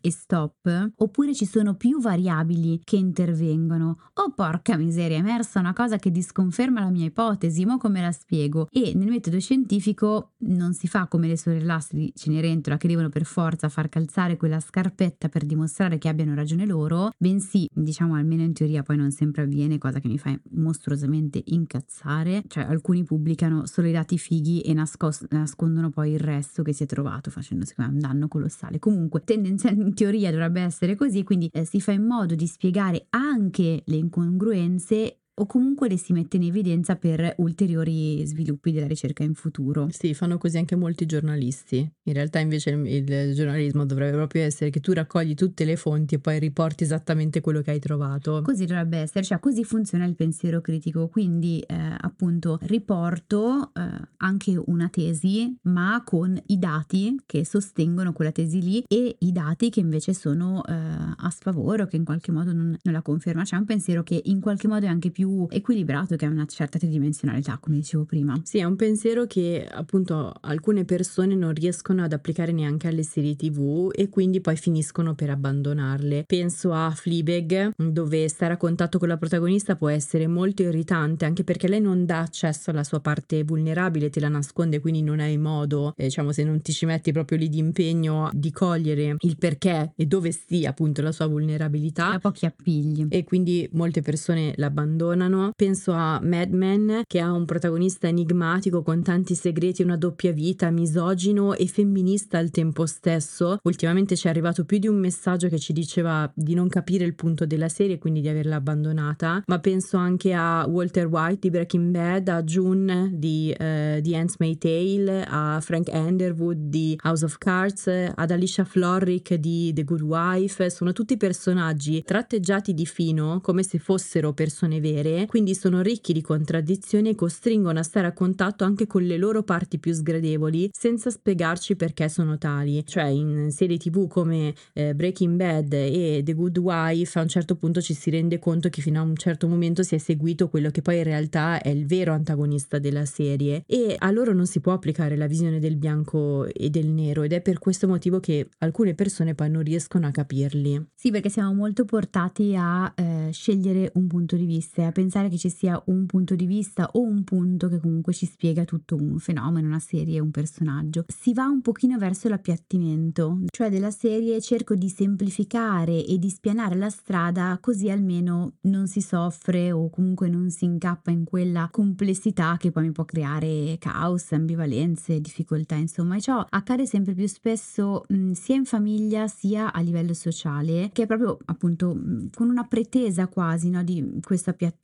e 0.01 0.11
stop? 0.11 0.91
Oppure 0.97 1.33
ci 1.33 1.45
sono 1.45 1.75
più 1.75 1.99
variabili 1.99 2.81
che 2.83 2.95
intervengono? 2.95 3.97
Oh 4.15 4.31
porca 4.33 4.77
miseria, 4.77 5.17
è 5.17 5.19
emersa 5.19 5.59
una 5.59 5.73
cosa 5.73 5.97
che 5.97 6.11
disconferma 6.11 6.81
la 6.81 6.89
mia 6.89 7.05
ipotesi, 7.05 7.65
ma 7.65 7.77
come 7.77 8.01
la 8.01 8.11
spiego? 8.11 8.67
E 8.71 8.93
nel 8.95 9.09
metodo 9.09 9.39
scientifico 9.39 10.31
non 10.45 10.73
si 10.73 10.87
fa 10.87 11.07
come 11.07 11.27
le 11.27 11.37
sorellastre 11.37 11.97
di 11.97 12.13
Cenerentola 12.15 12.77
che 12.77 12.87
devono 12.87 13.09
per 13.09 13.25
forza 13.25 13.69
far 13.69 13.89
calzare 13.89 14.37
quella 14.37 14.59
scarpetta 14.59 15.29
per 15.29 15.45
dimostrare 15.45 15.97
che 15.97 16.07
abbiano 16.07 16.35
ragione 16.35 16.65
loro, 16.65 17.11
bensì, 17.17 17.67
diciamo 17.71 18.15
almeno 18.15 18.43
in 18.43 18.53
teoria 18.53 18.83
poi 18.83 18.97
non 18.97 19.11
sempre 19.11 19.43
avviene, 19.43 19.77
cosa 19.77 19.99
che 19.99 20.07
mi 20.07 20.17
fa 20.17 20.37
mostruosamente 20.51 21.41
incazzare, 21.45 22.43
cioè 22.47 22.63
alcuni 22.63 23.03
pubblicano 23.03 23.65
solo 23.65 23.87
i 23.87 23.91
dati 23.91 24.17
fighi 24.17 24.61
e 24.61 24.73
nascos- 24.73 25.25
nascondono 25.29 25.89
poi 25.89 26.11
il 26.13 26.19
resto 26.19 26.63
che 26.63 26.73
si 26.73 26.83
è 26.83 26.85
trovato 26.85 27.29
facendo 27.31 27.65
secondo 27.65 27.91
me 27.91 27.97
un 27.97 28.01
danno 28.01 28.27
colossale. 28.27 28.79
Comunque 28.79 29.23
tendenzialmente 29.23 29.71
in 29.87 29.93
teoria 29.93 30.31
dovrebbe 30.31 30.61
essere 30.61 30.95
così, 30.95 31.23
quindi 31.23 31.49
eh, 31.51 31.65
si 31.65 31.81
fa 31.81 31.91
in 31.91 32.05
modo 32.05 32.35
di 32.35 32.47
spiegare 32.47 33.07
anche 33.09 33.83
le 33.85 33.95
incongruenze 33.95 35.22
o 35.35 35.45
comunque 35.45 35.89
le 35.89 35.97
si 35.97 36.13
mette 36.13 36.37
in 36.37 36.43
evidenza 36.43 36.95
per 36.95 37.33
ulteriori 37.37 38.25
sviluppi 38.25 38.71
della 38.71 38.87
ricerca 38.87 39.23
in 39.23 39.33
futuro. 39.33 39.87
Sì, 39.89 40.13
fanno 40.13 40.37
così 40.37 40.57
anche 40.57 40.75
molti 40.75 41.05
giornalisti. 41.05 41.91
In 42.03 42.13
realtà 42.13 42.39
invece 42.39 42.69
il, 42.69 42.85
il, 42.85 43.33
giornalismo 43.33 43.85
dovrebbe 43.85 44.17
proprio 44.17 44.43
essere 44.43 44.69
che 44.69 44.79
tu 44.79 44.93
raccogli 44.93 45.33
tutte 45.33 45.65
le 45.65 45.75
fonti 45.75 46.15
e 46.15 46.19
poi 46.19 46.37
riporti 46.39 46.83
esattamente 46.83 47.41
quello 47.41 47.61
che 47.61 47.71
hai 47.71 47.79
trovato. 47.79 48.41
Così 48.43 48.65
dovrebbe 48.65 48.97
essere, 48.97 49.23
cioè 49.23 49.39
così 49.39 49.63
funziona 49.63 50.05
il 50.05 50.15
pensiero 50.15 50.61
critico, 50.61 51.07
quindi 51.07 51.59
eh, 51.61 51.75
appunto 51.97 52.59
riporto 52.61 53.71
eh, 53.73 53.81
anche 54.17 54.61
una 54.65 54.89
tesi 54.89 55.55
ma 55.63 56.03
con 56.05 56.39
i 56.47 56.59
dati 56.59 57.19
che 57.25 57.45
sostengono 57.45 58.13
quella 58.13 58.31
tesi 58.31 58.61
lì 58.61 58.83
e 58.87 59.15
i 59.19 59.31
dati 59.31 59.69
che 59.69 59.79
invece 59.79 60.13
sono 60.13 60.63
eh, 60.65 60.73
a 60.73 61.29
sfavore 61.29 61.83
o 61.83 61.85
che 61.87 61.95
in 61.95 62.05
qualche 62.05 62.31
modo 62.31 62.53
non, 62.53 62.77
non 62.79 62.93
la 62.93 63.01
conferma. 63.01 63.43
C'è 63.43 63.55
un 63.55 63.65
pensiero 63.65 64.03
che 64.03 64.21
in 64.25 64.39
qualche 64.39 64.67
modo 64.67 64.85
è 64.85 64.89
anche 64.89 65.09
più 65.09 65.22
più 65.23 65.47
equilibrato 65.49 66.17
che 66.17 66.25
ha 66.25 66.29
una 66.29 66.45
certa 66.45 66.77
tridimensionalità, 66.77 67.57
come 67.59 67.77
dicevo 67.77 68.03
prima. 68.03 68.39
Sì, 68.43 68.57
è 68.57 68.65
un 68.65 68.75
pensiero 68.75 69.25
che 69.25 69.65
appunto 69.69 70.33
alcune 70.41 70.83
persone 70.83 71.33
non 71.33 71.53
riescono 71.53 72.03
ad 72.03 72.11
applicare 72.11 72.51
neanche 72.51 72.89
alle 72.89 73.03
serie 73.03 73.35
TV 73.37 73.89
e 73.95 74.09
quindi 74.09 74.41
poi 74.41 74.57
finiscono 74.57 75.15
per 75.15 75.29
abbandonarle. 75.29 76.25
Penso 76.27 76.73
a 76.73 76.91
Fleabag, 76.91 77.71
dove 77.77 78.27
stare 78.27 78.53
a 78.53 78.57
contatto 78.57 78.99
con 78.99 79.07
la 79.07 79.17
protagonista 79.17 79.75
può 79.77 79.87
essere 79.87 80.27
molto 80.27 80.61
irritante, 80.61 81.23
anche 81.23 81.45
perché 81.45 81.69
lei 81.69 81.79
non 81.79 82.05
dà 82.05 82.19
accesso 82.19 82.71
alla 82.71 82.83
sua 82.83 82.99
parte 82.99 83.43
vulnerabile, 83.43 84.09
te 84.09 84.19
la 84.19 84.29
nasconde, 84.29 84.79
quindi 84.79 85.01
non 85.01 85.21
hai 85.21 85.37
modo, 85.37 85.93
eh, 85.95 86.05
diciamo, 86.05 86.33
se 86.33 86.43
non 86.43 86.61
ti 86.61 86.73
ci 86.73 86.85
metti 86.85 87.13
proprio 87.13 87.37
lì 87.37 87.47
di 87.47 87.59
impegno 87.59 88.29
di 88.33 88.51
cogliere 88.51 89.15
il 89.19 89.37
perché 89.37 89.93
e 89.95 90.05
dove 90.05 90.31
stia 90.31 90.71
appunto 90.71 91.01
la 91.01 91.13
sua 91.13 91.27
vulnerabilità. 91.27 92.11
Ha 92.11 92.19
pochi 92.19 92.45
appigli. 92.45 93.07
E 93.09 93.23
quindi 93.23 93.69
molte 93.71 94.01
persone 94.01 94.53
l'abbandonano 94.57 95.12
abbandonano. 95.13 95.51
Penso 95.55 95.91
a 95.93 96.19
Mad 96.21 96.51
Men, 96.51 97.01
che 97.07 97.19
ha 97.19 97.31
un 97.31 97.45
protagonista 97.45 98.07
enigmatico 98.07 98.81
con 98.81 99.01
tanti 99.01 99.35
segreti 99.35 99.81
e 99.81 99.85
una 99.85 99.97
doppia 99.97 100.31
vita, 100.31 100.69
misogino 100.69 101.53
e 101.53 101.67
femminista 101.67 102.37
al 102.37 102.49
tempo 102.49 102.85
stesso. 102.85 103.59
Ultimamente 103.63 104.15
ci 104.15 104.27
è 104.27 104.29
arrivato 104.29 104.65
più 104.65 104.77
di 104.77 104.87
un 104.87 104.97
messaggio 104.97 105.47
che 105.47 105.59
ci 105.59 105.73
diceva 105.73 106.29
di 106.33 106.53
non 106.53 106.67
capire 106.67 107.05
il 107.05 107.15
punto 107.15 107.45
della 107.45 107.69
serie, 107.69 107.97
quindi 107.97 108.21
di 108.21 108.27
averla 108.27 108.55
abbandonata. 108.55 109.43
Ma 109.45 109.59
penso 109.59 109.97
anche 109.97 110.33
a 110.33 110.65
Walter 110.67 111.07
White 111.07 111.39
di 111.41 111.49
Breaking 111.49 111.91
Bad, 111.91 112.27
a 112.27 112.43
June 112.43 113.11
di 113.13 113.51
uh, 113.51 114.01
The 114.01 114.15
Ants 114.15 114.35
May 114.39 114.57
Tale, 114.57 115.25
a 115.27 115.59
Frank 115.61 115.89
Underwood 115.91 116.57
di 116.69 116.97
House 117.03 117.23
of 117.23 117.37
Cards, 117.37 117.87
ad 117.87 118.31
Alicia 118.31 118.63
Florrick 118.63 119.35
di 119.35 119.71
The 119.73 119.83
Good 119.83 120.01
Wife. 120.01 120.69
Sono 120.69 120.91
tutti 120.91 121.17
personaggi 121.17 122.03
tratteggiati 122.03 122.73
di 122.73 122.85
fino 122.85 123.39
come 123.41 123.63
se 123.63 123.77
fossero 123.79 124.33
persone 124.33 124.79
vere 124.79 125.02
vere, 125.03 125.25
quindi 125.27 125.53
sono 125.53 125.81
ricchi 125.81 126.13
di 126.13 126.21
contraddizioni 126.21 127.09
e 127.09 127.15
costringono 127.15 127.79
a 127.79 127.83
stare 127.83 128.07
a 128.07 128.13
contatto 128.13 128.63
anche 128.63 128.87
con 128.87 129.03
le 129.03 129.17
loro 129.17 129.43
parti 129.43 129.77
più 129.77 129.93
sgradevoli 129.93 130.69
senza 130.71 131.09
spiegarci 131.09 131.75
perché 131.75 132.09
sono 132.09 132.37
tali. 132.37 132.83
Cioè 132.85 133.05
in 133.05 133.51
serie 133.51 133.77
tv 133.77 134.07
come 134.07 134.53
eh, 134.73 134.95
Breaking 134.95 135.35
Bad 135.35 135.73
e 135.73 136.21
The 136.23 136.33
Good 136.33 136.57
Wife 136.57 137.19
a 137.19 137.21
un 137.21 137.27
certo 137.27 137.55
punto 137.55 137.81
ci 137.81 137.93
si 137.93 138.09
rende 138.09 138.39
conto 138.39 138.69
che 138.69 138.81
fino 138.81 138.99
a 138.99 139.03
un 139.03 139.15
certo 139.15 139.47
momento 139.47 139.83
si 139.83 139.95
è 139.95 139.97
seguito 139.97 140.49
quello 140.49 140.69
che 140.69 140.81
poi 140.81 140.97
in 140.97 141.03
realtà 141.03 141.61
è 141.61 141.69
il 141.69 141.85
vero 141.85 142.13
antagonista 142.13 142.79
della 142.79 143.05
serie 143.05 143.63
e 143.67 143.95
a 143.97 144.09
loro 144.11 144.33
non 144.33 144.45
si 144.45 144.59
può 144.59 144.73
applicare 144.73 145.15
la 145.17 145.27
visione 145.27 145.59
del 145.59 145.75
bianco 145.75 146.45
e 146.45 146.69
del 146.69 146.87
nero 146.87 147.23
ed 147.23 147.33
è 147.33 147.41
per 147.41 147.59
questo 147.59 147.87
motivo 147.87 148.19
che 148.19 148.47
alcune 148.59 148.93
persone 148.93 149.35
poi 149.35 149.49
non 149.49 149.63
riescono 149.63 150.07
a 150.07 150.11
capirli. 150.11 150.91
Sì, 150.95 151.11
perché 151.11 151.29
siamo 151.29 151.53
molto 151.53 151.85
portati 151.85 152.55
a 152.55 152.91
eh, 152.95 153.29
scegliere 153.31 153.91
un 153.95 154.07
punto 154.07 154.35
di 154.35 154.45
vista 154.45 154.91
pensare 154.93 155.27
che 155.27 155.37
ci 155.37 155.49
sia 155.49 155.81
un 155.87 156.05
punto 156.05 156.35
di 156.35 156.45
vista 156.45 156.89
o 156.93 157.01
un 157.01 157.25
punto 157.25 157.67
che 157.67 157.79
comunque 157.79 158.13
ci 158.13 158.25
spiega 158.25 158.63
tutto 158.63 158.95
un 158.95 159.19
fenomeno, 159.19 159.67
una 159.67 159.79
serie, 159.79 160.21
un 160.21 160.31
personaggio. 160.31 161.03
Si 161.07 161.33
va 161.33 161.47
un 161.47 161.61
pochino 161.61 161.97
verso 161.97 162.29
l'appiattimento, 162.29 163.39
cioè 163.47 163.69
della 163.69 163.91
serie 163.91 164.39
cerco 164.39 164.75
di 164.75 164.87
semplificare 164.87 166.05
e 166.05 166.17
di 166.17 166.29
spianare 166.29 166.75
la 166.75 166.89
strada 166.89 167.57
così 167.59 167.89
almeno 167.89 168.53
non 168.61 168.87
si 168.87 169.01
soffre 169.01 169.71
o 169.71 169.89
comunque 169.89 170.29
non 170.29 170.49
si 170.49 170.65
incappa 170.65 171.11
in 171.11 171.25
quella 171.25 171.67
complessità 171.71 172.55
che 172.57 172.71
poi 172.71 172.83
mi 172.83 172.91
può 172.91 173.03
creare 173.03 173.77
caos, 173.79 174.31
ambivalenze, 174.31 175.19
difficoltà, 175.19 175.75
insomma, 175.75 176.15
e 176.15 176.21
ciò 176.21 176.45
accade 176.47 176.85
sempre 176.85 177.13
più 177.13 177.27
spesso 177.27 178.05
mh, 178.07 178.31
sia 178.31 178.55
in 178.55 178.65
famiglia 178.65 179.27
sia 179.27 179.73
a 179.73 179.81
livello 179.81 180.13
sociale, 180.13 180.89
che 180.93 181.03
è 181.03 181.05
proprio 181.07 181.37
appunto 181.45 181.93
mh, 181.93 182.29
con 182.33 182.49
una 182.49 182.63
pretesa 182.63 183.27
quasi 183.27 183.69
no, 183.69 183.83
di 183.83 184.19
questo 184.21 184.51
appiattimento. 184.51 184.82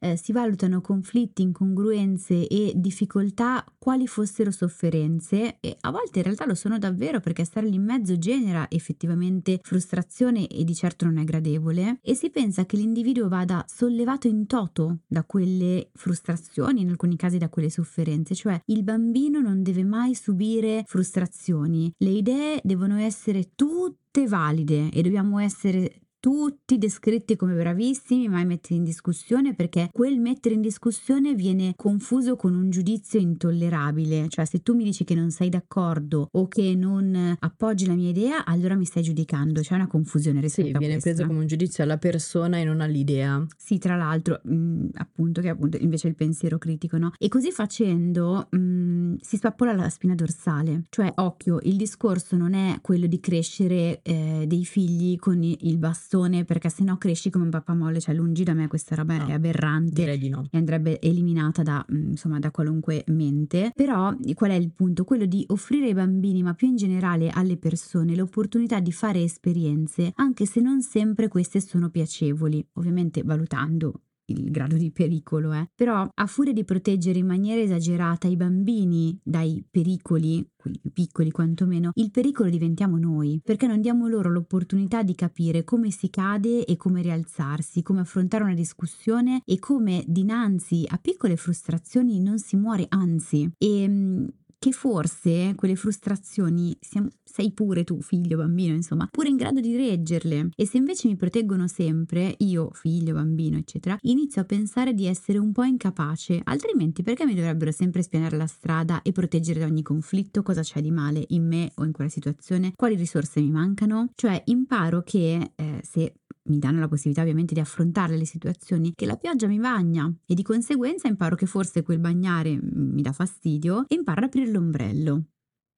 Eh, 0.00 0.16
si 0.16 0.32
valutano 0.32 0.80
conflitti, 0.80 1.42
incongruenze 1.42 2.46
e 2.46 2.72
difficoltà 2.76 3.64
quali 3.78 4.06
fossero 4.06 4.50
sofferenze 4.50 5.56
e 5.60 5.76
a 5.80 5.90
volte 5.90 6.18
in 6.18 6.24
realtà 6.24 6.46
lo 6.46 6.54
sono 6.54 6.78
davvero 6.78 7.20
perché 7.20 7.44
stare 7.44 7.68
lì 7.68 7.76
in 7.76 7.84
mezzo 7.84 8.16
genera 8.18 8.66
effettivamente 8.70 9.60
frustrazione 9.62 10.46
e 10.46 10.64
di 10.64 10.74
certo 10.74 11.04
non 11.04 11.18
è 11.18 11.24
gradevole. 11.24 11.98
E 12.02 12.14
si 12.14 12.30
pensa 12.30 12.64
che 12.64 12.76
l'individuo 12.76 13.28
vada 13.28 13.64
sollevato 13.66 14.28
in 14.28 14.46
toto 14.46 14.98
da 15.06 15.24
quelle 15.24 15.90
frustrazioni, 15.92 16.82
in 16.82 16.90
alcuni 16.90 17.16
casi 17.16 17.38
da 17.38 17.48
quelle 17.48 17.70
sofferenze, 17.70 18.34
cioè 18.34 18.60
il 18.66 18.82
bambino 18.82 19.40
non 19.40 19.62
deve 19.62 19.84
mai 19.84 20.14
subire 20.14 20.84
frustrazioni, 20.86 21.92
le 21.98 22.10
idee 22.10 22.60
devono 22.62 22.96
essere 22.98 23.50
tutte 23.54 24.26
valide 24.26 24.90
e 24.90 25.02
dobbiamo 25.02 25.38
essere 25.38 26.00
tutti 26.24 26.78
descritti 26.78 27.36
come 27.36 27.54
bravissimi, 27.54 28.28
mai 28.28 28.46
mettere 28.46 28.76
in 28.76 28.82
discussione 28.82 29.54
perché 29.54 29.90
quel 29.92 30.18
mettere 30.18 30.54
in 30.54 30.62
discussione 30.62 31.34
viene 31.34 31.74
confuso 31.76 32.34
con 32.34 32.54
un 32.54 32.70
giudizio 32.70 33.20
intollerabile, 33.20 34.28
cioè 34.30 34.46
se 34.46 34.62
tu 34.62 34.74
mi 34.74 34.84
dici 34.84 35.04
che 35.04 35.14
non 35.14 35.30
sei 35.30 35.50
d'accordo 35.50 36.28
o 36.32 36.48
che 36.48 36.74
non 36.74 37.36
appoggi 37.38 37.84
la 37.84 37.92
mia 37.92 38.08
idea, 38.08 38.46
allora 38.46 38.74
mi 38.74 38.86
stai 38.86 39.02
giudicando, 39.02 39.60
c'è 39.60 39.74
una 39.74 39.86
confusione 39.86 40.40
rispetto 40.40 40.68
sì, 40.68 40.78
viene 40.78 40.96
preso 40.96 41.26
come 41.26 41.40
un 41.40 41.46
giudizio 41.46 41.84
alla 41.84 41.98
persona 41.98 42.56
e 42.56 42.64
non 42.64 42.80
all'idea. 42.80 43.46
Sì, 43.54 43.76
tra 43.76 43.94
l'altro, 43.94 44.40
mh, 44.44 44.54
mm, 44.54 44.86
appunto, 44.94 45.42
che 45.42 45.50
appunto 45.50 45.76
invece 45.76 46.08
il 46.08 46.14
pensiero 46.14 46.56
critico, 46.56 46.96
no? 46.96 47.12
E 47.18 47.28
così 47.28 47.50
facendo 47.50 48.48
mh, 48.50 48.56
mm, 48.56 49.14
si 49.20 49.36
spappola 49.36 49.74
la 49.74 49.90
spina 49.90 50.14
dorsale, 50.14 50.84
cioè 50.88 51.12
occhio, 51.16 51.58
il 51.64 51.76
discorso 51.76 52.34
non 52.34 52.54
è 52.54 52.78
quello 52.80 53.06
di 53.06 53.20
crescere 53.20 54.00
eh, 54.00 54.44
dei 54.46 54.64
figli 54.64 55.18
con 55.18 55.42
il 55.42 55.76
bastone 55.76 56.12
bastone 56.14 56.44
perché 56.44 56.68
se 56.68 56.84
no 56.84 56.96
cresci 56.96 57.30
come 57.30 57.44
un 57.44 57.50
pappamolle, 57.50 58.00
cioè 58.00 58.14
lungi 58.14 58.44
da 58.44 58.54
me 58.54 58.68
questa 58.68 58.94
roba 58.94 59.16
no, 59.16 59.26
è 59.26 59.32
aberrante 59.32 59.92
direi 59.92 60.18
di 60.18 60.28
no. 60.28 60.46
e 60.50 60.58
andrebbe 60.58 61.00
eliminata 61.00 61.62
da, 61.62 61.84
mm, 61.92 62.10
insomma, 62.10 62.38
da 62.38 62.50
qualunque 62.50 63.04
mente. 63.08 63.72
Però 63.74 64.14
qual 64.34 64.50
è 64.50 64.54
il 64.54 64.70
punto? 64.70 65.04
Quello 65.04 65.26
di 65.26 65.44
offrire 65.48 65.86
ai 65.86 65.94
bambini, 65.94 66.42
ma 66.42 66.54
più 66.54 66.68
in 66.68 66.76
generale 66.76 67.30
alle 67.30 67.56
persone, 67.56 68.14
l'opportunità 68.14 68.80
di 68.80 68.92
fare 68.92 69.22
esperienze, 69.22 70.12
anche 70.16 70.46
se 70.46 70.60
non 70.60 70.80
sempre 70.82 71.28
queste 71.28 71.60
sono 71.60 71.90
piacevoli, 71.90 72.64
ovviamente 72.74 73.22
valutando 73.22 74.00
il 74.26 74.50
grado 74.50 74.76
di 74.76 74.90
pericolo. 74.90 75.52
Eh. 75.52 75.68
Però 75.74 76.08
a 76.12 76.26
furia 76.26 76.52
di 76.52 76.64
proteggere 76.64 77.18
in 77.18 77.26
maniera 77.26 77.60
esagerata 77.60 78.28
i 78.28 78.36
bambini 78.36 79.18
dai 79.22 79.64
pericoli, 79.68 80.48
quelli 80.56 80.78
più 80.80 80.92
piccoli 80.92 81.30
quantomeno, 81.30 81.90
il 81.94 82.10
pericolo 82.10 82.50
diventiamo 82.50 82.98
noi, 82.98 83.40
perché 83.42 83.66
non 83.66 83.80
diamo 83.80 84.08
loro 84.08 84.30
l'opportunità 84.30 85.02
di 85.02 85.14
capire 85.14 85.64
come 85.64 85.90
si 85.90 86.10
cade 86.10 86.64
e 86.64 86.76
come 86.76 87.02
rialzarsi, 87.02 87.82
come 87.82 88.00
affrontare 88.00 88.44
una 88.44 88.54
discussione 88.54 89.42
e 89.44 89.58
come 89.58 90.04
dinanzi 90.06 90.84
a 90.88 90.98
piccole 90.98 91.36
frustrazioni 91.36 92.20
non 92.20 92.38
si 92.38 92.56
muore, 92.56 92.86
anzi. 92.88 93.50
E 93.58 93.82
ehm, 93.82 94.28
che 94.64 94.72
forse 94.72 95.52
quelle 95.56 95.76
frustrazioni 95.76 96.74
siamo, 96.80 97.08
sei 97.22 97.52
pure 97.52 97.84
tu, 97.84 98.00
figlio, 98.00 98.38
bambino, 98.38 98.72
insomma, 98.72 99.06
pure 99.10 99.28
in 99.28 99.36
grado 99.36 99.60
di 99.60 99.76
reggerle. 99.76 100.48
E 100.56 100.66
se 100.66 100.78
invece 100.78 101.06
mi 101.06 101.16
proteggono 101.16 101.68
sempre, 101.68 102.34
io, 102.38 102.70
figlio, 102.72 103.12
bambino, 103.12 103.58
eccetera, 103.58 103.98
inizio 104.04 104.40
a 104.40 104.46
pensare 104.46 104.94
di 104.94 105.04
essere 105.04 105.36
un 105.36 105.52
po' 105.52 105.64
incapace. 105.64 106.40
Altrimenti 106.44 107.02
perché 107.02 107.26
mi 107.26 107.34
dovrebbero 107.34 107.72
sempre 107.72 108.00
spianare 108.00 108.38
la 108.38 108.46
strada 108.46 109.02
e 109.02 109.12
proteggere 109.12 109.60
da 109.60 109.66
ogni 109.66 109.82
conflitto? 109.82 110.42
Cosa 110.42 110.62
c'è 110.62 110.80
di 110.80 110.90
male 110.90 111.22
in 111.28 111.46
me 111.46 111.70
o 111.74 111.84
in 111.84 111.92
quella 111.92 112.08
situazione? 112.08 112.72
Quali 112.74 112.94
risorse 112.94 113.42
mi 113.42 113.50
mancano? 113.50 114.12
Cioè 114.14 114.44
imparo 114.46 115.02
che 115.02 115.52
eh, 115.56 115.80
se 115.82 116.14
mi 116.46 116.58
danno 116.58 116.80
la 116.80 116.88
possibilità 116.88 117.22
ovviamente 117.22 117.54
di 117.54 117.60
affrontare 117.60 118.16
le 118.16 118.24
situazioni, 118.26 118.92
che 118.94 119.06
la 119.06 119.16
pioggia 119.16 119.46
mi 119.46 119.58
bagna 119.58 120.12
e 120.26 120.34
di 120.34 120.42
conseguenza 120.42 121.08
imparo 121.08 121.36
che 121.36 121.46
forse 121.46 121.82
quel 121.82 121.98
bagnare 121.98 122.58
mi 122.60 123.02
dà 123.02 123.12
fastidio 123.12 123.84
e 123.88 123.94
imparo 123.94 124.20
ad 124.20 124.26
aprire 124.26 124.50
l'ombrello 124.50 125.24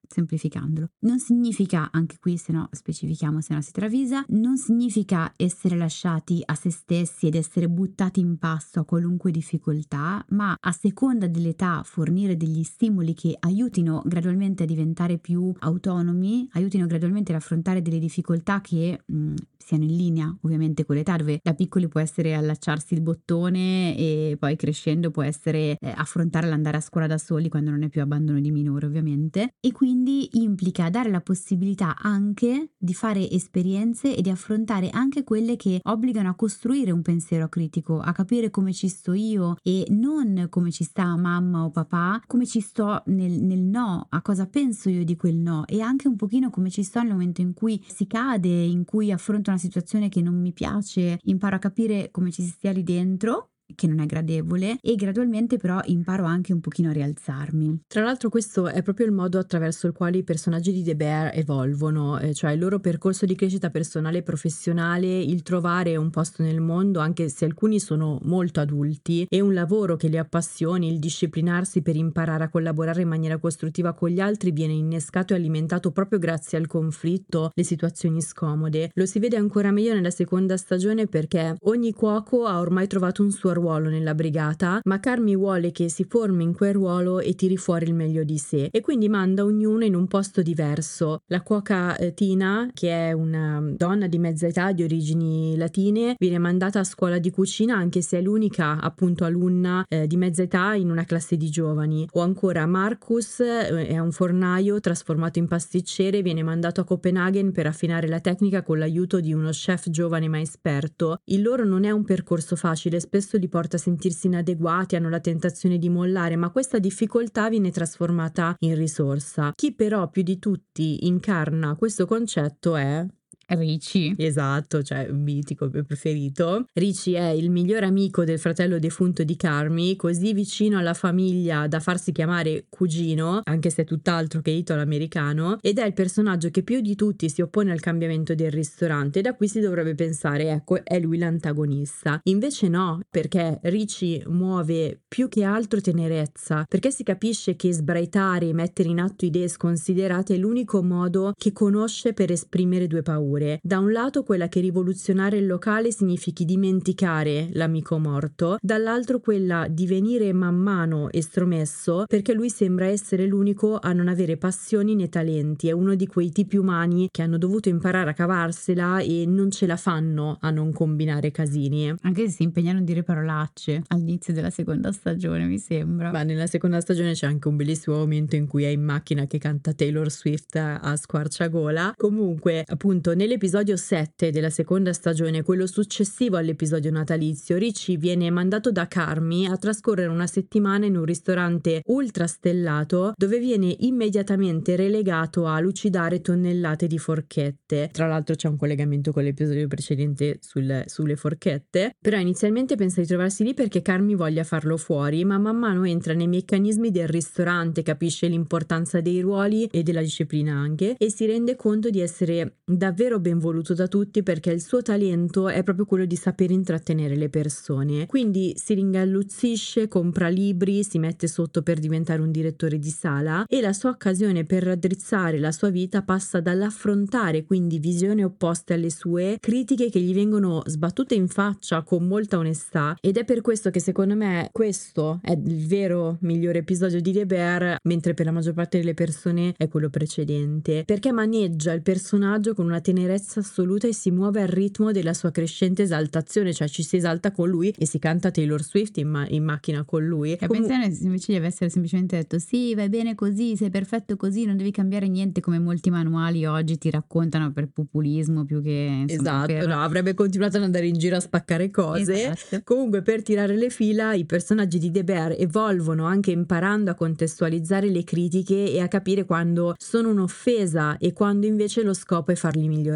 semplificandolo. 0.07 0.89
Non 0.99 1.19
significa, 1.19 1.89
anche 1.91 2.17
qui 2.19 2.37
se 2.37 2.51
no 2.51 2.69
specifichiamo 2.71 3.41
se 3.41 3.53
no 3.53 3.61
si 3.61 3.71
travisa, 3.71 4.23
non 4.29 4.57
significa 4.57 5.33
essere 5.35 5.75
lasciati 5.75 6.41
a 6.43 6.55
se 6.55 6.71
stessi 6.71 7.27
ed 7.27 7.35
essere 7.35 7.69
buttati 7.69 8.19
in 8.19 8.37
passo 8.37 8.79
a 8.79 8.85
qualunque 8.85 9.31
difficoltà, 9.31 10.23
ma 10.29 10.55
a 10.59 10.71
seconda 10.71 11.27
dell'età 11.27 11.81
fornire 11.83 12.37
degli 12.37 12.63
stimoli 12.63 13.13
che 13.13 13.35
aiutino 13.39 14.01
gradualmente 14.05 14.63
a 14.63 14.65
diventare 14.65 15.17
più 15.17 15.53
autonomi, 15.59 16.47
aiutino 16.53 16.85
gradualmente 16.85 17.31
ad 17.31 17.39
affrontare 17.39 17.81
delle 17.81 17.99
difficoltà 17.99 18.61
che 18.61 19.01
mh, 19.05 19.33
siano 19.57 19.83
in 19.83 19.95
linea 19.95 20.37
ovviamente 20.41 20.85
con 20.85 20.95
l'età, 20.95 21.15
dove 21.17 21.39
da 21.41 21.53
piccoli 21.53 21.87
può 21.87 21.99
essere 21.99 22.33
allacciarsi 22.33 22.93
il 22.93 23.01
bottone 23.01 23.97
e 23.97 24.37
poi 24.39 24.55
crescendo 24.55 25.11
può 25.11 25.23
essere 25.23 25.77
eh, 25.79 25.93
affrontare 25.95 26.47
l'andare 26.47 26.77
a 26.77 26.81
scuola 26.81 27.07
da 27.07 27.17
soli 27.17 27.49
quando 27.49 27.71
non 27.71 27.83
è 27.83 27.89
più 27.89 28.01
abbandono 28.01 28.39
di 28.39 28.51
minore 28.51 28.85
ovviamente 28.85 29.49
e 29.59 29.71
quindi 29.71 29.96
quindi 29.97 30.29
implica 30.33 30.91
dare 30.91 31.09
la 31.09 31.21
possibilità 31.21 31.95
anche 31.97 32.73
di 32.77 32.93
fare 32.93 33.27
esperienze 33.31 34.15
e 34.15 34.21
di 34.21 34.29
affrontare 34.29 34.91
anche 34.91 35.23
quelle 35.23 35.55
che 35.55 35.79
obbligano 35.81 36.29
a 36.29 36.35
costruire 36.35 36.91
un 36.91 37.01
pensiero 37.01 37.49
critico, 37.49 37.99
a 37.99 38.11
capire 38.11 38.51
come 38.51 38.73
ci 38.73 38.89
sto 38.89 39.13
io 39.13 39.55
e 39.63 39.87
non 39.89 40.45
come 40.51 40.69
ci 40.69 40.83
sta 40.83 41.15
mamma 41.15 41.63
o 41.63 41.71
papà, 41.71 42.21
come 42.27 42.45
ci 42.45 42.59
sto 42.59 43.01
nel, 43.07 43.41
nel 43.41 43.63
no, 43.63 44.05
a 44.07 44.21
cosa 44.21 44.45
penso 44.45 44.91
io 44.91 45.03
di 45.03 45.15
quel 45.15 45.37
no 45.37 45.65
e 45.65 45.81
anche 45.81 46.07
un 46.07 46.15
pochino 46.15 46.51
come 46.51 46.69
ci 46.69 46.83
sto 46.83 47.01
nel 47.01 47.13
momento 47.13 47.41
in 47.41 47.55
cui 47.55 47.83
si 47.87 48.05
cade, 48.05 48.49
in 48.49 48.85
cui 48.85 49.11
affronto 49.11 49.49
una 49.49 49.59
situazione 49.59 50.09
che 50.09 50.21
non 50.21 50.39
mi 50.39 50.53
piace, 50.53 51.17
imparo 51.23 51.55
a 51.55 51.59
capire 51.59 52.11
come 52.11 52.29
ci 52.29 52.43
si 52.43 52.49
stia 52.49 52.71
lì 52.71 52.83
dentro 52.83 53.49
che 53.75 53.87
non 53.87 53.99
è 53.99 54.05
gradevole 54.05 54.77
e 54.81 54.95
gradualmente 54.95 55.57
però 55.57 55.79
imparo 55.85 56.25
anche 56.25 56.53
un 56.53 56.59
pochino 56.59 56.89
a 56.89 56.93
rialzarmi. 56.93 57.81
Tra 57.87 58.03
l'altro 58.03 58.29
questo 58.29 58.67
è 58.67 58.81
proprio 58.81 59.05
il 59.05 59.11
modo 59.11 59.39
attraverso 59.39 59.87
il 59.87 59.93
quale 59.93 60.17
i 60.17 60.23
personaggi 60.23 60.71
di 60.71 60.83
The 60.83 60.95
Bear 60.95 61.31
evolvono, 61.33 62.19
eh, 62.19 62.33
cioè 62.33 62.51
il 62.51 62.59
loro 62.59 62.79
percorso 62.79 63.25
di 63.25 63.35
crescita 63.35 63.69
personale 63.69 64.19
e 64.19 64.23
professionale, 64.23 65.19
il 65.19 65.43
trovare 65.43 65.95
un 65.95 66.09
posto 66.09 66.43
nel 66.43 66.61
mondo, 66.61 66.99
anche 66.99 67.29
se 67.29 67.45
alcuni 67.45 67.79
sono 67.79 68.19
molto 68.23 68.59
adulti, 68.59 69.25
e 69.29 69.41
un 69.41 69.53
lavoro 69.53 69.95
che 69.95 70.07
li 70.07 70.17
appassioni, 70.17 70.91
il 70.91 70.99
disciplinarsi 70.99 71.81
per 71.81 71.95
imparare 71.95 72.45
a 72.45 72.49
collaborare 72.49 73.01
in 73.01 73.07
maniera 73.07 73.37
costruttiva 73.37 73.93
con 73.93 74.09
gli 74.09 74.19
altri 74.19 74.51
viene 74.51 74.73
innescato 74.73 75.33
e 75.33 75.37
alimentato 75.37 75.91
proprio 75.91 76.19
grazie 76.19 76.57
al 76.57 76.67
conflitto, 76.67 77.51
le 77.53 77.63
situazioni 77.63 78.21
scomode. 78.21 78.91
Lo 78.93 79.05
si 79.05 79.19
vede 79.19 79.37
ancora 79.37 79.71
meglio 79.71 79.93
nella 79.93 80.11
seconda 80.11 80.57
stagione 80.57 81.07
perché 81.07 81.55
ogni 81.61 81.93
cuoco 81.93 82.45
ha 82.45 82.59
ormai 82.59 82.87
trovato 82.87 83.23
un 83.23 83.31
suo 83.31 83.53
ruolo 83.57 83.89
nella 83.89 84.15
brigata, 84.15 84.79
ma 84.83 84.99
Carmi 84.99 85.35
vuole 85.35 85.71
che 85.71 85.89
si 85.89 86.05
formi 86.05 86.43
in 86.43 86.53
quel 86.53 86.73
ruolo 86.73 87.19
e 87.19 87.35
tiri 87.35 87.57
fuori 87.57 87.85
il 87.85 87.93
meglio 87.93 88.23
di 88.23 88.37
sé 88.37 88.69
e 88.71 88.81
quindi 88.81 89.09
manda 89.09 89.43
ognuno 89.43 89.83
in 89.83 89.95
un 89.95 90.07
posto 90.07 90.41
diverso. 90.41 91.19
La 91.27 91.41
cuoca 91.41 91.95
eh, 91.97 92.13
Tina, 92.13 92.69
che 92.73 93.09
è 93.09 93.11
una 93.11 93.61
donna 93.61 94.07
di 94.07 94.19
mezza 94.19 94.47
età 94.47 94.71
di 94.71 94.83
origini 94.83 95.55
latine, 95.57 96.15
viene 96.17 96.37
mandata 96.37 96.79
a 96.79 96.83
scuola 96.83 97.17
di 97.17 97.31
cucina 97.31 97.75
anche 97.75 98.01
se 98.01 98.19
è 98.19 98.21
l'unica 98.21 98.79
appunto 98.79 99.25
alunna 99.25 99.85
eh, 99.87 100.07
di 100.07 100.17
mezza 100.17 100.43
età 100.43 100.73
in 100.73 100.89
una 100.89 101.03
classe 101.03 101.37
di 101.37 101.49
giovani. 101.49 102.07
O 102.13 102.21
ancora 102.21 102.65
Marcus 102.65 103.39
eh, 103.39 103.87
è 103.87 103.99
un 103.99 104.11
fornaio 104.11 104.79
trasformato 104.79 105.39
in 105.39 105.47
pasticcere, 105.47 106.21
viene 106.21 106.43
mandato 106.43 106.81
a 106.81 106.83
Copenaghen 106.83 107.51
per 107.51 107.67
affinare 107.67 108.07
la 108.07 108.19
tecnica 108.19 108.61
con 108.61 108.77
l'aiuto 108.77 109.19
di 109.19 109.33
uno 109.33 109.49
chef 109.49 109.89
giovane 109.89 110.27
ma 110.27 110.39
esperto. 110.39 111.19
Il 111.25 111.41
loro 111.41 111.65
non 111.65 111.83
è 111.83 111.91
un 111.91 112.03
percorso 112.03 112.55
facile, 112.55 112.99
spesso 112.99 113.37
li 113.37 113.46
li 113.47 113.49
porta 113.49 113.77
a 113.77 113.79
sentirsi 113.79 114.27
inadeguati, 114.27 114.95
hanno 114.95 115.09
la 115.09 115.21
tentazione 115.21 115.77
di 115.77 115.89
mollare, 115.89 116.35
ma 116.35 116.51
questa 116.51 116.77
difficoltà 116.77 117.49
viene 117.49 117.71
trasformata 117.71 118.55
in 118.59 118.75
risorsa. 118.75 119.53
Chi 119.55 119.73
però 119.73 120.09
più 120.09 120.21
di 120.21 120.37
tutti 120.37 121.07
incarna 121.07 121.75
questo 121.75 122.05
concetto 122.05 122.75
è 122.75 123.05
Ricci. 123.49 124.13
Esatto, 124.17 124.83
cioè 124.83 125.09
mitico, 125.09 125.65
il 125.65 125.71
mio 125.73 125.83
preferito. 125.83 126.65
Ricci 126.73 127.13
è 127.13 127.29
il 127.29 127.49
miglior 127.49 127.83
amico 127.83 128.25
del 128.25 128.39
fratello 128.39 128.77
defunto 128.77 129.23
di 129.23 129.37
Carmi, 129.37 129.95
così 129.95 130.33
vicino 130.33 130.77
alla 130.77 130.93
famiglia 130.93 131.65
da 131.67 131.79
farsi 131.79 132.11
chiamare 132.11 132.65
cugino, 132.67 133.39
anche 133.43 133.69
se 133.69 133.83
è 133.83 133.85
tutt'altro 133.85 134.41
che 134.41 134.51
italo 134.51 134.81
americano, 134.81 135.59
ed 135.61 135.79
è 135.79 135.85
il 135.85 135.93
personaggio 135.93 136.49
che 136.49 136.61
più 136.61 136.81
di 136.81 136.95
tutti 136.95 137.29
si 137.29 137.41
oppone 137.41 137.71
al 137.71 137.79
cambiamento 137.79 138.35
del 138.35 138.51
ristorante. 138.51 139.21
Da 139.21 139.33
qui 139.33 139.47
si 139.47 139.61
dovrebbe 139.61 139.95
pensare, 139.95 140.49
ecco, 140.49 140.83
è 140.83 140.99
lui 140.99 141.17
l'antagonista. 141.17 142.19
Invece 142.23 142.67
no, 142.67 142.99
perché 143.09 143.59
Ricci 143.63 144.23
muove 144.27 144.99
più 145.07 145.29
che 145.29 145.43
altro 145.43 145.79
tenerezza, 145.79 146.65
perché 146.67 146.91
si 146.91 147.03
capisce 147.03 147.55
che 147.55 147.71
sbraitare 147.71 148.49
e 148.49 148.53
mettere 148.53 148.89
in 148.89 148.99
atto 148.99 149.23
idee 149.23 149.47
sconsiderate 149.47 150.35
è 150.35 150.37
l'unico 150.37 150.83
modo 150.83 151.31
che 151.37 151.53
conosce 151.53 152.11
per 152.11 152.29
esprimere 152.29 152.87
due 152.87 153.01
paure. 153.01 153.35
Da 153.61 153.77
un 153.77 153.91
lato 153.91 154.23
quella 154.23 154.47
che 154.47 154.59
rivoluzionare 154.59 155.37
il 155.37 155.45
locale 155.45 155.91
significhi 155.91 156.43
dimenticare 156.43 157.49
l'amico 157.53 157.99
morto, 157.99 158.57
dall'altro 158.61 159.19
quella 159.19 159.67
di 159.69 159.85
venire 159.85 160.33
man 160.33 160.55
mano 160.55 161.11
estromesso 161.11 162.05
perché 162.07 162.33
lui 162.33 162.49
sembra 162.49 162.87
essere 162.87 163.25
l'unico 163.27 163.77
a 163.77 163.93
non 163.93 164.07
avere 164.07 164.37
passioni 164.37 164.95
né 164.95 165.09
talenti, 165.09 165.67
è 165.67 165.71
uno 165.71 165.95
di 165.95 166.07
quei 166.07 166.31
tipi 166.31 166.57
umani 166.57 167.09
che 167.11 167.21
hanno 167.21 167.37
dovuto 167.37 167.69
imparare 167.69 168.09
a 168.09 168.13
cavarsela 168.13 168.99
e 168.99 169.25
non 169.27 169.51
ce 169.51 169.67
la 169.67 169.77
fanno 169.77 170.37
a 170.41 170.49
non 170.49 170.71
combinare 170.71 171.31
casini. 171.31 171.93
Anche 172.01 172.27
se 172.27 172.31
si 172.31 172.43
impegnano 172.43 172.79
a 172.79 172.81
dire 172.81 173.03
parolacce 173.03 173.83
all'inizio 173.87 174.33
della 174.33 174.49
seconda 174.49 174.91
stagione, 174.91 175.45
mi 175.45 175.59
sembra. 175.59 176.11
Ma 176.11 176.23
nella 176.23 176.47
seconda 176.47 176.81
stagione 176.81 177.13
c'è 177.13 177.27
anche 177.27 177.47
un 177.47 177.55
bellissimo 177.55 177.97
momento 177.97 178.35
in 178.35 178.47
cui 178.47 178.63
è 178.63 178.69
in 178.69 178.83
macchina 178.83 179.25
che 179.25 179.37
canta 179.37 179.73
Taylor 179.73 180.09
Swift 180.09 180.55
a 180.55 180.95
squarciagola. 180.95 181.93
Comunque, 181.95 182.63
appunto, 182.65 183.13
nell'episodio 183.27 183.75
7 183.75 184.31
della 184.31 184.49
seconda 184.49 184.93
stagione, 184.93 185.43
quello 185.43 185.67
successivo 185.67 186.37
all'episodio 186.37 186.91
natalizio, 186.91 187.57
Ricci 187.57 187.97
viene 187.97 188.29
mandato 188.29 188.71
da 188.71 188.87
Carmi 188.87 189.47
a 189.47 189.57
trascorrere 189.57 190.07
una 190.07 190.27
settimana 190.27 190.85
in 190.85 190.95
un 190.95 191.03
ristorante 191.03 191.81
ultra 191.87 192.25
stellato 192.25 193.11
dove 193.17 193.37
viene 193.39 193.75
immediatamente 193.79 194.77
relegato 194.77 195.45
a 195.45 195.59
lucidare 195.59 196.21
tonnellate 196.21 196.87
di 196.87 196.97
forchette. 196.97 197.89
Tra 197.91 198.07
l'altro 198.07 198.35
c'è 198.35 198.47
un 198.47 198.55
collegamento 198.55 199.11
con 199.11 199.23
l'episodio 199.23 199.67
precedente 199.67 200.37
sul, 200.39 200.83
sulle 200.85 201.17
forchette, 201.17 201.95
però 201.99 202.17
inizialmente 202.17 202.75
pensa 202.75 203.01
di 203.01 203.07
trovarsi 203.07 203.43
lì 203.43 203.53
perché 203.53 203.81
Carmi 203.81 204.15
voglia 204.15 204.45
farlo 204.45 204.77
fuori, 204.77 205.25
ma 205.25 205.37
man 205.37 205.57
mano 205.57 205.83
entra 205.83 206.13
nei 206.13 206.27
meccanismi 206.27 206.91
del 206.91 207.09
ristorante, 207.09 207.83
capisce 207.83 208.27
l'importanza 208.27 209.01
dei 209.01 209.19
ruoli 209.19 209.65
e 209.65 209.83
della 209.83 210.01
disciplina 210.01 210.53
anche 210.53 210.95
e 210.97 211.11
si 211.11 211.25
rende 211.25 211.57
conto 211.57 211.89
di 211.89 211.99
essere 211.99 212.59
davvero 212.63 213.15
ben 213.19 213.39
voluto 213.39 213.73
da 213.73 213.87
tutti 213.87 214.23
perché 214.23 214.51
il 214.51 214.61
suo 214.61 214.81
talento 214.81 215.47
è 215.47 215.63
proprio 215.63 215.85
quello 215.85 216.05
di 216.05 216.15
saper 216.15 216.51
intrattenere 216.51 217.15
le 217.15 217.29
persone. 217.29 218.05
Quindi 218.05 218.53
si 218.55 218.73
ringalluzzisce, 218.73 219.87
compra 219.87 220.27
libri, 220.27 220.83
si 220.83 220.99
mette 220.99 221.27
sotto 221.27 221.61
per 221.61 221.79
diventare 221.79 222.21
un 222.21 222.31
direttore 222.31 222.79
di 222.79 222.89
sala 222.89 223.45
e 223.47 223.61
la 223.61 223.73
sua 223.73 223.89
occasione 223.89 224.45
per 224.45 224.63
raddrizzare 224.63 225.39
la 225.39 225.51
sua 225.51 225.69
vita 225.69 226.01
passa 226.01 226.39
dall'affrontare 226.39 227.43
quindi 227.43 227.79
visioni 227.79 228.23
opposte 228.23 228.73
alle 228.73 228.89
sue, 228.89 229.37
critiche 229.39 229.89
che 229.89 229.99
gli 229.99 230.13
vengono 230.13 230.61
sbattute 230.65 231.15
in 231.15 231.27
faccia 231.27 231.81
con 231.83 232.07
molta 232.07 232.37
onestà 232.37 232.95
ed 233.01 233.17
è 233.17 233.25
per 233.25 233.41
questo 233.41 233.69
che 233.69 233.79
secondo 233.79 234.15
me 234.15 234.49
questo 234.51 235.19
è 235.21 235.31
il 235.31 235.65
vero 235.67 236.17
migliore 236.21 236.59
episodio 236.59 237.01
di 237.01 237.11
The 237.11 237.25
Bear, 237.25 237.77
mentre 237.83 238.13
per 238.13 238.25
la 238.25 238.31
maggior 238.31 238.53
parte 238.53 238.77
delle 238.77 238.93
persone 238.93 239.53
è 239.57 239.67
quello 239.67 239.89
precedente, 239.89 240.83
perché 240.85 241.11
maneggia 241.11 241.73
il 241.73 241.81
personaggio 241.81 242.53
con 242.53 242.65
una 242.65 242.81
tenerezza 242.81 243.05
assoluta 243.13 243.87
e 243.87 243.93
si 243.93 244.11
muove 244.11 244.41
al 244.41 244.47
ritmo 244.47 244.91
della 244.91 245.13
sua 245.13 245.31
crescente 245.31 245.83
esaltazione, 245.83 246.53
cioè 246.53 246.67
ci 246.67 246.83
si 246.83 246.97
esalta 246.97 247.31
con 247.31 247.49
lui 247.49 247.73
e 247.77 247.85
si 247.85 247.99
canta 247.99 248.31
Taylor 248.31 248.63
Swift 248.63 248.97
in, 248.97 249.09
ma- 249.09 249.27
in 249.27 249.43
macchina 249.43 249.83
con 249.83 250.05
lui. 250.05 250.33
E 250.33 250.47
Comun- 250.47 250.67
pensare 250.67 250.95
invece 251.01 251.39
di 251.39 251.45
essere 251.45 251.69
semplicemente 251.69 252.17
detto 252.17 252.39
sì, 252.39 252.75
vai 252.75 252.89
bene 252.89 253.15
così, 253.15 253.55
sei 253.55 253.69
perfetto 253.69 254.15
così, 254.15 254.45
non 254.45 254.57
devi 254.57 254.71
cambiare 254.71 255.07
niente 255.07 255.41
come 255.41 255.59
molti 255.59 255.89
manuali 255.89 256.45
oggi 256.45 256.77
ti 256.77 256.89
raccontano 256.89 257.51
per 257.51 257.67
populismo 257.67 258.45
più 258.45 258.61
che... 258.61 259.05
Insomma, 259.07 259.45
esatto, 259.45 259.53
per... 259.53 259.67
no, 259.67 259.81
avrebbe 259.81 260.13
continuato 260.13 260.57
ad 260.57 260.63
andare 260.63 260.87
in 260.87 260.97
giro 260.97 261.15
a 261.15 261.19
spaccare 261.19 261.69
cose. 261.69 262.31
Esatto. 262.31 262.61
Comunque 262.63 263.01
per 263.01 263.21
tirare 263.23 263.55
le 263.55 263.69
fila 263.69 264.13
i 264.13 264.25
personaggi 264.25 264.79
di 264.79 264.91
The 264.91 265.03
Bear 265.03 265.35
evolvono 265.37 266.05
anche 266.05 266.31
imparando 266.31 266.91
a 266.91 266.95
contestualizzare 266.95 267.89
le 267.89 268.03
critiche 268.03 268.71
e 268.71 268.79
a 268.79 268.87
capire 268.87 269.25
quando 269.25 269.75
sono 269.77 270.09
un'offesa 270.09 270.97
e 270.97 271.13
quando 271.13 271.45
invece 271.45 271.83
lo 271.83 271.93
scopo 271.93 272.31
è 272.31 272.35
farli 272.35 272.67
migliorare. 272.67 272.86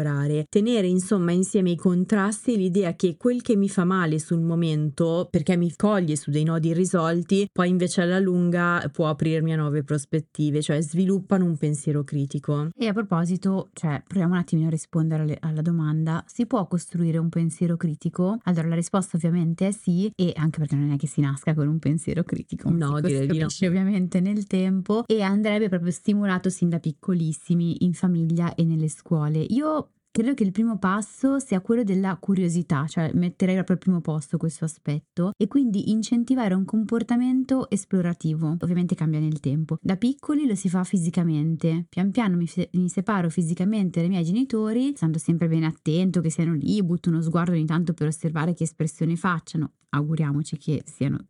Tenere 0.48 0.86
insomma 0.86 1.32
insieme 1.32 1.70
i 1.70 1.76
contrasti 1.76 2.54
e 2.54 2.56
l'idea 2.56 2.94
che 2.94 3.16
quel 3.16 3.42
che 3.42 3.56
mi 3.56 3.68
fa 3.68 3.84
male 3.84 4.18
sul 4.18 4.40
momento, 4.40 5.28
perché 5.30 5.56
mi 5.56 5.72
coglie 5.76 6.16
su 6.16 6.30
dei 6.30 6.44
nodi 6.44 6.68
irrisolti, 6.68 7.48
poi 7.52 7.68
invece 7.68 8.02
alla 8.02 8.18
lunga 8.18 8.88
può 8.92 9.08
aprirmi 9.08 9.52
a 9.52 9.56
nuove 9.56 9.82
prospettive, 9.82 10.62
cioè 10.62 10.80
sviluppano 10.80 11.44
un 11.44 11.56
pensiero 11.56 12.04
critico. 12.04 12.70
E 12.76 12.86
a 12.86 12.92
proposito, 12.92 13.70
cioè 13.72 14.02
proviamo 14.06 14.34
un 14.34 14.40
attimino 14.40 14.68
a 14.68 14.70
rispondere 14.70 15.22
alle, 15.22 15.36
alla 15.40 15.62
domanda, 15.62 16.24
si 16.26 16.46
può 16.46 16.66
costruire 16.66 17.18
un 17.18 17.28
pensiero 17.28 17.76
critico? 17.76 18.38
Allora 18.44 18.68
la 18.68 18.74
risposta 18.74 19.16
ovviamente 19.16 19.68
è 19.68 19.72
sì 19.72 20.10
e 20.14 20.32
anche 20.36 20.58
perché 20.58 20.76
non 20.76 20.90
è 20.90 20.96
che 20.96 21.06
si 21.06 21.20
nasca 21.20 21.54
con 21.54 21.68
un 21.68 21.78
pensiero 21.78 22.22
critico. 22.24 22.70
No, 22.70 23.00
direi 23.00 23.26
di 23.26 23.38
no. 23.38 23.46
ovviamente 23.66 24.20
nel 24.20 24.46
tempo 24.46 25.04
e 25.06 25.22
andrebbe 25.22 25.68
proprio 25.68 25.90
stimolato 25.90 26.48
sin 26.48 26.68
da 26.68 26.78
piccolissimi 26.78 27.84
in 27.84 27.92
famiglia 27.94 28.54
e 28.54 28.64
nelle 28.64 28.88
scuole. 28.88 29.40
Io 29.40 29.81
credo 30.12 30.34
che 30.34 30.44
il 30.44 30.52
primo 30.52 30.78
passo 30.78 31.38
sia 31.38 31.62
quello 31.62 31.82
della 31.82 32.16
curiosità, 32.20 32.86
cioè 32.86 33.10
metterei 33.14 33.54
proprio 33.56 33.76
al 33.76 33.82
primo 33.82 34.00
posto 34.02 34.36
questo 34.36 34.66
aspetto 34.66 35.32
e 35.36 35.48
quindi 35.48 35.90
incentivare 35.90 36.54
un 36.54 36.66
comportamento 36.66 37.68
esplorativo. 37.70 38.56
Ovviamente 38.60 38.94
cambia 38.94 39.18
nel 39.18 39.40
tempo. 39.40 39.78
Da 39.80 39.96
piccoli 39.96 40.46
lo 40.46 40.54
si 40.54 40.68
fa 40.68 40.84
fisicamente, 40.84 41.86
pian 41.88 42.10
piano 42.10 42.36
mi, 42.36 42.46
se- 42.46 42.68
mi 42.74 42.88
separo 42.88 43.30
fisicamente 43.30 44.00
dai 44.00 44.10
miei 44.10 44.24
genitori, 44.24 44.92
stando 44.94 45.18
sempre 45.18 45.48
bene 45.48 45.66
attento 45.66 46.20
che 46.20 46.30
siano 46.30 46.52
lì, 46.52 46.82
butto 46.82 47.08
uno 47.08 47.22
sguardo 47.22 47.52
ogni 47.52 47.64
tanto 47.64 47.94
per 47.94 48.06
osservare 48.06 48.52
che 48.52 48.64
espressione 48.64 49.16
facciano. 49.16 49.72
Auguriamoci 49.88 50.58
che 50.58 50.82
siano 50.84 51.26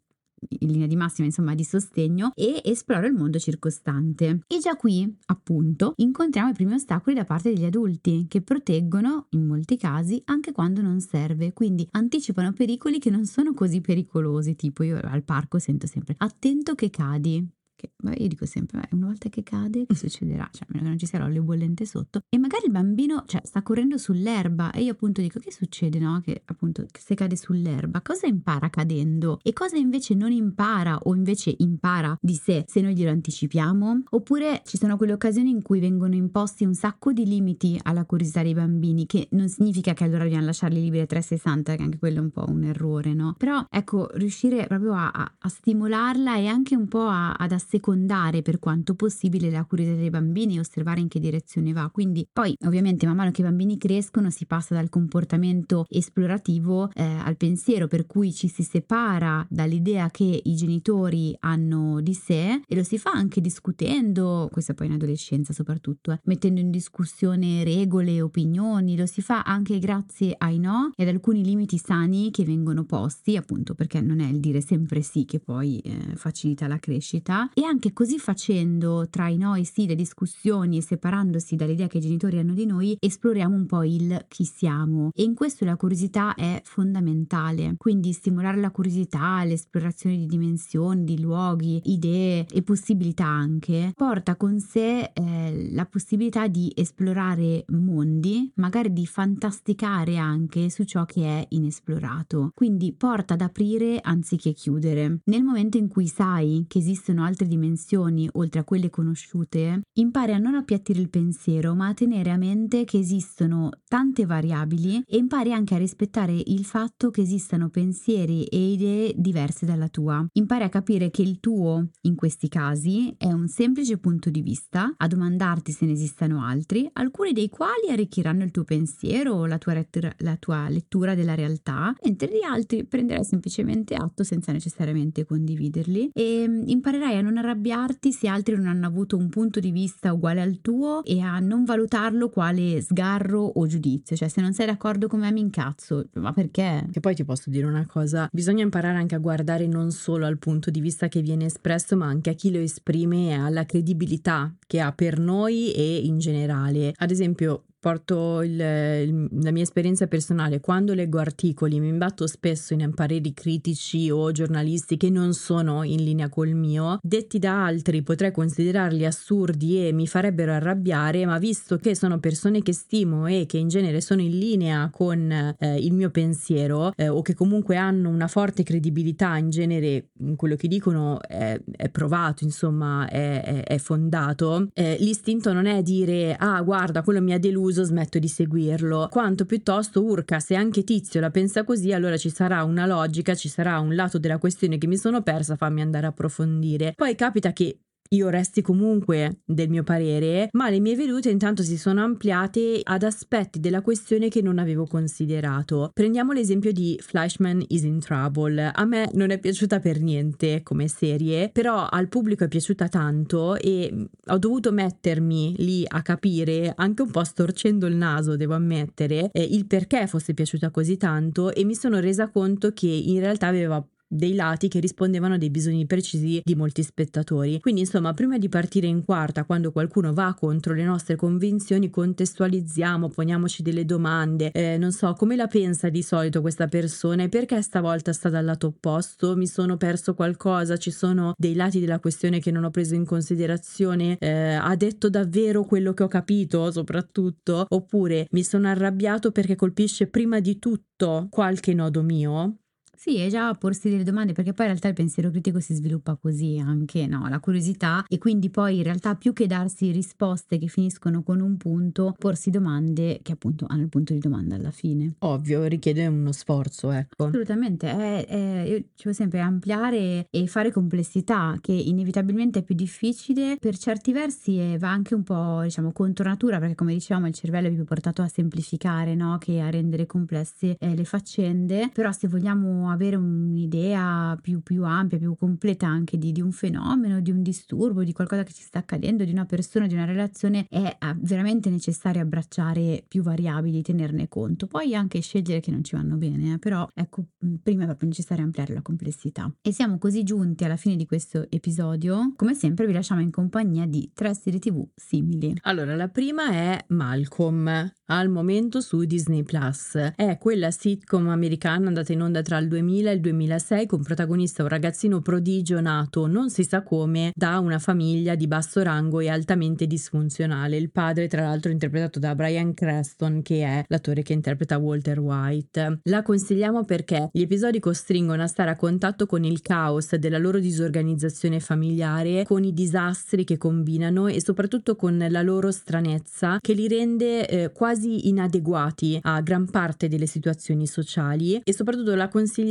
in 0.49 0.71
linea 0.71 0.87
di 0.87 0.97
massima 0.97 1.27
insomma 1.27 1.55
di 1.55 1.65
sostegno 1.65 2.33
e 2.35 2.61
esplora 2.65 3.07
il 3.07 3.15
mondo 3.15 3.39
circostante. 3.39 4.41
E 4.47 4.59
già 4.59 4.77
qui, 4.77 5.17
appunto, 5.27 5.95
incontriamo 5.97 6.51
i 6.51 6.55
primi 6.55 6.75
ostacoli 6.75 7.15
da 7.17 7.25
parte 7.25 7.53
degli 7.53 7.65
adulti 7.65 8.27
che 8.29 8.43
proteggono 8.43 9.27
in 9.31 9.47
molti 9.47 9.77
casi 9.77 10.21
anche 10.27 10.53
quando 10.53 10.81
non 10.83 11.01
serve, 11.01 11.53
quindi 11.53 11.87
anticipano 11.93 12.53
pericoli 12.53 12.99
che 12.99 13.11
non 13.11 13.25
sono 13.25 13.53
così 13.55 13.81
pericolosi, 13.81 14.57
tipo 14.57 14.83
io 14.83 15.01
al 15.03 15.23
parco 15.23 15.59
sento 15.59 15.87
sempre 15.87 16.15
attento 16.19 16.75
che 16.75 16.91
cadi, 16.91 17.47
che 17.83 17.91
beh, 17.97 18.15
io 18.19 18.29
dico 18.29 18.47
sempre, 18.47 18.89
una 18.93 19.07
volta 19.07 19.29
che 19.29 19.43
cade, 19.43 19.87
che 19.87 19.97
succederà? 19.97 20.49
Cioè, 20.53 20.63
a 20.63 20.67
meno 20.69 20.85
che 20.85 20.89
non 20.91 20.99
ci 20.99 21.07
siano 21.07 21.27
le 21.27 21.41
bollente 21.41 21.85
sotto. 21.85 22.21
E 22.29 22.39
magari 22.39 22.67
il 22.67 22.71
bambino, 22.71 23.25
cioè, 23.27 23.41
sta 23.45 23.63
correndo 23.63 23.99
sull'erba 23.99 24.71
e 24.71 24.83
io 24.83 24.93
appunto 24.93 25.21
dico, 25.21 25.41
che 25.41 25.51
succede, 25.51 25.99
no? 25.99 26.21
Che 26.21 26.43
appunto, 26.45 26.87
se 26.97 27.15
cade 27.17 27.37
sull'erba, 27.37 28.01
cosa 28.01 28.27
impara 28.27 28.71
cadendo? 28.71 29.41
E 29.43 29.53
cosa 29.53 29.77
invece 29.77 30.15
non 30.15 30.31
impara 30.31 30.97
o 31.03 31.15
invece 31.15 31.55
impara 31.59 32.17
di 32.21 32.35
sé 32.35 32.65
se 32.69 32.81
noi 32.81 32.95
glielo 32.95 33.11
anticipiamo? 33.11 34.05
Oppure 34.11 34.63
ci 34.65 34.77
sono 34.77 34.97
quelle 34.97 35.15
occasioni 35.15 35.51
in 35.51 35.63
cui 35.63 35.81
vengono 35.81 36.15
imposti 36.15 36.65
un 36.65 36.75
sacco 36.75 37.13
di 37.13 37.27
limiti 37.27 37.79
alla 37.83 38.05
curiosità 38.05 38.43
dei 38.43 38.55
bambini, 38.55 39.07
che 39.07 39.27
non 39.33 39.49
significa 39.49 39.93
che 39.93 40.05
allora 40.05 40.23
dobbiamo 40.23 40.45
lasciarli 40.45 40.81
liberi 40.81 41.03
a 41.03 41.07
360, 41.07 41.75
che 41.75 41.83
anche 41.83 41.99
quello 41.99 42.19
è 42.19 42.23
un 42.23 42.31
po' 42.31 42.45
un 42.47 42.63
errore, 42.63 43.13
no? 43.13 43.35
Però, 43.37 43.67
ecco, 43.69 44.09
riuscire 44.15 44.67
proprio 44.69 44.93
a, 44.93 45.11
a, 45.11 45.33
a 45.37 45.49
stimolarla 45.49 46.37
e 46.37 46.47
anche 46.47 46.77
un 46.77 46.87
po' 46.87 47.07
a, 47.07 47.33
ad 47.33 47.51
assecondare 47.73 48.43
per 48.43 48.59
quanto 48.59 48.95
possibile 48.95 49.51
la 49.51 49.65
curiosità 49.65 49.99
dei 49.99 50.11
bambini 50.11 50.57
e 50.57 50.61
osservare 50.61 51.01
in 51.01 51.09
che 51.09 51.19
direzione 51.19 51.73
va. 51.73 51.89
Quindi 51.91 52.29
poi 52.31 52.55
ovviamente 52.67 53.07
man 53.07 53.17
mano 53.17 53.31
che 53.31 53.41
i 53.41 53.45
bambini 53.45 53.79
crescono 53.79 54.31
si 54.31 54.45
passa 54.45 54.75
dal 54.75 54.91
comportamento 54.91 55.87
esplorativo 55.89 56.91
eh, 56.93 57.03
al 57.03 57.37
pensiero 57.37 57.87
per 57.87 58.07
cui 58.07 58.33
ci 58.33 58.49
si 58.49 58.63
separa 58.63 59.47
dall'idea 59.49 60.11
che 60.11 60.41
i 60.43 60.55
genitori 60.55 61.35
hanno 61.41 62.01
di 62.01 62.15
sé 62.15 62.63
e 62.67 62.75
lo 62.75 62.83
si 62.83 62.99
fa 62.99 63.11
anche 63.13 63.41
discutendo, 63.41 64.49
questo 64.53 64.75
poi 64.75 64.89
in 64.89 64.93
adolescenza 64.95 65.53
soprattutto, 65.53 66.13
eh, 66.13 66.21
mettendo 66.25 66.61
in 66.61 66.71
discussione 66.71 67.65
regole 67.65 68.21
opinioni, 68.21 68.97
lo 68.97 69.07
si 69.07 69.23
fa 69.23 69.43
anche 69.43 69.79
grazie 69.79 70.35
ai 70.37 70.59
no 70.59 70.93
e 70.95 71.03
ad 71.03 71.09
alcuni 71.09 71.43
limiti 71.45 71.79
sani 71.79 72.31
che 72.31 72.45
vengono 72.45 72.85
posti 72.85 73.37
appunto 73.37 73.75
perché 73.75 74.01
non 74.01 74.21
è 74.21 74.29
il 74.29 74.41
dire 74.41 74.61
sempre 74.61 75.01
sì 75.03 75.25
che 75.25 75.41
poi 75.41 75.79
eh, 75.79 76.17
facilita 76.17 76.67
la 76.67 76.79
crescita 76.79 77.49
e 77.63 77.65
anche 77.65 77.93
così 77.93 78.19
facendo 78.19 79.07
tra 79.09 79.29
i 79.29 79.37
noi 79.37 79.65
sì 79.65 79.87
le 79.87 79.95
discussioni 79.95 80.79
e 80.79 80.83
separandosi 80.83 81.55
dall'idea 81.55 81.87
che 81.87 81.99
i 81.99 82.01
genitori 82.01 82.39
hanno 82.39 82.55
di 82.55 82.67
noi 82.67 82.97
esploriamo 82.99 83.55
un 83.55 83.67
po' 83.67 83.85
il 83.85 84.25
chi 84.29 84.45
siamo. 84.45 85.11
E 85.15 85.23
in 85.23 85.35
questo 85.35 85.65
la 85.65 85.77
curiosità 85.77 86.35
è 86.35 86.61
fondamentale. 86.65 87.75
Quindi 87.77 88.13
stimolare 88.13 88.59
la 88.59 88.71
curiosità 88.71 89.45
l'esplorazione 89.45 90.17
di 90.17 90.27
dimensioni 90.27 91.05
di 91.05 91.21
luoghi 91.21 91.81
idee 91.85 92.47
e 92.51 92.63
possibilità 92.63 93.27
anche 93.27 93.93
porta 93.95 94.37
con 94.37 94.59
sé 94.59 95.13
eh, 95.13 95.69
la 95.73 95.87
possibilità 95.87 96.49
di 96.49 96.73
esplorare 96.75 97.65
mondi 97.69 98.51
magari 98.57 98.93
di 98.93 99.07
fantasticare 99.07 100.17
anche 100.17 100.69
su 100.69 100.85
ciò 100.85 101.05
che 101.05 101.23
è 101.25 101.47
inesplorato. 101.51 102.51
Quindi 102.55 102.93
porta 102.93 103.35
ad 103.35 103.41
aprire 103.41 104.01
anziché 104.03 104.53
chiudere. 104.53 105.21
Nel 105.25 105.45
momento 105.45 105.77
in 105.77 105.89
cui 105.89 106.09
sai 106.09 106.65
che 106.67 106.79
esistono 106.79 107.23
altre 107.23 107.47
dimensioni 107.53 108.29
oltre 108.33 108.61
a 108.61 108.65
quelle 108.65 108.91
conosciute, 108.91 109.83
impari 109.99 110.33
a 110.33 110.39
non 110.39 110.55
appiattire 110.55 111.01
il 111.01 111.11
pensiero, 111.11 111.75
ma 111.75 111.89
a 111.89 111.95
tenere 111.95 112.31
a 112.31 112.37
mente 112.37 112.85
che 112.85 112.99
esistono 112.99 113.71
tante 113.87 114.25
variabili 114.25 115.03
e 115.07 115.17
impari 115.17 115.53
anche 115.53 115.75
a 115.75 115.79
rispettare 115.79 116.33
il 116.33 116.65
fatto 116.65 117.11
che 117.11 117.21
esistano 117.21 117.69
pensieri 117.69 118.45
e 118.45 118.73
idee 118.73 119.13
diverse 119.17 119.67
dalla 119.67 119.89
tua. 119.89 120.25
Impari 120.33 120.65
a 120.65 120.69
capire 120.69 121.11
che 121.11 121.23
il 121.23 121.41
tuo, 121.41 121.89
in 122.03 122.15
questi 122.15 122.49
casi, 122.49 123.15
è 123.19 123.31
un 123.31 123.49
semplice 123.49 123.99
punto 123.99 124.31
di 124.31 124.41
vista, 124.41 124.95
a 124.97 125.07
domandarti 125.07 125.73
se 125.73 125.87
ne 125.87 125.93
esistano 125.93 126.45
altri, 126.45 126.89
alcuni 126.95 127.33
dei 127.33 127.49
quali 127.49 127.91
arricchiranno 127.91 128.45
il 128.45 128.51
tuo 128.51 128.65
pensiero 128.65 129.35
o 129.35 129.47
la 129.47 129.59
tua, 129.59 129.75
lettura, 129.75 130.13
la 130.19 130.37
tua 130.37 130.69
lettura 130.69 131.15
della 131.15 131.35
realtà, 131.35 131.95
mentre 132.05 132.29
gli 132.29 132.43
altri 132.43 132.85
prenderai 132.85 133.25
semplicemente 133.25 133.95
atto 133.95 134.25
senza 134.25 134.53
necessariamente 134.53 135.25
condividerli 135.25 136.11
e 136.13 136.47
mm, 136.49 136.63
imparerai 136.67 137.17
a 137.17 137.21
non 137.21 137.32
arrabbiarti 137.39 138.13
se 138.13 138.29
altri 138.29 138.57
non 138.57 138.67
hanno 138.67 138.87
avuto 138.87 139.17
un 139.17 139.29
punto 139.29 139.61
di 139.61 139.71
vista 139.71 140.13
uguale 140.13 140.41
al 140.41 140.61
tuo 140.61 141.05
e 141.05 141.21
a 141.21 141.39
non 141.39 141.65
valutarlo 141.65 142.29
quale 142.29 142.81
sgarro 142.81 143.41
o 143.43 143.67
giudizio, 143.67 144.17
cioè 144.17 144.29
se 144.29 144.41
non 144.41 144.53
sei 144.53 144.67
d'accordo 144.67 145.09
con 145.09 145.21
me 145.21 145.31
mi 145.33 145.41
incazzo, 145.41 146.09
ma 146.15 146.33
perché? 146.33 146.87
Che 146.91 147.01
poi 147.01 147.15
ti 147.15 147.25
posso 147.25 147.51
dire 147.51 147.67
una 147.67 147.87
cosa, 147.87 148.29
bisogna 148.33 148.63
imparare 148.63 148.99
anche 148.99 149.15
a 149.15 149.19
guardare 149.19 149.67
non 149.67 149.91
solo 149.91 150.27
al 150.27 150.39
punto 150.39 150.71
di 150.71 150.81
vista 150.81 151.09
che 151.09 151.23
viene 151.23 151.47
espresso, 151.47 151.97
ma 151.97 152.07
anche 152.07 152.31
a 152.31 152.35
chi 152.35 152.51
lo 152.51 152.59
esprime 152.59 153.31
e 153.31 153.33
alla 153.33 153.65
credibilità 153.65 154.53
che 154.67 154.81
ha 154.81 154.93
per 154.93 155.19
noi 155.19 155.73
e 155.73 155.99
in 155.99 156.19
generale. 156.19 156.93
Ad 156.97 157.11
esempio, 157.11 157.65
porto 157.83 158.43
il, 158.43 158.53
il, 158.53 159.29
la 159.43 159.51
mia 159.51 159.65
esperienza 159.65 160.07
personale, 160.07 160.61
quando 160.61 160.95
leggo 160.95 161.19
articoli 161.19 161.81
mi 161.81 161.89
imbatto 161.89 162.29
spesso 162.29 162.75
in 162.75 162.93
pareri 162.95 163.35
critici 163.35 164.09
o 164.09 164.31
giornalisti 164.31 164.97
che 164.97 165.11
non 165.11 165.33
sono 165.33 165.83
in 165.83 166.05
linea 166.05 166.29
col 166.29 166.51
mio, 166.51 167.01
detti 167.03 167.41
da 167.41 167.65
altri 167.65 168.03
potrei 168.03 168.31
considerarli 168.31 169.05
assurdi 169.05 169.85
e 169.85 169.93
mi 169.93 170.07
farebbero 170.07 170.53
arrabbiare, 170.53 171.27
ma 171.27 171.39
visto 171.39 171.77
che 171.77 171.97
sono 171.97 172.21
persone 172.21 172.63
che 172.63 172.73
stimo 172.73 173.27
e 173.27 173.47
che 173.47 173.59
in 173.59 173.67
genere 173.67 174.01
sono 174.01 174.21
in 174.21 174.39
linea 174.39 174.89
con 174.93 175.33
eh, 175.33 175.77
il 175.77 175.93
mio 175.93 176.11
pensiero 176.11 176.93
eh, 176.95 177.09
o 177.09 177.21
che 177.21 177.35
comunque 177.35 177.75
hanno 177.75 178.11
una 178.11 178.29
forte 178.29 178.63
credibilità 178.63 179.37
in 179.39 179.51
genere, 179.51 180.11
quello 180.37 180.55
che 180.55 180.69
dicono 180.69 181.21
è, 181.21 181.61
è 181.69 181.89
provato, 181.89 182.45
insomma 182.45 183.09
è, 183.09 183.43
è, 183.43 183.63
è 183.65 183.79
fondato, 183.79 184.69
eh, 184.73 184.97
l'istinto 185.01 185.53
non 185.53 185.67
è 185.67 185.83
dire 185.83 186.37
ah 186.39 186.63
guarda 186.63 187.03
quello 187.03 187.21
mi 187.21 187.33
ha 187.33 187.41
deluso 187.41 187.71
confuso 187.73 187.85
smetto 187.85 188.19
di 188.19 188.29
seguirlo, 188.29 189.09
quanto 189.11 189.47
piuttosto 189.47 190.05
urca 190.05 190.39
se 190.39 190.55
anche 190.55 190.85
Tizio 190.85 191.21
la 191.21 191.31
pensa 191.31 191.65
così 191.65 191.93
allora 191.93 192.17
ci 192.17 192.29
sarà 192.29 192.63
una 192.63 192.87
logica, 192.87 193.35
ci 193.35 193.49
sarà 193.49 193.81
un 193.81 193.95
lato 193.95 194.19
della 194.19 194.39
questione 194.39 194.79
che 194.79 194.87
mi 194.87 194.97
sono 194.97 195.23
persa, 195.23 195.57
fammi 195.57 195.81
andare 195.81 196.07
a 196.07 196.11
approfondire. 196.11 196.93
Poi 196.95 197.15
capita 197.15 197.53
che 197.53 197.79
io 198.13 198.29
resti 198.29 198.63
comunque 198.63 199.41
del 199.45 199.69
mio 199.69 199.83
parere, 199.83 200.49
ma 200.53 200.71
le 200.71 200.81
mie 200.81 200.97
vedute 200.97 201.31
intanto 201.31 201.63
si 201.63 201.77
sono 201.77 202.03
ampliate 202.03 202.81
ad 202.83 203.03
aspetti 203.03 203.61
della 203.61 203.83
questione 203.83 204.29
che 204.29 204.43
non 204.43 204.59
avevo 204.59 204.87
considerato. 204.87 205.91
Prendiamo 205.93 206.33
l'esempio 206.33 206.73
di 206.73 206.99
Flashman 207.01 207.63
is 207.69 207.83
in 207.83 208.01
Trouble. 208.01 208.71
A 208.75 208.85
me 208.85 209.11
non 209.15 209.31
è 209.31 209.39
piaciuta 209.39 209.81
per 209.81 210.01
niente 210.01 210.63
come 210.63 210.89
serie, 210.89 211.51
però 211.51 211.87
al 211.87 212.09
pubblico 212.09 212.45
è 212.45 212.49
piaciuta 212.49 212.89
tanto 212.89 213.57
e 213.57 214.09
ho 214.27 214.39
dovuto 214.39 214.73
mettermi 214.73 215.55
lì 215.59 215.85
a 215.87 216.03
capire, 216.03 216.73
anche 216.77 217.03
un 217.03 217.11
po' 217.11 217.25
storcendo 217.25 217.87
il 217.87 217.97
naso, 217.97 218.37
devo 218.37 218.55
ammettere, 218.55 219.31
eh, 219.33 219.43
il 219.43 219.67
perché 219.67 220.07
fosse 220.07 220.35
piaciuta 220.35 220.71
così 220.71 220.97
tanto 220.97 221.53
e 221.53 221.65
mi 221.65 221.75
sono 221.75 221.99
resa 222.01 222.29
conto 222.29 222.73
che 222.73 222.89
in 222.89 223.21
realtà 223.21 223.47
aveva 223.47 223.85
dei 224.13 224.35
lati 224.35 224.69
che 224.69 224.79
rispondevano 224.79 225.35
a 225.35 225.39
dei 225.39 225.51
bisogni 225.51 225.87
precisi 225.87 226.41
di 226.45 226.55
molti 226.55 226.83
spettatori. 226.83 227.61
Quindi, 227.61 227.81
insomma, 227.81 228.13
prima 228.13 228.37
di 228.37 228.49
partire 228.49 228.87
in 228.87 229.05
quarta, 229.05 229.45
quando 229.45 229.73
qualcuno 229.73 230.13
va 230.13 230.35
contro 230.39 230.75
le 230.75 230.85
nostre 230.85 231.17
convinzioni, 231.17 231.89
contestualizziamo, 231.89 233.09
poniamoci 233.09 233.63
delle 233.63 233.85
domande. 233.87 234.51
Eh, 234.53 234.77
non 234.77 234.93
so, 234.93 235.15
come 235.15 235.35
la 235.37 235.47
pensa 235.47 235.89
di 235.89 236.03
solito 236.03 236.41
questa 236.43 236.67
persona 236.67 237.23
e 237.23 237.29
perché 237.29 237.63
stavolta 237.63 238.13
sta 238.13 238.29
dal 238.29 238.45
lato 238.45 238.69
opposto? 238.69 239.35
Mi 239.35 239.47
sono 239.47 239.77
perso 239.79 240.15
qualcosa? 240.15 240.77
Ci 240.77 240.91
sono 240.91 241.33
dei 241.37 241.55
lati 241.55 241.81
della 241.81 241.99
questione 241.99 242.39
che 242.39 242.51
non 242.51 242.65
ho 242.65 242.71
preso 242.71 242.95
in 242.95 243.07
considerazione? 243.07 244.17
Eh, 244.19 244.29
ha 244.55 244.77
detto 244.77 245.09
davvero 245.09 245.65
quello 245.65 245.95
che 245.95 246.03
ho 246.03 246.09
capito, 246.09 246.71
soprattutto? 246.71 247.65
Oppure 247.69 248.27
mi 248.33 248.45
sono 248.45 248.69
arrabbiato 248.69 249.31
perché 249.31 249.57
colpisce 249.57 250.07
prima 250.07 250.41
di 250.41 250.59
tutto 250.59 251.29
qualche 251.31 251.73
nodo 251.73 252.03
mio? 252.03 252.62
Sì, 253.05 253.19
è 253.19 253.29
già 253.29 253.53
porsi 253.55 253.91
delle 253.91 254.05
domande, 254.05 254.33
perché 254.33 254.53
poi 254.53 254.67
in 254.67 254.71
realtà 254.71 254.87
il 254.87 254.95
pensiero 254.95 255.29
critico 255.31 255.59
si 255.59 255.75
sviluppa 255.75 256.15
così 256.15 256.63
anche, 256.65 257.09
no? 257.09 257.29
La 257.29 257.41
curiosità 257.41 258.05
e 258.07 258.19
quindi 258.19 258.49
poi 258.49 258.77
in 258.77 258.85
realtà 258.85 259.17
più 259.17 259.33
che 259.33 259.49
darsi 259.49 259.91
risposte 259.91 260.57
che 260.57 260.69
finiscono 260.69 261.25
con 261.25 261.41
un 261.41 261.57
punto, 261.57 262.15
porsi 262.17 262.51
domande 262.51 263.19
che 263.21 263.33
appunto 263.33 263.67
hanno 263.69 263.83
il 263.83 263.89
punto 263.89 264.13
di 264.13 264.21
domanda 264.21 264.55
alla 264.55 264.71
fine. 264.71 265.15
Ovvio, 265.19 265.65
richiede 265.65 266.07
uno 266.07 266.31
sforzo, 266.31 266.93
ecco. 266.93 267.25
Assolutamente, 267.25 267.91
è, 267.91 268.25
è, 268.25 268.69
io 268.69 268.85
dicevo 268.95 269.13
sempre 269.13 269.41
ampliare 269.41 270.29
e 270.31 270.47
fare 270.47 270.71
complessità, 270.71 271.59
che 271.61 271.73
inevitabilmente 271.73 272.61
è 272.61 272.63
più 272.63 272.77
difficile, 272.77 273.57
per 273.59 273.77
certi 273.79 274.13
versi 274.13 274.77
va 274.79 274.91
anche 274.93 275.17
un 275.17 275.25
po' 275.25 275.63
diciamo 275.65 275.91
contro 275.91 276.29
natura, 276.29 276.61
perché 276.61 276.77
come 276.77 276.93
dicevamo 276.93 277.27
il 277.27 277.35
cervello 277.35 277.67
è 277.67 277.73
più 277.73 277.83
portato 277.83 278.23
a 278.23 278.29
semplificare, 278.29 279.17
no? 279.17 279.39
Che 279.39 279.61
a 279.61 279.71
rendere 279.71 280.07
complesse 280.07 280.77
eh, 280.79 280.95
le 280.95 281.05
faccende, 281.05 281.91
però 281.93 282.13
se 282.13 282.29
vogliamo 282.29 282.91
avere 282.93 283.17
un'idea 283.17 284.39
più, 284.41 284.63
più 284.63 284.85
ampia, 284.85 285.19
più 285.19 285.35
completa 285.37 285.87
anche 285.87 286.19
di, 286.19 286.33
di, 286.33 286.41
un 286.41 286.53
fenomeno, 286.53 287.21
di 287.21 287.31
un 287.31 287.43
disturbo, 287.43 288.05
di 288.05 288.13
qualcosa 288.13 288.43
che 288.43 288.53
ci 288.53 288.63
sta 288.63 288.79
accadendo, 288.79 289.25
di 289.25 289.33
una 289.33 289.45
persona, 289.45 289.87
di 289.87 289.95
una 289.95 290.05
relazione, 290.05 290.67
è 290.69 290.97
ah, 290.99 291.17
veramente 291.19 291.71
necessario 291.71 292.23
abbracciare 292.23 293.05
più 293.07 293.23
variabili, 293.23 293.83
tenerne 293.83 294.29
conto. 294.29 294.67
Poi 294.67 294.95
anche 294.95 295.21
scegliere 295.21 295.61
che 295.61 295.71
non 295.71 295.83
ci 295.85 295.97
vanno 295.97 296.17
bene, 296.17 296.55
eh? 296.55 296.59
però 296.59 296.89
ecco, 296.95 297.27
prima 297.63 297.83
è 297.83 297.87
proprio 297.87 298.09
necessario 298.09 298.45
ampliare 298.45 298.75
la 298.75 298.83
complessità. 298.83 299.53
E 299.61 299.73
siamo 299.73 299.99
così 299.99 300.23
giunti 300.23 300.65
alla 300.65 300.77
fine 300.77 300.97
di 300.97 301.07
questo 301.07 301.47
episodio. 301.51 302.33
Come 302.37 302.55
sempre 302.55 302.87
vi 302.87 302.93
lasciamo 302.93 303.21
in 303.21 303.31
compagnia 303.31 303.87
di 303.87 304.11
tre 304.15 304.35
serie 304.35 304.59
tv 304.59 304.87
simili. 304.95 305.55
Allora, 305.63 305.97
la 305.97 306.09
prima 306.09 306.51
è 306.51 306.85
Malcolm, 306.89 307.93
al 308.07 308.29
momento 308.29 308.81
su 308.81 309.05
Disney 309.05 309.43
Plus. 309.43 309.97
È 310.15 310.39
quella 310.39 310.71
sitcom 310.71 311.29
americana 311.29 311.87
andata 311.89 312.13
in 312.13 312.23
onda 312.23 312.43
tra 312.43 312.59
il 312.59 312.69
2000 312.69 312.82
e 312.89 313.13
il 313.13 313.21
2006 313.21 313.87
con 313.87 314.03
protagonista 314.03 314.63
un 314.63 314.69
ragazzino 314.69 315.21
prodigio 315.21 315.81
nato 315.81 316.27
non 316.27 316.51
si 316.51 316.65
sa 316.65 316.83
come 316.83 317.31
da 317.33 317.61
una 317.61 317.79
famiglia 317.79 318.35
di 318.35 318.49
basso 318.49 318.83
rango 318.83 319.21
e 319.21 319.29
altamente 319.29 319.87
disfunzionale. 319.87 320.77
Il 320.77 320.91
padre, 320.91 321.29
tra 321.29 321.43
l'altro, 321.43 321.71
interpretato 321.71 322.19
da 322.19 322.35
Brian 322.35 322.75
Creston, 322.75 323.41
che 323.43 323.63
è 323.63 323.85
l'attore 323.87 324.23
che 324.23 324.33
interpreta 324.33 324.79
Walter 324.79 325.21
White. 325.21 326.01
La 326.05 326.23
consigliamo 326.23 326.85
perché 326.85 327.29
gli 327.33 327.43
episodi 327.43 327.79
costringono 327.79 328.43
a 328.43 328.49
stare 328.49 328.71
a 328.71 328.77
contatto 328.77 329.27
con 329.27 329.45
il 329.45 329.63
caos 329.63 330.17
della 330.17 330.39
loro 330.39 330.59
disorganizzazione 330.59 331.61
familiare, 331.61 332.45
con 332.45 332.65
i 332.65 332.73
disastri 332.73 333.45
che 333.45 333.59
combinano 333.59 334.27
e 334.27 334.43
soprattutto 334.43 334.97
con 334.97 335.25
la 335.29 335.43
loro 335.43 335.71
stranezza 335.71 336.59
che 336.61 336.73
li 336.73 336.89
rende 336.89 337.49
eh, 337.49 337.73
quasi 337.73 338.29
inadeguati 338.29 339.21
a 339.23 339.41
gran 339.41 339.71
parte 339.71 340.09
delle 340.09 340.27
situazioni 340.27 340.89
sociali 340.89 341.61
e 341.63 341.73
soprattutto 341.73 342.17
la 342.17 342.29
consigliamo 342.29 342.71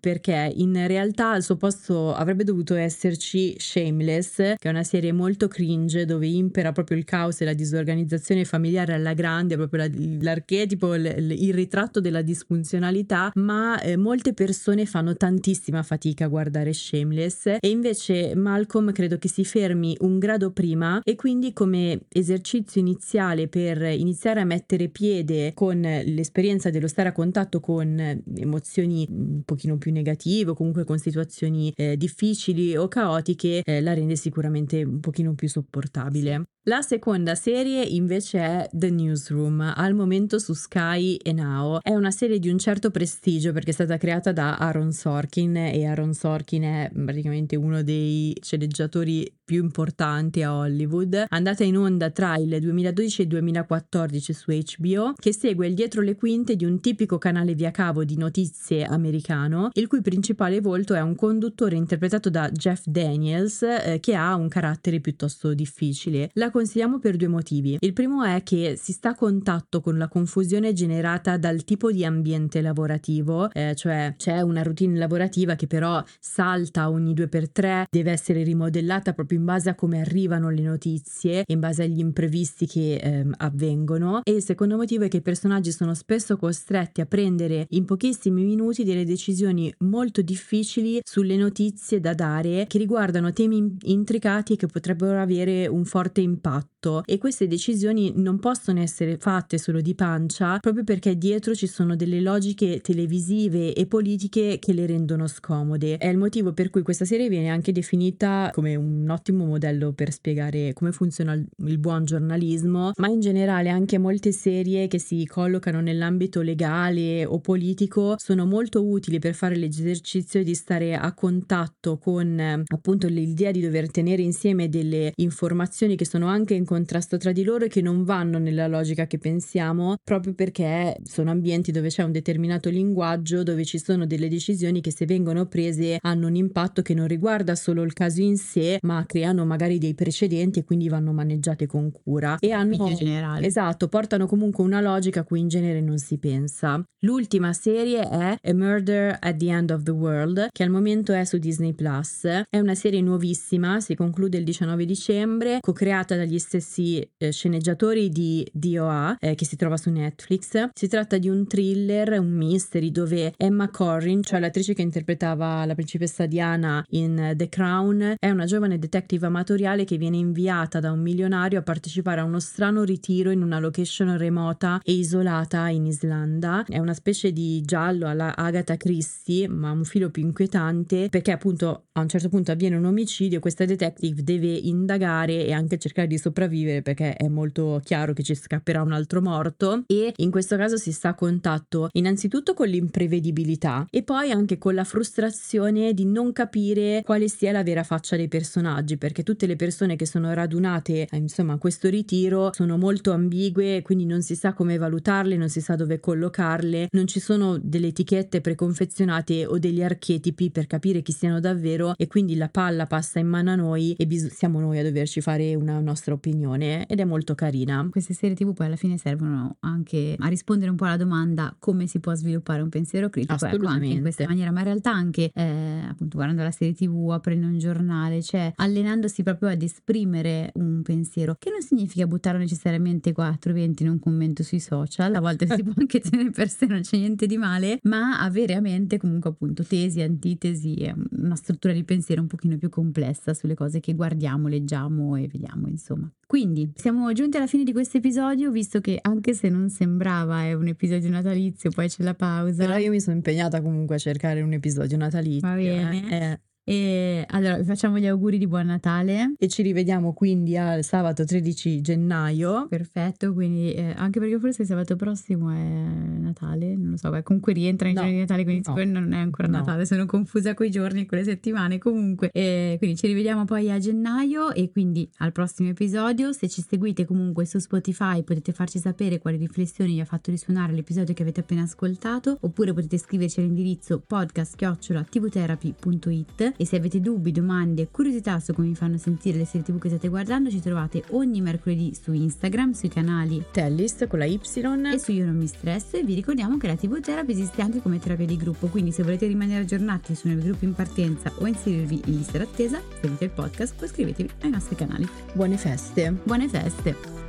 perché 0.00 0.52
in 0.56 0.86
realtà 0.86 1.30
al 1.30 1.42
suo 1.42 1.56
posto 1.56 2.14
avrebbe 2.14 2.44
dovuto 2.44 2.74
esserci 2.74 3.54
Shameless, 3.58 4.36
che 4.36 4.56
è 4.58 4.68
una 4.68 4.82
serie 4.82 5.12
molto 5.12 5.48
cringe 5.48 6.04
dove 6.04 6.26
impera 6.26 6.72
proprio 6.72 6.96
il 6.96 7.04
caos 7.04 7.40
e 7.40 7.44
la 7.44 7.52
disorganizzazione 7.52 8.44
familiare 8.44 8.94
alla 8.94 9.14
grande, 9.14 9.56
proprio 9.56 9.84
la, 9.84 9.90
l'archetipo, 10.20 10.94
l, 10.94 11.04
il 11.30 11.54
ritratto 11.54 12.00
della 12.00 12.22
disfunzionalità, 12.22 13.30
ma 13.34 13.80
eh, 13.80 13.96
molte 13.96 14.32
persone 14.32 14.84
fanno 14.86 15.16
tantissima 15.16 15.82
fatica 15.82 16.24
a 16.24 16.28
guardare 16.28 16.72
Shameless 16.72 17.46
e 17.60 17.68
invece 17.68 18.34
Malcolm 18.34 18.92
credo 18.92 19.18
che 19.18 19.28
si 19.28 19.44
fermi 19.44 19.96
un 20.00 20.18
grado 20.18 20.50
prima 20.50 21.00
e 21.02 21.14
quindi 21.14 21.52
come 21.52 22.00
esercizio 22.08 22.80
iniziale 22.80 23.48
per 23.48 23.82
iniziare 23.82 24.40
a 24.40 24.44
mettere 24.44 24.88
piede 24.88 25.52
con 25.54 25.80
l'esperienza 25.80 26.70
dello 26.70 26.88
stare 26.88 27.10
a 27.10 27.12
contatto 27.12 27.60
con 27.60 28.22
emozioni 28.36 29.35
pochino 29.44 29.76
più 29.78 29.92
negative 29.92 30.50
o 30.50 30.54
comunque 30.54 30.84
con 30.84 30.98
situazioni 30.98 31.72
eh, 31.76 31.96
difficili 31.96 32.76
o 32.76 32.88
caotiche 32.88 33.62
eh, 33.64 33.80
la 33.80 33.94
rende 33.94 34.16
sicuramente 34.16 34.82
un 34.82 35.00
pochino 35.00 35.34
più 35.34 35.48
sopportabile. 35.48 36.44
La 36.68 36.82
seconda 36.82 37.36
serie 37.36 37.84
invece 37.84 38.38
è 38.40 38.68
The 38.72 38.90
Newsroom, 38.90 39.72
al 39.76 39.94
momento 39.94 40.40
su 40.40 40.52
Sky 40.52 41.14
e 41.14 41.32
Now. 41.32 41.78
È 41.80 41.94
una 41.94 42.10
serie 42.10 42.40
di 42.40 42.48
un 42.48 42.58
certo 42.58 42.90
prestigio 42.90 43.52
perché 43.52 43.70
è 43.70 43.72
stata 43.72 43.96
creata 43.98 44.32
da 44.32 44.56
Aaron 44.56 44.90
Sorkin 44.90 45.56
e 45.56 45.86
Aaron 45.86 46.12
Sorkin 46.12 46.62
è 46.64 46.90
praticamente 46.92 47.54
uno 47.54 47.84
dei 47.84 48.36
sceneggiatori 48.42 49.32
più 49.46 49.62
importanti 49.62 50.42
a 50.42 50.56
Hollywood, 50.56 51.26
andata 51.28 51.62
in 51.62 51.78
onda 51.78 52.10
tra 52.10 52.36
il 52.36 52.58
2012 52.60 53.20
e 53.20 53.24
il 53.24 53.30
2014 53.30 54.32
su 54.32 54.50
HBO, 54.50 55.12
che 55.16 55.32
segue 55.32 55.68
il 55.68 55.74
dietro 55.74 56.02
le 56.02 56.16
quinte 56.16 56.56
di 56.56 56.64
un 56.64 56.80
tipico 56.80 57.16
canale 57.16 57.54
via 57.54 57.70
cavo 57.70 58.02
di 58.02 58.16
notizie 58.16 58.84
americano, 58.84 59.70
il 59.74 59.86
cui 59.86 60.02
principale 60.02 60.60
volto 60.60 60.94
è 60.94 61.00
un 61.00 61.14
conduttore 61.14 61.76
interpretato 61.76 62.28
da 62.28 62.50
Jeff 62.50 62.82
Daniels, 62.86 63.62
eh, 63.62 63.98
che 64.00 64.16
ha 64.16 64.34
un 64.34 64.48
carattere 64.48 64.98
piuttosto 64.98 65.54
difficile. 65.54 66.28
La 66.32 66.50
consigliamo 66.56 66.98
per 66.98 67.16
due 67.16 67.28
motivi. 67.28 67.76
Il 67.80 67.92
primo 67.92 68.24
è 68.24 68.42
che 68.42 68.78
si 68.80 68.92
sta 68.92 69.10
a 69.10 69.14
contatto 69.14 69.82
con 69.82 69.98
la 69.98 70.08
confusione 70.08 70.72
generata 70.72 71.36
dal 71.36 71.64
tipo 71.64 71.92
di 71.92 72.02
ambiente 72.02 72.62
lavorativo, 72.62 73.52
eh, 73.52 73.74
cioè 73.74 74.14
c'è 74.16 74.40
una 74.40 74.62
routine 74.62 74.96
lavorativa 74.96 75.54
che 75.54 75.66
però 75.66 76.02
salta 76.18 76.88
ogni 76.88 77.12
due 77.12 77.28
per 77.28 77.50
tre, 77.50 77.84
deve 77.90 78.10
essere 78.10 78.42
rimodellata 78.42 79.12
proprio 79.12 79.38
in 79.38 79.44
base 79.44 79.68
a 79.68 79.74
come 79.74 80.00
arrivano 80.00 80.48
le 80.48 80.62
notizie, 80.62 81.44
in 81.46 81.60
base 81.60 81.82
agli 81.82 81.98
imprevisti 81.98 82.66
che 82.66 82.94
eh, 82.94 83.26
avvengono. 83.36 84.22
E 84.22 84.32
il 84.32 84.42
secondo 84.42 84.76
motivo 84.76 85.04
è 85.04 85.08
che 85.08 85.18
i 85.18 85.22
personaggi 85.22 85.72
sono 85.72 85.92
spesso 85.92 86.38
costretti 86.38 87.02
a 87.02 87.06
prendere 87.06 87.66
in 87.70 87.84
pochissimi 87.84 88.44
minuti 88.44 88.82
delle 88.82 89.04
decisioni 89.04 89.70
molto 89.80 90.22
difficili 90.22 91.00
sulle 91.04 91.36
notizie 91.36 92.00
da 92.00 92.14
dare 92.14 92.64
che 92.66 92.78
riguardano 92.78 93.30
temi 93.34 93.76
intricati 93.82 94.56
che 94.56 94.66
potrebbero 94.66 95.20
avere 95.20 95.66
un 95.66 95.84
forte 95.84 96.22
impatto 96.22 96.44
impatto 96.46 97.02
e 97.04 97.18
queste 97.18 97.48
decisioni 97.48 98.12
non 98.14 98.38
possono 98.38 98.80
essere 98.80 99.16
fatte 99.18 99.58
solo 99.58 99.80
di 99.80 99.94
pancia 99.94 100.58
proprio 100.60 100.84
perché 100.84 101.18
dietro 101.18 101.54
ci 101.54 101.66
sono 101.66 101.96
delle 101.96 102.20
logiche 102.20 102.80
televisive 102.80 103.74
e 103.74 103.86
politiche 103.86 104.58
che 104.60 104.72
le 104.72 104.86
rendono 104.86 105.26
scomode. 105.26 105.98
È 105.98 106.06
il 106.06 106.16
motivo 106.16 106.52
per 106.52 106.70
cui 106.70 106.82
questa 106.82 107.04
serie 107.04 107.28
viene 107.28 107.48
anche 107.48 107.72
definita 107.72 108.50
come 108.52 108.76
un 108.76 109.08
ottimo 109.10 109.44
modello 109.44 109.92
per 109.92 110.12
spiegare 110.12 110.72
come 110.72 110.92
funziona 110.92 111.32
il 111.34 111.78
buon 111.78 112.04
giornalismo, 112.04 112.92
ma 112.96 113.08
in 113.08 113.20
generale 113.20 113.68
anche 113.68 113.98
molte 113.98 114.30
serie 114.30 114.86
che 114.86 114.98
si 114.98 115.26
collocano 115.26 115.80
nell'ambito 115.80 116.42
legale 116.42 117.24
o 117.24 117.40
politico 117.40 118.14
sono 118.18 118.46
molto 118.46 118.86
utili 118.86 119.18
per 119.18 119.34
fare 119.34 119.56
l'esercizio 119.56 120.44
di 120.44 120.54
stare 120.54 120.94
a 120.94 121.12
contatto 121.12 121.98
con 121.98 122.64
appunto 122.66 123.08
l'idea 123.08 123.50
di 123.50 123.60
dover 123.60 123.90
tenere 123.90 124.22
insieme 124.22 124.68
delle 124.68 125.12
informazioni 125.16 125.96
che 125.96 126.04
sono 126.04 126.26
anche 126.26 126.35
in 126.54 126.64
contrasto 126.64 127.16
tra 127.16 127.32
di 127.32 127.44
loro 127.44 127.64
e 127.64 127.68
che 127.68 127.80
non 127.80 128.04
vanno 128.04 128.38
nella 128.38 128.66
logica 128.66 129.06
che 129.06 129.18
pensiamo, 129.18 129.96
proprio 130.02 130.34
perché 130.34 130.96
sono 131.04 131.30
ambienti 131.30 131.72
dove 131.72 131.88
c'è 131.88 132.02
un 132.02 132.12
determinato 132.12 132.68
linguaggio, 132.68 133.42
dove 133.42 133.64
ci 133.64 133.78
sono 133.78 134.06
delle 134.06 134.28
decisioni 134.28 134.80
che 134.80 134.92
se 134.92 135.06
vengono 135.06 135.46
prese 135.46 135.98
hanno 136.00 136.26
un 136.26 136.36
impatto 136.36 136.82
che 136.82 136.94
non 136.94 137.06
riguarda 137.06 137.54
solo 137.54 137.82
il 137.82 137.92
caso 137.92 138.20
in 138.20 138.36
sé, 138.36 138.78
ma 138.82 139.04
creano 139.06 139.44
magari 139.44 139.78
dei 139.78 139.94
precedenti 139.94 140.60
e 140.60 140.64
quindi 140.64 140.88
vanno 140.88 141.12
maneggiate 141.12 141.66
con 141.66 141.90
cura. 141.90 142.36
E 142.38 142.52
hanno 142.52 142.92
generale. 142.94 143.46
Esatto, 143.46 143.88
portano 143.88 144.26
comunque 144.26 144.64
una 144.64 144.80
logica 144.80 145.20
a 145.20 145.24
cui 145.24 145.40
in 145.40 145.48
genere 145.48 145.80
non 145.80 145.98
si 145.98 146.18
pensa. 146.18 146.82
L'ultima 147.00 147.52
serie 147.52 148.00
è 148.08 148.36
A 148.42 148.54
Murder 148.54 149.16
at 149.20 149.36
the 149.36 149.48
End 149.48 149.70
of 149.70 149.82
the 149.82 149.90
World, 149.90 150.48
che 150.50 150.62
al 150.62 150.70
momento 150.70 151.12
è 151.12 151.24
su 151.24 151.38
Disney 151.38 151.72
Plus. 151.72 152.24
È 152.24 152.58
una 152.58 152.74
serie 152.74 153.00
nuovissima, 153.00 153.80
si 153.80 153.94
conclude 153.94 154.38
il 154.38 154.44
19 154.44 154.84
dicembre, 154.84 155.58
co-creata 155.60 156.16
dagli 156.26 156.38
stessi 156.38 157.08
eh, 157.16 157.30
sceneggiatori 157.30 158.10
di 158.10 158.46
DOA, 158.52 159.16
eh, 159.20 159.34
che 159.36 159.44
si 159.46 159.56
trova 159.56 159.76
su 159.76 159.90
Netflix. 159.90 160.70
Si 160.74 160.88
tratta 160.88 161.16
di 161.18 161.28
un 161.28 161.46
thriller, 161.46 162.18
un 162.18 162.32
mystery, 162.32 162.90
dove 162.90 163.32
Emma 163.36 163.70
Corrin, 163.70 164.22
cioè 164.22 164.40
l'attrice 164.40 164.74
che 164.74 164.82
interpretava 164.82 165.64
la 165.64 165.74
principessa 165.74 166.26
Diana 166.26 166.84
in 166.90 167.34
The 167.36 167.48
Crown, 167.48 168.16
è 168.18 168.30
una 168.30 168.44
giovane 168.44 168.78
detective 168.78 169.26
amatoriale 169.26 169.84
che 169.84 169.96
viene 169.96 170.16
inviata 170.16 170.80
da 170.80 170.90
un 170.90 171.00
milionario 171.00 171.60
a 171.60 171.62
partecipare 171.62 172.20
a 172.20 172.24
uno 172.24 172.40
strano 172.40 172.82
ritiro 172.82 173.30
in 173.30 173.42
una 173.42 173.60
location 173.60 174.18
remota 174.18 174.80
e 174.82 174.92
isolata 174.92 175.68
in 175.68 175.86
Islanda. 175.86 176.64
È 176.66 176.78
una 176.78 176.94
specie 176.94 177.32
di 177.32 177.62
giallo 177.62 178.08
alla 178.08 178.34
Agatha 178.34 178.76
Christie, 178.76 179.48
ma 179.48 179.70
un 179.70 179.84
filo 179.84 180.10
più 180.10 180.22
inquietante, 180.22 181.08
perché 181.08 181.30
appunto 181.30 181.84
a 181.92 182.00
un 182.00 182.08
certo 182.08 182.28
punto 182.28 182.50
avviene 182.50 182.76
un 182.76 182.84
omicidio, 182.84 183.38
questa 183.38 183.64
detective 183.64 184.22
deve 184.22 184.48
indagare 184.48 185.46
e 185.46 185.52
anche 185.52 185.78
cercare 185.78 186.05
di 186.06 186.18
sopravvivere 186.18 186.82
perché 186.82 187.14
è 187.14 187.28
molto 187.28 187.80
chiaro 187.84 188.12
che 188.12 188.22
ci 188.22 188.34
scapperà 188.34 188.82
un 188.82 188.92
altro 188.92 189.20
morto. 189.20 189.82
E 189.86 190.12
in 190.16 190.30
questo 190.30 190.56
caso 190.56 190.76
si 190.76 190.92
sta 190.92 191.10
a 191.10 191.14
contatto 191.14 191.88
innanzitutto 191.92 192.54
con 192.54 192.68
l'imprevedibilità 192.68 193.86
e 193.90 194.02
poi 194.02 194.30
anche 194.30 194.58
con 194.58 194.74
la 194.74 194.84
frustrazione 194.84 195.92
di 195.92 196.04
non 196.04 196.32
capire 196.32 197.02
quale 197.04 197.28
sia 197.28 197.52
la 197.52 197.62
vera 197.62 197.82
faccia 197.82 198.16
dei 198.16 198.28
personaggi 198.28 198.96
perché 198.96 199.22
tutte 199.22 199.46
le 199.46 199.56
persone 199.56 199.96
che 199.96 200.06
sono 200.06 200.32
radunate 200.32 201.08
insomma 201.12 201.54
a 201.54 201.58
questo 201.58 201.88
ritiro 201.88 202.50
sono 202.52 202.76
molto 202.76 203.12
ambigue 203.12 203.82
quindi 203.82 204.04
non 204.04 204.22
si 204.22 204.36
sa 204.36 204.52
come 204.52 204.76
valutarle 204.76 205.36
non 205.36 205.48
si 205.48 205.60
sa 205.60 205.74
dove 205.74 206.00
collocarle 206.00 206.88
non 206.92 207.06
ci 207.06 207.20
sono 207.20 207.58
delle 207.58 207.88
etichette 207.88 208.40
preconfezionate 208.40 209.46
o 209.46 209.58
degli 209.58 209.82
archetipi 209.82 210.50
per 210.50 210.66
capire 210.66 211.02
chi 211.02 211.12
siano 211.12 211.40
davvero 211.40 211.94
e 211.96 212.06
quindi 212.06 212.36
la 212.36 212.48
palla 212.48 212.86
passa 212.86 213.18
in 213.18 213.26
mano 213.26 213.50
a 213.50 213.54
noi 213.54 213.94
e 213.98 214.06
bis- 214.06 214.32
siamo 214.32 214.60
noi 214.60 214.78
a 214.78 214.82
doverci 214.82 215.20
fare 215.20 215.54
una 215.54 215.80
nostra 215.80 215.95
opinione 216.14 216.86
ed 216.86 217.00
è 217.00 217.04
molto 217.04 217.34
carina. 217.34 217.86
Queste 217.90 218.14
serie 218.14 218.36
tv 218.36 218.52
poi 218.52 218.66
alla 218.66 218.76
fine 218.76 218.98
servono 218.98 219.56
anche 219.60 220.16
a 220.18 220.28
rispondere 220.28 220.70
un 220.70 220.76
po' 220.76 220.84
alla 220.84 220.96
domanda 220.96 221.54
come 221.58 221.86
si 221.86 222.00
può 222.00 222.14
sviluppare 222.14 222.62
un 222.62 222.68
pensiero 222.68 223.08
critico, 223.08 223.46
ecco 223.46 223.66
anche 223.66 223.86
in 223.86 224.00
questa 224.00 224.26
maniera, 224.26 224.50
ma 224.50 224.60
in 224.60 224.64
realtà 224.66 224.92
anche 224.92 225.30
eh, 225.34 225.80
appunto 225.88 226.16
guardando 226.16 226.42
la 226.42 226.50
serie 226.50 226.74
tv, 226.74 227.10
aprendo 227.10 227.46
un 227.46 227.58
giornale, 227.58 228.22
cioè 228.22 228.52
allenandosi 228.56 229.22
proprio 229.22 229.48
ad 229.48 229.62
esprimere 229.62 230.50
un 230.54 230.82
pensiero, 230.82 231.36
che 231.38 231.50
non 231.50 231.60
significa 231.62 232.06
buttarlo 232.06 232.38
necessariamente 232.38 233.12
4-20 233.12 233.74
in 233.78 233.88
un 233.88 233.98
commento 233.98 234.42
sui 234.42 234.60
social, 234.60 235.14
a 235.14 235.20
volte 235.20 235.46
si 235.46 235.62
può 235.62 235.72
anche 235.76 236.00
tenere 236.00 236.30
per 236.30 236.48
sé, 236.48 236.66
non 236.66 236.80
c'è 236.80 236.96
niente 236.96 237.26
di 237.26 237.36
male, 237.36 237.78
ma 237.82 238.20
avere 238.20 238.54
a 238.54 238.60
mente 238.60 238.98
comunque 238.98 239.30
appunto 239.30 239.64
tesi, 239.64 240.00
antitesi, 240.00 240.92
una 241.10 241.36
struttura 241.36 241.72
di 241.72 241.84
pensiero 241.84 242.20
un 242.20 242.26
pochino 242.26 242.56
più 242.56 242.68
complessa 242.68 243.34
sulle 243.34 243.54
cose 243.54 243.80
che 243.80 243.94
guardiamo, 243.94 244.48
leggiamo 244.48 245.16
e 245.16 245.28
vediamo, 245.28 245.68
insomma. 245.68 245.85
Quindi 246.26 246.72
siamo 246.74 247.12
giunti 247.12 247.36
alla 247.36 247.46
fine 247.46 247.62
di 247.62 247.72
questo 247.72 247.98
episodio, 247.98 248.50
visto 248.50 248.80
che 248.80 248.98
anche 249.00 249.34
se 249.34 249.48
non 249.48 249.68
sembrava 249.68 250.42
è 250.42 250.54
un 250.54 250.66
episodio 250.66 251.08
natalizio, 251.10 251.70
poi 251.70 251.88
c'è 251.88 252.02
la 252.02 252.14
pausa. 252.14 252.64
Però 252.64 252.76
io 252.76 252.90
mi 252.90 253.00
sono 253.00 253.16
impegnata 253.16 253.60
comunque 253.60 253.94
a 253.96 253.98
cercare 253.98 254.40
un 254.40 254.52
episodio 254.52 254.96
natalizio. 254.96 255.46
Va 255.46 255.54
bene. 255.54 256.32
Eh. 256.32 256.40
E 256.68 257.24
allora 257.28 257.58
vi 257.58 257.62
facciamo 257.62 257.96
gli 257.96 258.08
auguri 258.08 258.38
di 258.38 258.48
buon 258.48 258.66
Natale. 258.66 259.34
E 259.38 259.46
ci 259.46 259.62
rivediamo 259.62 260.12
quindi 260.12 260.56
al 260.56 260.82
sabato 260.82 261.24
13 261.24 261.80
gennaio. 261.80 262.66
Perfetto, 262.66 263.32
quindi 263.32 263.72
eh, 263.72 263.94
anche 263.96 264.18
perché 264.18 264.36
forse 264.40 264.62
il 264.62 264.68
sabato 264.68 264.96
prossimo 264.96 265.50
è 265.50 265.54
Natale, 265.54 266.74
non 266.74 266.90
lo 266.90 266.96
so, 266.96 267.08
beh, 267.10 267.22
comunque 267.22 267.52
rientra 267.52 267.86
in 267.86 267.94
no, 267.94 268.00
giorni 268.00 268.16
di 268.16 268.22
Natale, 268.22 268.42
quindi 268.42 268.62
no, 268.66 268.74
non 268.84 269.12
è 269.12 269.18
ancora 269.18 269.46
no. 269.46 269.58
Natale, 269.58 269.86
sono 269.86 270.06
confusa 270.06 270.54
con 270.54 270.66
i 270.66 270.70
giorni 270.70 271.02
e 271.02 271.06
con 271.06 271.18
le 271.18 271.24
settimane. 271.24 271.78
Comunque, 271.78 272.30
eh, 272.32 272.74
quindi 272.78 272.96
ci 272.96 273.06
rivediamo 273.06 273.44
poi 273.44 273.70
a 273.70 273.78
gennaio 273.78 274.50
e 274.50 274.68
quindi 274.72 275.08
al 275.18 275.30
prossimo 275.30 275.68
episodio. 275.68 276.32
Se 276.32 276.48
ci 276.48 276.64
seguite 276.68 277.04
comunque 277.04 277.46
su 277.46 277.60
Spotify 277.60 278.24
potete 278.24 278.50
farci 278.50 278.80
sapere 278.80 279.20
quali 279.20 279.36
riflessioni 279.36 279.92
vi 279.92 280.00
ha 280.00 280.04
fatto 280.04 280.32
risuonare 280.32 280.72
l'episodio 280.72 281.14
che 281.14 281.22
avete 281.22 281.38
appena 281.38 281.62
ascoltato, 281.62 282.38
oppure 282.40 282.72
potete 282.72 282.98
scriverci 282.98 283.38
all'indirizzo 283.38 284.02
podcast-tvtherapy.it 284.04 286.54
e 286.56 286.66
se 286.66 286.76
avete 286.76 287.00
dubbi, 287.00 287.32
domande 287.32 287.88
curiosità 287.90 288.38
su 288.40 288.52
come 288.52 288.68
vi 288.68 288.74
fanno 288.74 288.98
sentire 288.98 289.38
le 289.38 289.44
serie 289.44 289.62
tv 289.62 289.78
che 289.78 289.88
state 289.88 290.08
guardando 290.08 290.50
ci 290.50 290.60
trovate 290.60 291.04
ogni 291.10 291.40
mercoledì 291.40 291.94
su 291.94 292.12
Instagram, 292.12 292.72
sui 292.72 292.88
canali 292.88 293.44
Tellist 293.50 294.06
con 294.06 294.18
la 294.18 294.24
Y 294.24 294.40
e 294.42 294.98
su 294.98 295.12
Io 295.12 295.24
non 295.24 295.36
mi 295.36 295.46
stresso 295.46 295.96
e 295.96 296.02
vi 296.02 296.14
ricordiamo 296.14 296.56
che 296.56 296.66
la 296.66 296.76
TV 296.76 297.00
Therapy 297.00 297.32
esiste 297.32 297.62
anche 297.62 297.80
come 297.80 297.98
terapia 297.98 298.26
di 298.26 298.36
gruppo, 298.36 298.68
quindi 298.68 298.92
se 298.92 299.02
volete 299.02 299.26
rimanere 299.26 299.62
aggiornati 299.62 300.14
su 300.14 300.28
nuovi 300.28 300.42
gruppi 300.42 300.64
in 300.64 300.74
partenza 300.74 301.32
o 301.38 301.46
inserirvi 301.46 302.02
in 302.06 302.16
lista 302.16 302.38
d'attesa, 302.38 302.80
seguite 303.00 303.24
il 303.24 303.30
podcast 303.30 303.80
o 303.80 303.84
iscrivetevi 303.84 304.30
ai 304.42 304.50
nostri 304.50 304.76
canali. 304.76 305.08
Buone 305.32 305.56
feste! 305.56 306.14
Buone 306.22 306.48
feste! 306.48 307.25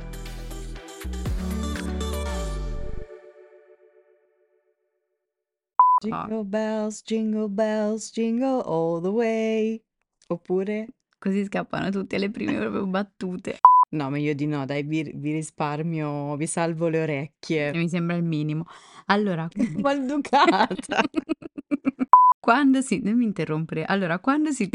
Jingle 6.00 6.44
bells, 6.44 7.02
jingle 7.02 7.48
bells, 7.48 8.10
jingle 8.12 8.62
all 8.64 9.00
the 9.00 9.08
way. 9.08 9.82
Oppure 10.28 10.88
Così 11.18 11.44
scappano 11.44 11.90
tutte 11.90 12.16
le 12.16 12.30
prime 12.30 12.56
proprio 12.58 12.86
battute. 12.86 13.58
No, 13.90 14.08
meglio 14.10 14.34
di 14.34 14.46
no, 14.46 14.64
dai, 14.64 14.84
vi, 14.84 15.10
vi 15.14 15.32
risparmio, 15.32 16.36
vi 16.36 16.46
salvo 16.46 16.88
le 16.88 17.02
orecchie. 17.02 17.72
Mi 17.72 17.88
sembra 17.88 18.16
il 18.16 18.22
minimo. 18.22 18.66
Allora, 19.06 19.48
Maleducata. 19.80 21.02
quando 22.38 22.82
si... 22.82 23.00
Non 23.02 23.16
mi 23.16 23.24
interrompere. 23.24 23.84
Allora, 23.84 24.20
quando 24.20 24.52
si... 24.52 24.68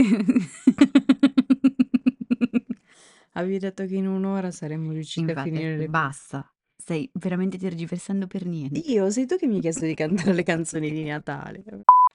Avevi 3.36 3.58
detto 3.60 3.86
che 3.86 3.96
in 3.96 4.08
un'ora 4.08 4.52
saremmo 4.52 4.92
riusciti 4.92 5.28
a 5.28 5.30
Infatti, 5.30 5.50
finire 5.50 5.78
le... 5.78 5.88
basta. 5.88 6.53
Stai 6.84 7.10
veramente 7.14 7.58
tergiversando 7.58 8.28
per 8.28 8.46
niente. 8.46 8.78
Io, 8.78 9.10
sei 9.10 9.26
tu 9.26 9.38
che 9.38 9.48
mi 9.48 9.56
hai 9.56 9.62
chiesto 9.62 9.86
di 9.86 9.94
cantare 9.94 10.34
le 10.34 10.44
canzoni 10.44 10.92
di 10.92 11.06
Natale. 11.06 11.64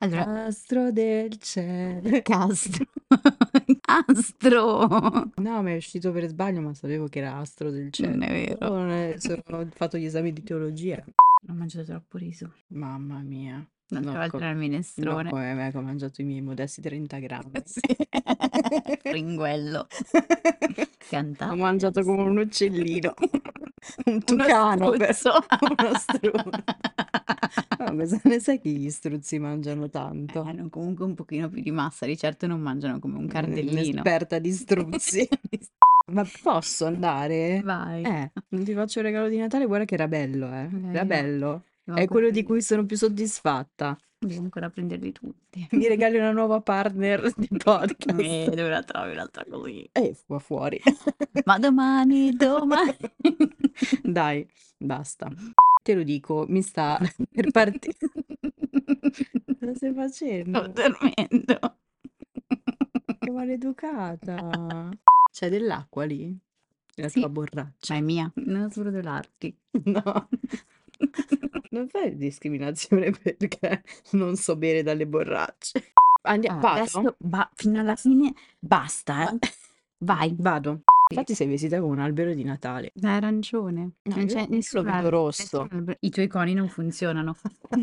Allora, 0.01 0.45
Astro 0.45 0.93
del 0.93 1.39
cielo. 1.39 2.21
Castro. 2.21 2.85
Astro. 3.89 5.31
No, 5.37 5.63
mi 5.63 5.73
è 5.73 5.77
uscito 5.77 6.13
per 6.13 6.27
sbaglio, 6.27 6.61
ma 6.61 6.75
sapevo 6.75 7.07
che 7.09 7.21
era 7.21 7.37
Astro 7.37 7.71
del 7.71 7.91
cielo. 7.91 8.11
Non 8.11 8.23
è 8.25 8.29
vero. 8.31 8.69
Non 8.69 8.91
è- 8.91 9.15
sono- 9.17 9.43
ho 9.47 9.67
fatto 9.73 9.97
gli 9.97 10.05
esami 10.05 10.35
di 10.35 10.43
teologia. 10.43 11.03
Ho 11.49 11.53
mangiato 11.55 11.87
troppo 11.87 12.19
riso. 12.19 12.53
Mamma 12.67 13.21
mia. 13.21 13.67
Un'altra 13.91 14.13
No, 14.13 14.19
volta 14.19 14.39
co- 14.39 14.45
il 14.45 14.57
minestrone. 14.57 15.31
Come 15.31 15.55
me 15.55 15.71
che 15.71 15.77
ho 15.79 15.81
mangiato 15.83 16.21
i 16.21 16.25
miei 16.25 16.41
modesti 16.43 16.81
30 16.83 17.19
grammi. 17.19 17.63
Sì. 17.65 17.81
Fringuello. 19.03 19.87
Cantata. 21.09 21.53
Ho 21.53 21.57
mangiato 21.57 22.03
come 22.03 22.23
un 22.23 22.37
uccellino. 22.39 23.15
un 24.07 24.23
tucano. 24.25 24.91
per- 24.91 25.15
struzzo. 25.15 25.39
Uno 25.79 25.95
struzzo. 25.95 26.51
Vabbè, 27.79 28.07
se 28.07 28.21
ne 28.25 28.41
sai 28.41 28.61
che 28.61 28.69
gli 28.71 28.91
struzzi 28.91 29.39
mangiano 29.39 29.89
tanto? 29.89 30.43
Hanno 30.43 30.69
comunque 30.69 31.05
un 31.07 31.15
pochino 31.15 31.49
più 31.49 31.63
di 31.63 31.71
massa, 31.71 32.05
di 32.05 32.17
certo 32.19 32.47
non 32.47 32.61
mangiano 32.61 32.99
come 32.99 33.17
un 33.17 33.27
cardellino. 33.27 33.73
Un'esperta 34.03 34.39
di 34.39 34.53
struzzi. 34.53 35.27
Ma 36.13 36.27
posso 36.43 36.87
andare? 36.87 37.61
Vai. 37.65 38.03
Eh, 38.03 38.31
non 38.49 38.65
ti 38.65 38.73
faccio 38.75 38.99
il 38.99 39.05
regalo 39.07 39.29
di 39.29 39.39
Natale, 39.39 39.67
guarda 39.67 39.85
che 39.87 39.95
era 39.95 40.09
bello, 40.09 40.47
eh. 40.53 40.69
Eh, 40.73 40.89
Era 40.91 41.05
bello. 41.05 41.63
È 41.95 42.07
quello 42.07 42.31
di 42.31 42.43
cui 42.43 42.61
sono 42.63 42.85
più 42.85 42.97
soddisfatta. 42.97 43.97
Devo 44.21 44.43
ancora 44.43 44.69
prenderli 44.69 45.13
tutti. 45.13 45.67
Mi 45.73 45.87
regali 45.87 46.17
una 46.19 46.33
nuova 46.33 46.61
partner 46.61 47.33
di 47.37 47.49
podcast. 47.57 48.19
Eh, 48.19 48.47
dove 48.51 48.69
la 48.69 48.83
trovi 48.83 49.13
un'altra 49.13 49.45
così? 49.49 49.89
E 49.93 50.17
qua 50.27 50.39
fuori. 50.41 50.81
Ma 51.45 51.59
domani, 51.59 52.33
domani. 52.33 52.97
Dai, 54.03 54.47
basta. 54.77 55.31
Te 55.83 55.95
lo 55.95 56.03
dico, 56.03 56.45
mi 56.49 56.63
sta 56.63 56.99
per 57.31 57.51
partire. 57.53 57.97
Cosa 59.61 59.75
stai 59.75 59.95
facendo? 59.95 60.59
Sto 60.59 60.69
dormendo. 60.73 61.77
Che 63.19 63.31
maleducata. 63.31 64.89
C'è 65.33 65.49
dell'acqua 65.49 66.05
lì? 66.05 66.37
La 66.97 67.09
Sì. 67.09 67.21
tua 67.21 67.29
borraccia. 67.29 67.95
Ma 67.95 68.01
è 68.01 68.03
mia, 68.03 68.33
non 68.35 68.69
sbrodolarti. 68.71 69.57
No. 69.85 70.29
Non 71.71 71.89
fai 71.89 72.17
discriminazione 72.17 73.11
perché 73.23 73.83
non 74.13 74.37
so 74.37 74.57
bere 74.57 74.83
dalle 74.83 75.07
borracce. 75.07 75.93
Andiamo, 76.23 76.61
vado? 76.61 76.81
Adesso 76.81 77.17
ba- 77.19 77.51
fino 77.55 77.81
alla 77.81 77.97
fine 77.97 78.33
basta, 78.59 79.31
eh. 79.31 79.39
Vai. 79.99 80.35
Vado. 80.39 80.83
Infatti 81.11 81.35
sei 81.35 81.47
vestita 81.47 81.81
come 81.81 81.93
un 81.95 82.01
albero 82.01 82.35
di 82.35 82.45
Natale. 82.45 82.91
Da 82.95 83.15
arancione. 83.17 83.81
No, 84.03 84.15
non 84.17 84.21
io 84.21 84.27
c'è 84.27 84.41
lo 84.43 84.47
nessun 84.51 84.83
vedo 84.83 84.97
albero, 84.97 85.17
rosso. 85.25 85.63
nessun 85.63 85.69
albero. 85.79 85.97
I 86.01 86.11
tuoi 86.11 86.27
coni 86.27 86.53
non 86.55 86.69
funzionano. 86.69 87.35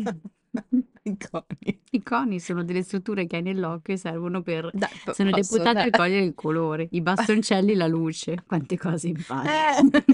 I 1.02 1.16
coni. 1.18 1.80
I 1.90 2.02
coni 2.02 2.40
sono 2.40 2.62
delle 2.64 2.82
strutture 2.82 3.26
che 3.26 3.36
hai 3.36 3.42
nell'occhio 3.42 3.94
e 3.94 3.96
servono 3.96 4.42
per... 4.42 4.70
Dai, 4.72 4.88
po- 5.04 5.12
Sono 5.12 5.30
posso 5.30 5.52
deputate 5.56 5.78
a 5.78 5.82
andare? 5.82 5.90
cogliere 5.90 6.24
il 6.24 6.34
colore. 6.34 6.88
I 6.92 7.00
bastoncelli 7.00 7.74
la 7.74 7.86
luce. 7.88 8.42
Quante 8.46 8.78
cose 8.78 9.08
impari. 9.14 9.48
Eh. 9.48 10.04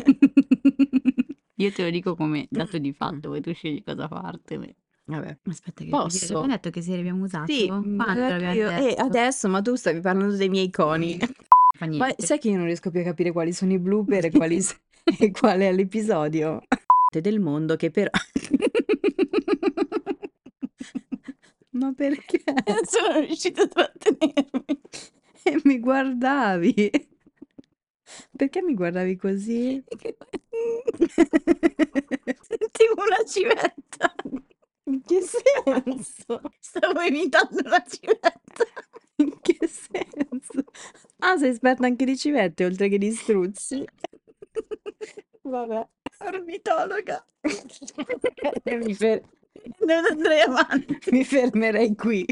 Io 1.63 1.73
te 1.73 1.83
lo 1.85 1.91
dico 1.91 2.15
come 2.17 2.47
dato 2.51 2.79
di 2.79 2.93
fatto, 2.93 3.29
poi 3.31 3.41
tu 3.41 3.53
scegli 3.55 3.83
cosa 3.85 4.09
fartene. 4.09 4.75
Vabbè. 5.05 5.39
Aspetta 5.49 5.85
che 5.85 5.91
Posso? 5.91 6.25
abbiamo 6.37 6.47
detto 6.53 6.71
che 6.71 6.81
se 6.83 6.97
l'abbiamo 6.97 7.25
usato? 7.25 7.53
Sì, 7.53 7.67
Quando 7.67 7.89
mm, 7.89 8.01
ho 8.01 8.05
detto 8.15 8.31
l'abbiamo 8.33 8.55
io- 8.55 8.69
detto? 8.69 8.83
eh, 8.87 8.95
adesso, 8.99 9.49
ma 9.49 9.61
tu 9.63 9.75
stavi 9.75 10.01
parlando 10.01 10.37
dei 10.37 10.49
miei 10.49 10.71
coni. 10.71 11.19
Fa 11.75 11.87
Ma 11.87 12.07
niente. 12.07 12.27
sai 12.27 12.39
che 12.39 12.49
io 12.51 12.57
non 12.57 12.67
riesco 12.67 12.91
più 12.91 13.01
a 13.01 13.05
capire 13.05 13.33
quali 13.33 13.53
sono 13.53 13.73
i 13.73 13.79
blooper 13.79 14.27
e, 14.27 14.31
quali 14.37 14.61
s- 14.61 14.77
e 15.19 15.31
quale 15.31 15.69
è 15.69 15.73
l'episodio? 15.73 16.63
Del 17.21 17.41
mondo 17.41 17.77
che 17.77 17.91
però... 17.91 18.11
Ma 21.71 21.93
perché? 21.95 22.43
sono 22.85 23.21
riuscita 23.21 23.63
a 23.63 23.67
trattenermi. 23.69 24.81
E 25.45 25.61
mi 25.65 25.79
guardavi? 25.81 26.91
Perché 28.37 28.63
mi 28.63 28.75
guardavi 28.75 29.17
così? 29.17 29.83
Sentivo 32.41 32.95
una 33.07 33.25
civetta. 33.27 34.15
In 34.85 35.01
che 35.03 35.21
senso? 35.23 36.41
Stavo 36.59 37.01
imitando 37.03 37.61
una 37.65 37.83
civetta. 37.87 38.65
In 39.17 39.39
che 39.41 39.59
senso? 39.69 40.65
Ah, 41.19 41.37
sei 41.37 41.51
esperta 41.51 41.87
anche 41.87 42.05
di 42.05 42.17
civette 42.17 42.65
oltre 42.65 42.89
che 42.89 42.99
di 42.99 43.13
struzzi. 43.13 43.85
Vabbè. 45.43 45.87
Ornitologa. 46.19 47.25
mi, 48.85 48.95
fer- 48.95 49.23
Non 49.81 50.05
andrei 50.11 50.41
avanti. 50.41 51.11
mi 51.11 51.25
fermerei 51.25 51.95
qui. 51.95 52.25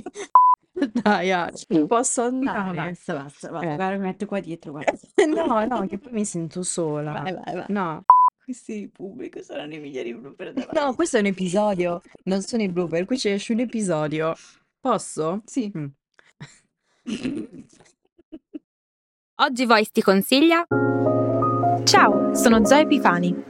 Dai, 1.03 1.31
Aci, 1.33 1.87
posso 1.87 2.31
No, 2.31 2.51
andare? 2.51 2.91
basta, 2.91 3.14
basta, 3.14 3.51
basta. 3.51 3.72
Eh. 3.72 3.76
Guarda, 3.76 3.97
mi 3.99 4.05
metto 4.05 4.26
qua 4.26 4.41
dietro, 4.41 4.72
guarda. 4.72 4.93
No, 5.26 5.64
no, 5.66 5.87
che 5.87 5.99
poi 5.99 6.12
mi 6.12 6.24
sento 6.24 6.62
sola. 6.62 7.12
Vai, 7.12 7.33
vai, 7.33 7.55
vai. 7.55 7.64
No, 7.68 8.05
Questi 8.45 8.81
di 8.81 8.89
pubblico 8.89 9.43
saranno 9.43 9.74
i 9.74 9.78
migliori 9.78 10.14
blooper 10.14 10.53
della 10.53 10.70
no, 10.72 10.95
questo 10.95 11.18
è 11.18 11.20
un 11.20 11.26
episodio, 11.26 12.01
non 12.24 12.43
sono 12.43 12.62
i 12.62 12.68
blooper, 12.68 13.05
qui 13.05 13.18
ci 13.18 13.28
esce 13.28 13.53
un 13.53 13.61
episodio. 13.61 14.35
Posso? 14.81 15.43
Sì. 15.45 15.70
Mm. 15.76 15.87
Oggi 19.43 19.64
Voice 19.66 19.91
ti 19.93 20.03
consiglia 20.03 20.66
Ciao, 21.85 22.35
sono 22.35 22.64
Zoe 22.64 22.81
Epifani. 22.81 23.50